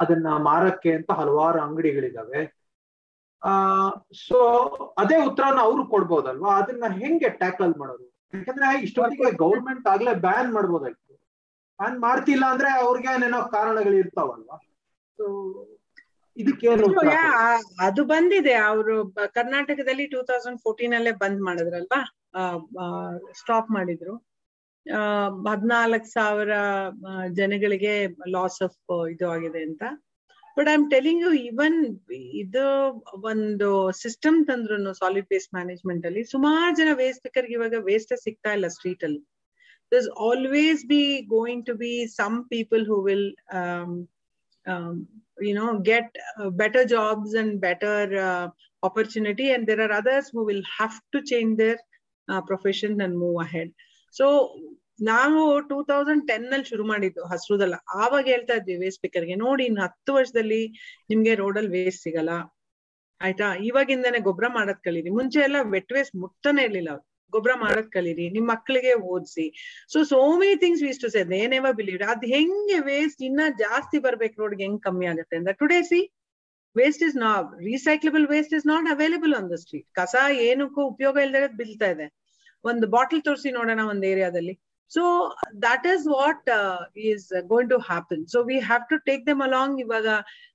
ಅದನ್ನ 0.01 0.29
ಮಾರಕ್ಕೆ 0.49 0.91
ಅಂತ 0.99 1.11
ಹಲವಾರು 1.21 1.59
ಅಂಗಡಿಗಳಿದಾವೆ. 1.67 2.43
ಆ 3.43 3.53
ಸೊ 4.27 4.38
ಅದೇ 5.03 5.17
ಉತ್ತರನ 5.29 5.61
ಅವ್ರು 5.69 5.83
ಕೊಡ್ಬೋದಲ್ವಾ? 5.95 6.51
ಅದನ್ನ 6.62 6.85
ಹೆಂಗೆ 7.01 7.31
ಟ್ಯಾಕಲ್ 7.43 7.75
ಮಾಡೋದು 7.81 8.07
ಯಾಕಂದ್ರೆ 8.33 8.68
ಇಷ್ಟೊತ್ತಿಗೆ 8.83 9.31
ಗೌರ್ಮೆಂಟ್ 9.37 9.87
ಆಗ್ಲೇ 9.88 10.14
ಬ್ಯಾನ್ 10.27 10.51
ಮಾಡ್ಬೋದಾಗಿತ್ತು 10.53 11.14
ಬ್ಯಾನ್ 11.79 11.99
ಮಾಡ್ತಿಲ್ಲ 12.01 12.45
ಅಂದ್ರೆ 12.53 12.71
ಅವ್ರಿಗೆ 12.85 13.09
ಏನೇನೋ 13.14 13.40
ಕಾರಣಗಳು 13.57 13.97
ಇರ್ತಾವಲ್ವಾ? 13.97 14.57
ಸೊ 15.18 15.25
ಇದಕ್ಕೇನು 16.37 16.87
ಅದು 17.87 18.03
ಬಂದಿದೆ. 18.12 18.55
ಅವರು 18.71 18.95
ಕರ್ನಾಟಕದಲ್ಲಿ 19.35 20.05
ಟೂ 20.07 20.21
ತೌಸಂಡ್ 20.23 20.61
ಫೋರ್ಟೀನ್ 20.62 20.95
ಅಲ್ಲೇ 20.95 21.12
ಬಂದ್ 21.23 21.42
ಮಾಡಿದ್ರಲ್ವಾ? 21.49 22.01
ಸ್ಟಾಪ್ 23.40 23.71
ಮಾಡಿದ್ರು. 23.71 24.14
ಹದಿನಾಲ್ಕು 25.49 26.09
ಸಾವಿರ 26.12 26.53
ಜನಗಳಿಗೆ 27.33 27.92
ಲಾಸ್ 28.31 28.61
ಆಫ್ 28.62 28.79
ಇದು 29.11 29.27
ಆಗಿದೆ 29.31 29.61
ಅಂತ. 29.62 29.83
but 30.58 30.70
I 30.70 30.76
am 30.80 30.88
telling 30.96 31.22
you 31.26 31.32
even 31.52 31.78
ಇದು 32.44 32.66
ಒಂದು 33.32 33.70
ಸಿಸ್ಟಮ್ 34.04 34.38
ತಂದ್ರು 34.46 34.94
ಸಾಲಿಡ್ 35.02 35.30
ವೇಸ್ಟ್ 35.34 35.52
ಮ್ಯಾನೇಜ್ಮೆಂಟ್ 35.54 36.06
ಅಲ್ಲಿ 36.06 36.24
ಸುಮಾರು 36.36 36.76
ಜನ 36.76 36.92
ವೇಸ್ಟ್ 37.04 37.24
ಪಿಕರ್ಗೆ 37.28 37.56
ಇವಾಗ 37.60 37.80
ವೇಸ್ಟ್ 37.92 38.13
ಸಿಗ್ತಾ 38.28 38.52
ಇಲ್ಲ 38.58 38.70
ಸ್ಟ್ರೀಟ್ 38.78 39.06
ಅಲ್ಲಿ 39.10 39.24
there's 39.92 40.08
always 40.08 40.84
be 40.86 41.04
going 41.36 41.60
to 41.66 41.74
be 41.76 42.08
some 42.08 42.48
people 42.50 42.84
who 42.84 43.02
will 43.04 43.32
um, 43.52 43.92
um, 44.66 45.08
you 45.40 45.54
know 45.54 45.80
get 45.80 46.08
uh, 46.40 46.50
better 46.50 46.84
jobs 46.86 47.34
and 47.34 47.62
better 47.62 47.98
uh, 48.30 48.48
opportunity 48.84 49.52
and 49.52 49.66
there 49.68 49.82
are 49.82 49.92
others 49.92 50.30
who 50.30 50.44
will 50.44 50.63
have 50.80 50.96
to 51.13 51.22
change 51.22 51.58
their 51.58 51.78
uh, 52.28 52.42
profession 52.42 53.00
and 53.02 53.18
move 53.18 53.40
ahead 53.42 53.72
so 54.13 54.26
ನಾವು 55.11 55.43
two 55.71 55.77
thousand 55.91 56.25
ten 56.31 56.49
ಅಲ್ಲಿ 56.55 56.67
ಶುರು 56.73 56.85
ಮಾಡಿದ್ದು 56.91 57.23
ಹಸ್ರುದಲ್ಲ, 57.31 57.77
ಆವಾಗ 58.03 58.25
ಹೇಳ್ತಾ 58.33 58.55
ಇದ್ವಿ 58.59 58.77
waste 58.83 59.01
ಸ್ಪೀಕರ್ಗೆ 59.01 59.37
ನೋಡಿ 59.45 59.65
ಇನ್ನು 59.71 59.81
ಹತ್ತು 59.87 60.11
ವರ್ಷದಲ್ಲಿ 60.19 60.62
ನಿಮ್ಗೆ 61.11 61.33
ರೋಡಲ್ಲಿ 61.43 61.73
ವೇಸ್ಟ್ 61.77 62.05
ಸಿಗಲ್ಲ. 62.07 62.35
ಆಯ್ತಾ? 63.21 63.49
ಇವಾಗಿಂದಾನೆ 63.69 64.19
ಗೊಬ್ಬರ 64.29 64.47
ಮಾಡೋದ್ 64.59 64.83
ಕಲೀರಿ. 64.87 65.11
ಮುಂಚೆ 65.19 65.41
ಎಲ್ಲ 65.49 65.59
ವೆಟ್ 65.75 65.93
ವೇಸ್ಟ್ 65.97 66.15
ಮುಟ್ತಾನೆ 66.23 66.62
ಇರ್ಲಿಲ್ಲ 66.69 66.91
ಅವ್ರು. 66.95 67.05
ಗೊಬ್ಬರ 67.33 67.53
ಮಾಡೋದ್ 67.65 67.91
ಕಲೀರಿ, 67.97 68.25
ನಿಮ್ 68.37 68.47
ಮಕ್ಕಳಿಗೆ 68.55 68.93
ಓದಿಸಿ. 69.12 69.45
So 69.93 69.99
so 70.12 70.19
many 70.41 70.57
things 70.65 70.83
we used 70.87 71.01
to 71.05 71.09
say 71.15 71.21
they 71.35 71.41
never 71.55 71.77
believe 71.79 72.03
ಅದ್ 72.15 72.25
ಹೆಂಗೆ 72.35 72.79
ವೇಸ್ಟ್ 72.91 73.23
ಇನ್ನ 73.29 73.43
ಜಾಸ್ತಿ 73.65 73.99
ಬರ್ಬೇಕು 74.07 74.37
ರೋಡ್ಗೆ 74.43 74.65
ಹೆಂಗ್ 74.67 74.81
ಕಮ್ಮಿ 74.88 75.07
ಆಗುತ್ತೆ 75.12 75.37
ಅಂತ. 75.41 75.53
Today 75.62 75.79
see 75.91 76.01
waste 76.77 77.03
is 77.07 77.17
not 77.23 77.31
recyclable 77.71 78.27
waste 78.35 78.55
is 78.59 78.67
not 78.73 78.87
available 78.97 79.35
on 79.38 79.49
the 79.55 79.59
street 79.62 79.87
ಕಸ 80.01 80.15
ಏನಕ್ಕೂ 80.49 80.83
ಉಪಯೋಗ 80.93 81.17
ಇಲ್ದೇ 81.27 81.41
ಬೀಳ್ತಾ 81.61 81.88
ಇದೆ. 81.95 82.07
ಒಂದು 82.65 82.87
ಬಾಟಲ್ 82.97 83.23
ತೋರಿಸಿ 83.29 83.51
ನೋಡೋಣ 83.59 83.81
ಒಂದ್ 83.93 84.05
ಏರಿಯಾದಲ್ಲಿ 84.12 84.55
so 84.93 85.03
that 85.67 85.87
is 85.93 86.05
what 86.17 86.49
is 87.11 87.27
going 87.53 87.71
to 87.75 87.79
happen 87.91 88.23
so 88.33 88.41
we 88.51 88.57
have 88.69 88.85
to 88.93 88.99
take 89.09 89.23
them 89.31 89.43
along 89.49 89.77
ಇವಾಗ 89.85 90.07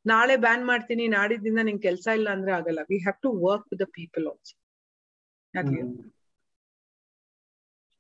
ನಾಳೆ 0.06 0.36
ಬ್ಯಾನ್ 0.46 0.64
ಮಾಡ್ತೀನಿ, 0.72 1.06
ನಾಡಿದ್ದಿಂದ 1.18 1.60
ನಿಂಗೆ 1.68 1.84
ಕೆಲಸ 1.88 2.08
ಇಲ್ಲ 2.20 2.30
ಅಂದ್ರೆ 2.36 2.54
ಆಗಲ್ಲ. 2.60 2.82
We 2.92 3.00
have 3.06 3.20
to 3.26 3.32
work 3.48 3.66
with 3.72 3.82
the 3.84 3.88
people 4.00 4.26
also 4.32 4.56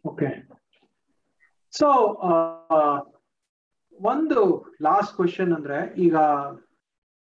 okay 0.05 0.29
so 1.73 1.87
ಒಂದು 3.99 4.39
ಲಾಸ್ಟ್ 4.81 5.13
ಕ್ವಶನ್ 5.15 5.51
ಅಂದ್ರೆ, 5.55 5.77
ಈಗ 6.05 6.15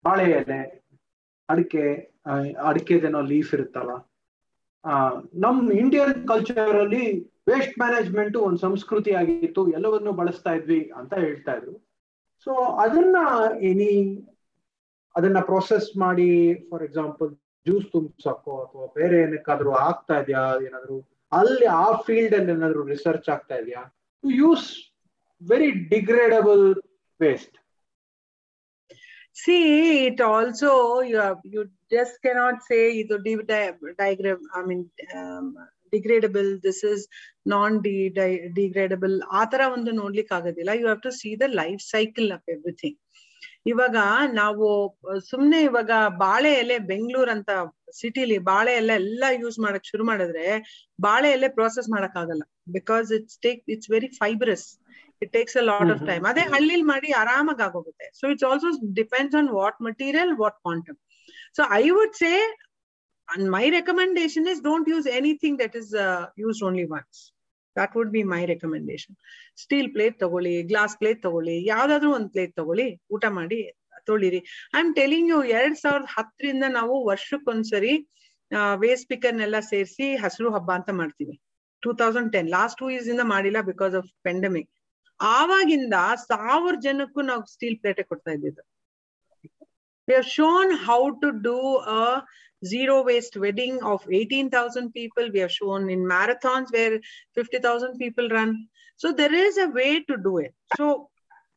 ಬಾಳೆ 0.05 0.25
ಎಲೆ, 0.39 0.59
ಅಡಿಕೆ 1.49 1.83
ಅಡಿಕೆದೇನೋ 2.69 3.21
ಲೀಫ್ 3.31 3.51
ಇರುತ್ತಲ್ಲ 3.55 3.91
ನಮ್ 5.43 5.59
ಇಂಡಿಯನ್ 5.81 6.13
ಕಲ್ಚರ್ 6.27 6.75
ಅಲ್ಲಿ 6.83 7.05
ವೇಸ್ಟ್ 7.47 7.75
ಮ್ಯಾನೇಜ್ಮೆಂಟ್ 7.79 8.37
ಒಂದು 8.37 8.57
ಸಂಸ್ಕೃತಿ 8.57 9.11
ಆಗಿತ್ತು 9.13 9.61
ಎಲ್ಲವನ್ನು 9.71 10.11
ಬಳಸ್ತಾ 10.11 10.53
ಇದ್ವಿ 10.53 10.79
ಅಂತ 10.95 11.13
ಹೇಳ್ತಾ 11.17 11.53
ಇದ್ರು 11.55 11.73
ಸೊ 12.47 12.51
ಅದನ್ನ 12.83 13.17
ಎನಿ 13.61 13.91
ಅದನ್ನ 15.15 15.39
ಪ್ರೊಸೆಸ್ 15.41 15.89
ಮಾಡಿ 15.97 16.29
ಫಾರ್ 16.69 16.83
ಎಕ್ಸಾಂಪಲ್ 16.83 17.29
ಜ್ಯೂಸ್ 17.65 17.85
ತುಂಬಿಸಕ್ಕೋ 17.91 18.55
ಅಥವಾ 18.65 18.87
ಬೇರೆ 18.95 19.17
ಏನಕ್ಕಾದ್ರೂ 19.21 19.71
ಆಗ್ತಾ 19.85 20.19
ಇದೆಯಾ 20.19 20.43
ಏನಾದ್ರು 20.67 20.97
ಅಲ್ಲಿ 21.31 21.67
ಆ 21.75 21.85
ಫೀಲ್ಡ್ 22.01 22.35
ಅಲ್ಲಿ 22.35 22.51
ಏನಾದ್ರು 22.51 22.83
ರಿಸರ್ಚ್ 22.85 23.29
ಆಗ್ತಾ 23.29 23.57
ಇದೆಯಾ 23.57 23.83
to 24.23 24.31
use 24.43 24.67
very 25.41 25.71
degradable 25.89 26.65
waste 27.19 27.55
See, 29.37 29.63
it 30.05 30.21
also 30.23 30.69
you 31.01 31.17
have, 31.17 31.39
you 31.45 31.61
just 31.91 32.21
cannot 32.21 32.63
say 32.63 32.91
either 32.91 33.17
di- 33.17 33.45
di- 33.45 33.95
diagram. 33.99 34.39
I 34.53 34.63
mean, 34.63 34.81
um, 35.13 35.47
degradable. 35.95 36.51
This 36.67 36.81
is 36.91 37.01
non-degradable. 37.53 39.17
ಆ 39.39 39.43
ತರ 39.53 39.61
ಒಂದು 39.77 39.93
ನೋಡ್ಲಿಕ್ಕೆ 40.01 40.35
ಆಗೋದಿಲ್ಲ 40.37 40.71
you 40.81 40.85
have 40.89 41.01
to 41.07 41.13
see 41.21 41.31
the 41.41 41.47
life 41.61 41.81
cycle 41.95 42.29
of 42.37 42.47
everything 42.55 42.99
ಇವಾಗ 43.71 43.97
ನಾವು 44.39 44.65
ಸುಮ್ನೆ 45.29 45.59
ಇವಾಗ 45.67 45.91
ಬಾಳೆ 46.23 46.51
ಎಲೆ 46.63 46.75
ಬೆಂಗಳೂರು 46.89 47.31
ಅಂತ 47.35 47.51
ಸಿಟಿಲಿ 47.99 48.37
ಬಾಳೆ 48.49 48.73
ಎಲೆ 48.81 48.95
ಎಲ್ಲ 49.01 49.23
ಯೂಸ್ 49.43 49.57
ಮಾಡಕ್ 49.65 49.87
ಶುರು 49.91 50.03
ಮಾಡಿದ್ರೆ 50.09 50.43
ಬಾಳೆ 51.05 51.29
ಎಲೆ 51.37 51.49
ಪ್ರೋಸೆಸ್ 51.57 51.89
ಮಾಡಕ್ 51.95 52.17
ಆಗಲ್ಲ 52.21 52.43
because 52.77 53.07
it's 53.17 53.39
take 53.45 53.61
it's 53.75 53.89
very 53.95 54.09
fibrous 54.21 54.67
it 55.23 55.31
takes 55.37 55.57
a 55.61 55.63
lot 55.71 55.91
of 55.95 56.03
time 56.11 56.25
ಅದೇ 56.31 56.43
ಹಳ್ಳಿಲ್ 56.53 56.85
ಮಾಡಿ 56.91 57.09
ಆರಾಮಾಗಿ 57.21 57.63
ಆಗೋಗುತ್ತೆ. 57.67 58.07
So 58.19 58.25
it's 58.33 58.47
also 58.49 58.69
depends 59.01 59.37
on 59.41 59.49
what 59.59 59.79
material 59.89 60.33
what 60.43 60.59
quantum 60.67 60.99
so 61.57 61.63
I 61.81 61.83
would 61.97 62.15
say 62.23 62.31
and 63.33 63.49
my 63.55 63.65
recommendation 63.77 64.43
is 64.51 64.59
don't 64.67 64.87
use 64.87 65.07
anything 65.19 65.55
that 65.61 65.73
is 65.79 65.87
uh, 65.93 66.25
used 66.47 66.61
only 66.67 66.85
once. 66.97 67.17
That 67.75 67.91
would 67.97 68.11
be 68.17 68.23
my 68.33 68.41
recommendation. 68.53 69.13
Steel 69.61 69.89
plate 69.95 70.15
ತಗೊಳ್ಳಿ 70.23 70.53
glass 70.69 70.93
plate 71.01 71.19
ತಗೊಳ್ಳಿ 71.25 71.55
ಯಾವ್ದಾದ್ರು 71.73 72.09
ಒಂದ್ 72.17 72.29
plate 72.33 72.53
ತಗೊಳ್ಳಿ 72.59 72.87
ಊಟ 73.15 73.25
ಮಾಡಿ 73.37 73.59
ತೊಳಿರಿ. 74.09 74.39
I 74.75 74.79
am 74.83 74.91
telling 74.99 75.29
you 75.33 75.39
ಎರಡ್ 75.57 75.77
ಸಾವಿರದ 75.81 76.07
ಹತ್ತರಿಂದ 76.15 76.65
ನಾವು 76.77 76.95
ವರ್ಷಕ್ಕೊಂದ್ಸರಿ 77.11 77.93
ವೇಸ್ಟ್ 78.83 79.07
ಪಿಕರ್ನೆಲ್ಲ 79.11 79.59
ಸೇರಿಸಿ 79.71 80.07
ಹಸಿರು 80.23 80.51
ಹಬ್ಬ 80.55 80.71
ಅಂತ 80.79 80.89
ಮಾಡ್ತೀವಿ. 81.01 81.35
Two 81.83 81.91
thousand 82.01 82.31
ten 82.35 82.49
last 82.57 82.79
two 82.81 82.87
years 82.93 83.09
ಇಂದ 83.15 83.25
ಮಾಡಿಲ್ಲ 83.33 83.61
ಬಿಕಾಸ್ 83.71 83.95
ಆಫ್ 84.01 84.09
ಪೆಂಡಮಿಕ್ 84.29 84.71
ಆವಾಗಿಂದ 85.19 85.97
ಸಾವಿರ 86.29 86.75
ಜನಕ್ಕೂ 86.87 87.21
ನಾವು 87.31 87.43
ಸ್ಟೀಲ್ 87.55 87.77
ಪ್ಲೇಟೆ 87.83 88.05
ಕೊಡ್ತಾ 88.11 88.31
ಇದ್ದಿದ್ದು. 88.37 88.63
We 90.07 90.13
have 90.17 90.27
shown 90.39 90.67
how 90.87 91.01
to 91.21 91.27
do 91.45 91.59
a 91.99 92.01
zero 92.63 93.03
waste 93.03 93.37
wedding 93.37 93.81
of 93.83 94.05
18,000 94.09 94.91
people. 94.91 95.29
We 95.31 95.39
have 95.39 95.51
shown 95.51 95.89
in 95.89 95.99
marathons 95.99 96.71
where 96.71 96.99
50,000 97.33 97.97
people 97.97 98.29
run. 98.29 98.67
So 98.97 99.11
there 99.11 99.33
is 99.33 99.57
a 99.57 99.67
way 99.67 100.03
to 100.03 100.17
do 100.17 100.37
it. 100.37 100.53
So 100.77 101.09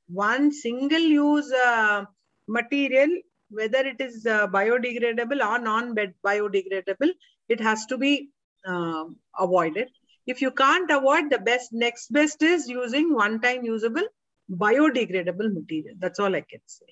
one 0.09 0.53
single 0.53 0.99
use 0.99 1.53
uh, 1.53 2.05
material, 2.49 3.09
whether 3.51 3.79
it 3.79 4.01
is 4.01 4.27
uh, 4.27 4.49
biodegradable 4.49 5.45
or 5.45 5.59
non-biodegradable, 5.59 7.11
it 7.49 7.61
has 7.61 7.87
to 7.87 7.99
be 7.99 8.31
um 8.67 9.17
avoided. 9.39 9.89
If 10.27 10.43
you 10.43 10.51
can't 10.51 10.91
avoid, 10.91 11.31
the 11.31 11.39
best 11.39 11.73
next 11.73 12.13
best 12.13 12.43
is 12.43 12.69
using 12.69 13.15
one-time 13.15 13.65
usable 13.65 14.03
biodegradable 14.51 15.53
material. 15.53 15.95
That's 15.99 16.19
all 16.19 16.35
I 16.35 16.41
can 16.41 16.61
say. 16.67 16.87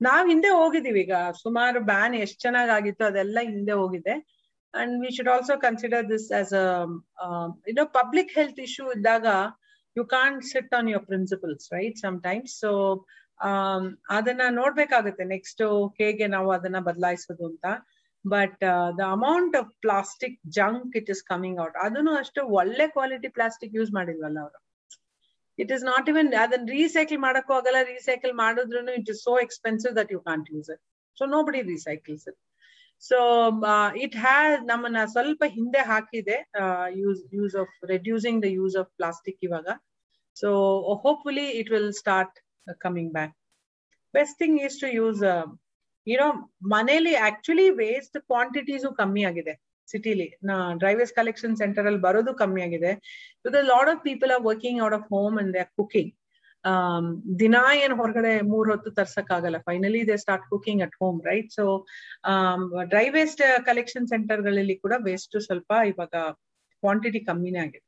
ನಾವ್ 0.01 0.29
ಹಿಂದೆ 0.29 0.47
ಹೋಗಿದೀವಿ 0.47 1.01
ಈಗ. 1.01 1.11
ಸುಮಾರು 1.41 1.79
ban 1.79 2.15
ಎಷ್ಟ್ 2.15 2.39
ಚೆನ್ನಾಗ್ 2.39 2.71
ಆಗಿತ್ತು 2.71 3.05
ಅದೆಲ್ಲ 3.05 3.39
ಹಿಂದೆ 3.41 3.71
ಹೋಗಿದೆ. 3.71 4.36
And 4.73 4.93
we 5.03 5.09
should 5.15 5.31
also 5.35 5.55
consider 5.61 6.05
this 6.09 6.27
as 6.31 6.53
you know 7.69 7.85
public 7.99 8.31
health 8.37 8.59
issue 8.59 8.85
ಇದ್ದಾಗ 8.91 9.27
you 9.95 10.03
can't 10.13 10.43
sit 10.45 10.73
on 10.73 10.89
your 10.89 11.05
principles 11.05 11.65
right 11.73 11.97
sometimes 12.21 12.55
so 12.59 12.71
ಅದನ್ನ 14.17 14.43
ನೋಡ್ಬೇಕಾಗುತ್ತೆ 14.53 15.25
ನೆಕ್ಸ್ಟ್ 15.27 15.63
ಹೇಗೆ 15.99 16.27
ನಾವು 16.27 16.49
ಅದನ್ನ 16.51 16.79
ಬದಲಾಯಿಸೋದು 16.87 17.45
ಅಂತ 17.51 17.67
but 18.25 18.63
the 18.99 19.03
amount 19.17 19.55
of 19.55 19.69
plastic 19.81 20.37
junk 20.57 20.95
it 20.95 21.09
is 21.09 21.21
coming 21.23 21.59
out 21.59 21.77
ಅದನ್ನು 21.85 22.13
ಅಷ್ಟು 22.19 22.41
ಒಳ್ಳೆ 22.61 22.87
ಕ್ವಾಲಿಟಿ 22.95 23.29
ಪ್ಲಾಸ್ಟಿಕ್ 23.37 23.75
ಯೂಸ್ 23.75 23.91
ಮಾಡಿಲ್ವಲ್ಲ 23.91 24.39
ಅವರು 24.45 24.59
ಇಟ್ 25.59 25.71
ಇಸ್ 25.71 25.83
ನಾಟ್ 25.83 26.07
ಇವನ್ 26.09 26.27
ಅದನ್ನ 26.41 26.67
ರೀಸೈಕಲ್ 26.79 27.21
ಮಾಡಕ್ಕೂ 27.27 27.53
ಆಗಲ್ಲ 27.53 27.79
ರೀಸೈಕಲ್ 27.93 28.33
ಮಾಡಿದ್ರು 28.41 28.81
it 28.99 29.09
is 29.09 29.21
so 29.23 29.35
expensive 29.45 29.93
that 29.95 30.11
you 30.15 30.19
can't 30.21 30.49
use 30.55 30.69
it 30.75 30.83
so 31.17 31.25
nobody 31.43 31.61
recycles 31.73 32.25
it 32.31 32.39
so 33.03 33.17
it 34.03 34.15
has 34.25 34.55
ನಮ್ಮನ್ನ 34.69 35.01
ಸ್ವಲ್ಪ 35.15 35.43
ಹಿಂದೆ 35.57 35.81
ಹಾಕಿದೆ 35.91 36.37
use 37.01 37.21
use 37.37 37.55
of 37.63 37.73
reducing 37.93 38.39
the 38.45 38.49
use 38.59 38.75
of 38.81 38.89
plastic 38.99 39.39
ಇವಾಗ. 39.47 39.67
So 40.37 40.49
hopefully 41.05 41.47
it 41.59 41.71
will 41.75 41.93
start 42.01 42.35
coming 42.85 43.11
back 43.17 43.33
best 44.13 44.37
thing 44.41 44.57
is 44.65 44.77
to 44.83 44.89
use 44.99 45.21
you know 46.07 46.27
ಮನೇಲಿ 46.75 47.13
actually 47.29 47.67
waste 47.83 48.17
quantities 48.31 48.89
ಕಮ್ಮಿ 48.99 49.23
ಆಗಿದೆ 49.29 49.53
ಸಿಟಿಲಿ. 49.87 50.27
Driveways 50.81 51.11
collection 51.17 51.55
centre 51.61 51.85
ಅಲ್ಲಿ 51.89 52.01
ಬರೋದು 52.05 52.31
ಕಮ್ಮಿ 52.41 52.61
ಆಗಿದೆ. 52.67 52.91
Because 53.45 53.89
of 53.93 54.01
people 54.09 54.31
are 54.35 54.43
working 54.49 54.79
out 54.85 54.95
of 54.99 55.07
home 55.15 55.35
and 55.41 55.51
they 55.55 55.61
are 55.65 55.73
cooking 55.81 56.11
ದಿನಾ 57.41 57.61
ಏನ್ 57.83 57.93
ಹೊರಗಡೆ 57.99 58.31
ಮೂರ್ 58.51 58.67
ಹೊತ್ತು 58.71 58.89
ತರ್ಸಕ್ 58.97 59.31
ಆಗಲ್ಲ 59.37 59.57
finally 59.67 60.01
they 60.09 60.15
start 60.23 60.45
cooking 60.53 60.81
at 60.85 60.95
home 61.01 61.19
right 61.29 61.49
so 61.57 61.65
dry 62.93 63.05
waste 63.17 63.43
collection 63.69 64.07
ಸೆಂಟರ್ಗಳಲ್ಲಿ 64.13 64.75
ಕೂಡ 64.85 64.93
ವೇಸ್ಟ್ 65.09 65.37
ಸ್ವಲ್ಪ 65.47 65.71
ಇವಾಗ 65.91 66.15
ಕ್ವಾಂಟಿಟಿ 66.83 67.21
ಕಮ್ಮಿನೇ 67.29 67.59
ಆಗಿದೆ. 67.65 67.85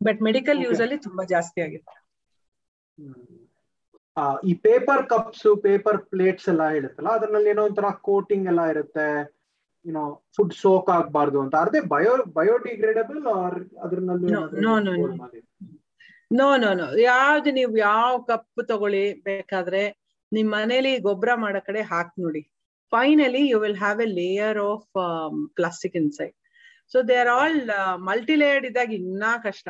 ಬಟ್ 0.00 0.20
ಮೆಡಿಕಲ್ 0.28 0.58
ಯೂಸ್ 0.66 0.80
ಅಲ್ಲಿ 0.86 0.98
ತುಂಬಾ 1.06 1.24
ಜಾಸ್ತಿ 1.34 1.60
ಆಗಿದೆ. 1.66 1.92
ಈ 4.48 4.52
ಪೇಪರ್ 4.66 5.02
ಕಪ್ಸ್ 5.12 5.46
ಪೇಪರ್ 5.68 5.98
ಪ್ಲೇಟ್ಸ್ 6.12 6.48
ಎಲ್ಲ 6.52 6.64
ಇರುತ್ತಲ್ಲ 6.78 7.12
ಅದ್ರಲ್ಲಿ 7.18 7.48
ಏನೋ 7.52 7.62
ಒಂಥರ 7.68 7.88
ಕೋಟಿಂಗ್ 8.08 8.48
ಎಲ್ಲ 8.52 8.64
ಇರುತ್ತೆ. 8.74 9.06
ಯುನೋ 9.86 10.04
ಫುಡ್ 10.34 10.54
ಸೋಕ್ 10.60 10.90
ಆಗ್ಬಾರ್ದು 10.96 11.38
ಅಂತ. 11.44 11.54
ಅದೇ 11.64 11.80
ಬಯೋ 11.94 12.12
ಬಯೋಡಿಗ್ರೇಡಬಲ್ 12.38 13.22
ಆರ್ 13.40 13.58
ಅದ್ರಲ್ಲಿ 13.84 14.28
ನೋ 16.34 16.48
ನೋ 16.62 16.70
ನೋ 16.74 16.86
ಯಾವ್ದು 17.04 17.50
ನೀವು 17.58 17.74
ಯಾವ 17.82 18.12
ಕಪ್ 18.28 18.60
ತಗೊಳ್ಳಿ 18.70 19.02
ಬೇಕಾದ್ರೆ 19.26 19.82
ನಿಮ್ 20.32 20.48
ಮನೇಲಿ 20.54 20.92
ಗೊಬ್ಬರ 21.06 21.30
ಮಾಡೋ 21.36 21.60
ಕಡೆ 21.68 21.80
ಹಾಕ್ 21.90 22.14
ನೋಡಿ. 22.20 22.42
Finally 22.92 23.42
you 23.50 23.58
will 23.64 23.78
have 23.82 24.00
a 24.02 24.08
layer 24.18 24.58
of 24.70 24.86
plastic 25.56 25.96
inside 26.18 26.34
so 26.94 26.98
they 27.10 27.16
are 27.22 27.30
all 27.36 27.58
multi 28.08 28.36
layered 28.42 28.66
ಇದ್ದಾಗ 28.70 28.92
ಇನ್ನ 29.00 29.24
ಕಷ್ಟ. 29.46 29.66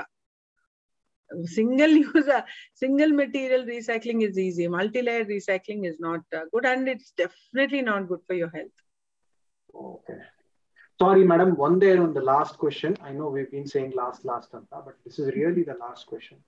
Single 1.55 1.95
use 2.01 2.31
single 2.83 3.13
material 3.21 3.65
recycling 3.69 4.23
is 4.27 4.39
easy 4.45 4.65
multi 4.75 5.03
layer 5.09 5.27
recycling 5.29 5.85
is 5.91 5.99
not 6.01 6.25
good 6.53 6.69
and 6.73 6.89
it's 6.93 7.13
definitely 7.23 7.81
not 7.91 8.05
good 8.11 8.25
for 8.29 8.39
your 8.43 8.53
health 8.55 8.81
sorry 11.01 11.23
madam 11.31 11.53
ಒಂದೇ 11.67 11.89
ಒಂದು 12.05 12.21
last 12.29 12.57
question 12.61 12.95
I 13.09 13.13
know 13.17 13.29
win 13.53 13.69
saying 13.73 13.95
last 14.03 14.25
last 14.27 14.53
ಅಂತ 14.59 14.75
but 14.87 14.99
this 15.07 15.19
is 15.23 15.31
really 15.39 15.65
the 15.71 15.75
last 15.81 16.07
question 16.11 16.41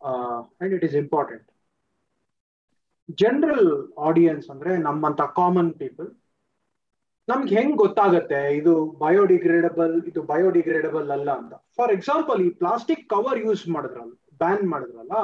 uh, 0.00 0.42
and 0.60 0.72
it 0.72 0.84
is 0.84 0.94
important. 0.94 1.42
General 3.18 3.70
audience 3.98 4.46
ಅಂದ್ರೆ 4.50 4.76
ನಮ್ಮಂತ 4.78 5.22
common 5.38 5.72
people 5.74 6.08
ನಮ್ಗೆ 7.28 7.54
ಹೆಂಗ್ 7.56 7.76
ಗೊತ್ತಾಗತ್ತೆ? 7.76 8.56
ಇದು 8.56 8.72
biodegradable 9.02 9.94
ಇದು 10.06 10.22
ಬಯೋಡಿಗ್ರೇಡಬಲ್ 10.22 11.10
ಅಲ್ಲ 11.10 11.30
ಅಂತ. 11.36 11.54
ಫಾರ್ 11.76 11.92
ಎಕ್ಸಾಂಪಲ್ 11.92 12.40
ಈ 12.46 12.50
ಪ್ಲಾಸ್ಟಿಕ್ 12.50 13.08
ಕವರ್ 13.08 13.38
ಯೂಸ್ 13.38 13.68
ಮಾಡಿದ್ರಲ್ಲ 13.68 14.12
ಬ್ಯಾನ್ 14.38 14.64
ಮಾಡಿದ್ರಲ್ಲ 14.70 15.14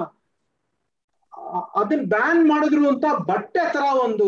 ಅದನ್ನ 1.80 2.04
ಬ್ಯಾನ್ 2.08 2.42
ಮಾಡಿದ್ರು 2.48 2.88
ಅಂತ 2.88 3.06
ಬಟ್ಟೆ 3.28 3.72
ತರ 3.72 3.84
ಒಂದು 4.04 4.26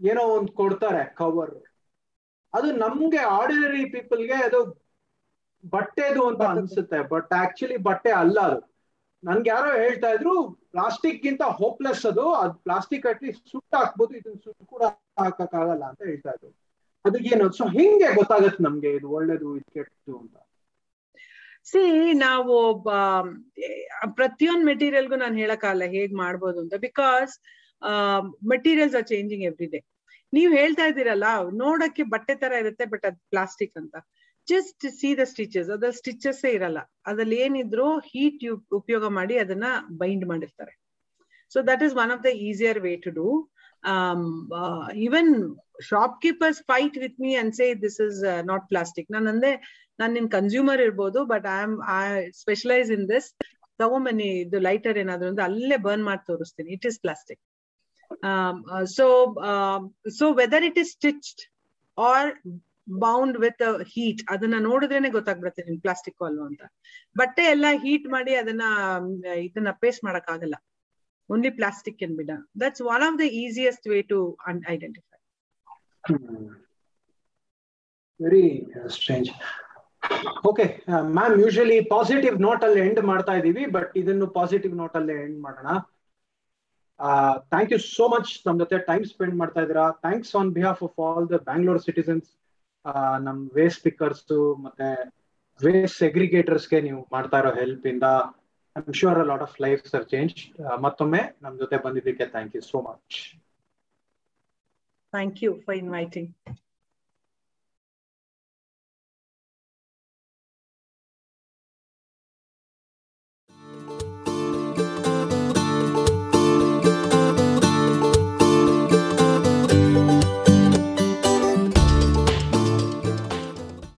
ಏನೋ 0.00 0.22
ಒಂದು 0.36 0.52
ಕೊಡ್ತಾರೆ 0.52 1.04
ಕವರ್ 1.14 1.54
ಅದು 2.54 2.68
ನಮ್ಗೆ 2.76 3.20
ಆರ್ಡಿನರಿ 3.38 3.84
ಪೀಪಲ್ಗೆ 3.90 4.36
ಅದು 4.48 4.60
ಬಟ್ಟೆದು 5.64 6.22
ಅಂತ 6.28 6.42
ಅನ್ಸುತ್ತೆ 6.52 7.08
ಬಟ್ 7.08 7.32
ಆಕ್ಚುಲಿ 7.32 7.76
ಬಟ್ಟೆ 7.88 8.10
ಅಲ್ಲ 8.22 8.38
ಅದು. 8.50 8.60
ನನ್ಗೆ 9.22 9.48
ಯಾರೋ 9.54 9.70
ಹೇಳ್ತಾ 9.82 10.08
ಇದ್ರು 10.16 10.32
ಪ್ಲಾಸ್ಟಿಕ್ 10.74 11.20
ಗಿಂತ 11.24 11.44
ಹೋಪ್ಲೆಸ್ 11.60 12.04
ಅದು, 12.10 12.24
ಅದ್ 12.42 12.54
ಪ್ಲಾಸ್ಟಿಕ್ 12.66 13.06
ಅಟ್ಲೀಸ್ಟ್ 13.12 13.44
ಸುಟ್ಟು 13.52 13.76
ಹಾಕ್ಬೋದು 13.80 14.12
ಇದನ್ನ 14.18 14.38
ಸುಟ್ಟು 14.46 14.64
ಕೂಡ 14.72 14.82
ಹಾಕಕ್ಕಾಗಲ್ಲ 15.20 15.84
ಅಂತ 15.92 16.02
ಹೇಳ್ತಾ 16.10 16.32
ಇದ್ರು. 16.36 16.50
ಅದಕ್ಕೇನು 17.04 17.46
ಸೊ 17.58 17.64
ಹಿಂಗೆ 17.76 18.08
ಗೊತ್ತಾಗತ್ತೆ 18.18 18.62
ನಮ್ಗೆ 18.66 18.90
ಇದು 18.98 19.08
ಒಳ್ಳೇದು, 19.18 19.48
ಇದು 19.58 19.68
ಕೆಟ್ಟದು 19.76 20.14
ಅಂತ. 20.22 20.36
ಸಿ 21.70 21.82
ನಾವು 22.26 22.54
ಪ್ರತಿಯೊಂದು 24.20 24.64
ಮೆಟೀರಿಯಲ್ಗೂ 24.70 25.16
ನಾನು 25.24 25.36
ಹೇಳಕ್ಕಾಗಲ್ಲ 25.42 25.86
ಹೇಗ್ 25.96 26.14
ಮಾಡ್ಬೋದು 26.22 26.58
ಅಂತ 26.64 26.74
because 26.86 27.32
materials 28.52 28.96
are 29.00 29.06
changing 29.12 29.44
every 29.48 29.68
day 29.74 29.80
ನೀವ್ 30.32 30.52
ಹೇಳ್ತಾ 30.60 30.84
ಇದ್ದೀರಲ್ಲ, 30.90 31.26
ನೋಡಕ್ಕೆ 31.64 32.04
ಬಟ್ಟೆ 32.14 32.34
ತರ 32.42 32.52
ಇರುತ್ತೆ 32.62 32.84
ಬಟ್ 32.94 33.04
ಅದ್ 33.10 33.18
ಪ್ಲಾಸ್ಟಿಕ್ 33.32 33.76
ಅಂತ. 33.82 33.96
ಜಸ್ಟ್ 34.52 34.84
ದ 35.20 35.24
ಸ್ಟಿಚಸ್ 35.32 35.70
ಅದ್ರಲ್ಲಿ 35.74 35.98
ಸ್ಟಿಚಸ್ 36.02 36.42
ಇರಲ್ಲ. 36.56 36.80
ಅದ್ರಲ್ಲಿ 37.10 37.38
ಏನಿದ್ರು 37.46 37.86
ಹೀಟ್ 38.10 38.44
ಉಪಯೋಗ 38.80 39.04
ಮಾಡಿ 39.18 39.34
ಅದನ್ನ 39.44 39.68
ಬೈಂಡ್ 40.02 40.24
ಮಾಡಿರ್ತಾರೆ. 40.32 40.72
So 41.52 41.58
that 41.70 41.82
is 41.86 41.94
one 42.02 42.12
of 42.14 42.22
the 42.26 42.32
easier 42.48 42.80
way 42.86 42.92
to 43.06 43.12
do 43.20 43.28
even 45.06 45.30
shopkeepers 45.90 46.60
fight 46.70 46.96
with 47.04 47.18
me 47.24 47.32
and 47.42 47.54
say 47.60 47.66
this 47.84 47.98
is 48.06 48.18
not 48.50 48.64
plastic 48.72 49.08
ನಾನು 49.16 49.28
ಅಂದ್ರೆ, 49.34 49.52
ನಾನು 50.00 50.12
ನಿನ್ 50.18 50.28
ಕನ್ಸ್ಯೂಮರ್ 50.38 50.80
ಇರ್ಬೋದು 50.86 51.20
but 51.32 51.46
I 51.56 51.58
am 51.66 51.76
I 51.98 52.02
specialise 52.42 52.90
in 52.96 53.06
this 53.14 53.28
ತಗೊಂಬನ್ನಿ 53.80 54.30
ಇದು 54.44 54.58
ಲೈಟರ್ 54.68 54.96
ಏನಾದ್ರು 55.02 55.28
ಅಂದ್ರೆ 55.30 55.44
ಅಲ್ಲೇ 55.50 55.76
ಬರ್ನ್ 55.86 56.04
ಮಾಡಿ 56.10 56.22
ತೋರಿಸ್ತೀನಿ. 56.30 56.68
It 56.76 56.86
is 56.90 56.98
plastic 57.04 57.42
so 58.96 59.06
so 60.18 60.26
whether 60.40 60.64
it 60.70 60.78
is 60.82 60.92
stitched 60.98 61.42
are 61.98 62.30
bound 62.88 63.36
with 63.44 63.62
heat 63.92 64.22
ಅದನ್ನ 64.28 64.56
ನೋಡಿದ್ರೇನೆ 64.60 65.10
ಗೊತ್ತಾಗ್ಬಿಡುತ್ತೆ 65.16 65.62
ನಿಮ್ 65.68 65.78
ಪ್ಲಾಸ್ಟಿಕ್ 65.86 66.24
ಅಲ್ವಾ 66.28 66.46
ಅಂತ. 66.46 66.62
ಬಟ್ಟೆ 67.16 67.44
ಎಲ್ಲ 67.54 67.66
ಹೀಟ್ 67.84 68.06
ಮಾಡಿ 68.16 68.34
ಅದನ್ನ 68.42 68.64
ಇದನ್ನ 69.46 69.72
ಪೇಸ್ಟ್ 69.82 70.04
ಮಾಡಕ್ 70.04 70.30
ಆಗಲ್ಲ 70.34 70.56
ಓನ್ಲಿ 71.28 71.50
ಪ್ಲಾಸ್ಟಿಕ್ 71.58 72.02
ಎನ್ 72.06 72.16
ಬಿಡ 72.16 72.32
that's 72.62 72.82
one 72.94 73.04
of 73.08 73.18
the 73.22 73.26
easiest 73.44 73.86
way 73.92 74.00
to 74.12 74.18
identify 74.74 75.16
very 78.20 78.46
strange 78.96 79.30
okay 80.48 80.64
ma'am 81.18 81.34
usually 81.42 81.76
positive 81.92 82.36
note 82.46 82.62
ಅಲ್ಲಿ 82.66 82.80
ಎಂಡ್ 82.80 83.00
ಮಾಡ್ತಾ 83.10 83.32
ಇದೀವಿ 83.40 83.64
ಬಟ್ 83.76 83.90
ಇದನ್ನು 83.96 84.26
ಪಾಸಿಟಿವ್ 84.38 84.74
ನೋಟ್ 84.76 84.96
ಅಲ್ಲಿ 84.96 85.16
ಎಂಡ್ 85.26 85.38
ಮಾಡೋಣ. 85.46 85.68
ಥ್ಯಾಂಕ್ 87.50 87.72
ಯು 87.72 87.78
ಸೋ 87.88 88.04
ಮಚ್ 88.14 88.30
ನಮ್ 88.46 88.58
ಜೊತೆ 88.62 88.78
ಟೈಮ್ 88.90 89.04
ಸ್ಪೆಂಡ್ 89.04 89.36
ಮಾಡ್ತಾ 89.40 89.60
ಇದ್ದೀರಾ. 89.64 89.84
Thanks 90.04 90.32
on 90.40 90.50
behalf 90.58 90.82
of 90.88 90.96
all 91.06 91.26
the 91.34 91.38
Bangalore 91.48 91.80
citizens 91.86 92.28
ನಮ್ 93.22 93.38
ವೇಸ್ಟ್ 93.54 93.82
ಪಿಕ್ಕರ್ಸ್ 93.82 94.24
ಮತ್ತೆ 94.64 94.88
ವೇಸ್ಟ್ 95.60 95.96
ಸೆಗ್ರಿಗೇಟರ್ಸ್ಗೆ 95.98 96.80
ನೀವು 96.80 97.00
ಮಾಡ್ತಾ 97.12 97.38
ಇರೋ 97.38 97.52
ಹೆಲ್ಪ್ 97.54 97.86
ಇಂದ 97.86 98.06
I 98.76 98.82
am 99.06 99.20
a 99.22 99.28
lot 99.30 99.42
of 99.42 99.56
life 99.60 99.82
sir 99.88 100.06
change 100.06 100.34
ಮತ್ತೊಮ್ಮೆ 100.80 101.22
ನಮ್ 101.42 101.56
ಜೊತೆ 101.58 101.78
ಬಂದಿದ್ದಕ್ಕೆ 101.86 102.26
thank 102.34 102.54
you 102.56 102.62
so 102.62 102.80
much 102.82 103.18
thank 105.12 105.42
you 105.44 105.50
for 105.64 105.78
inviting 105.78 106.30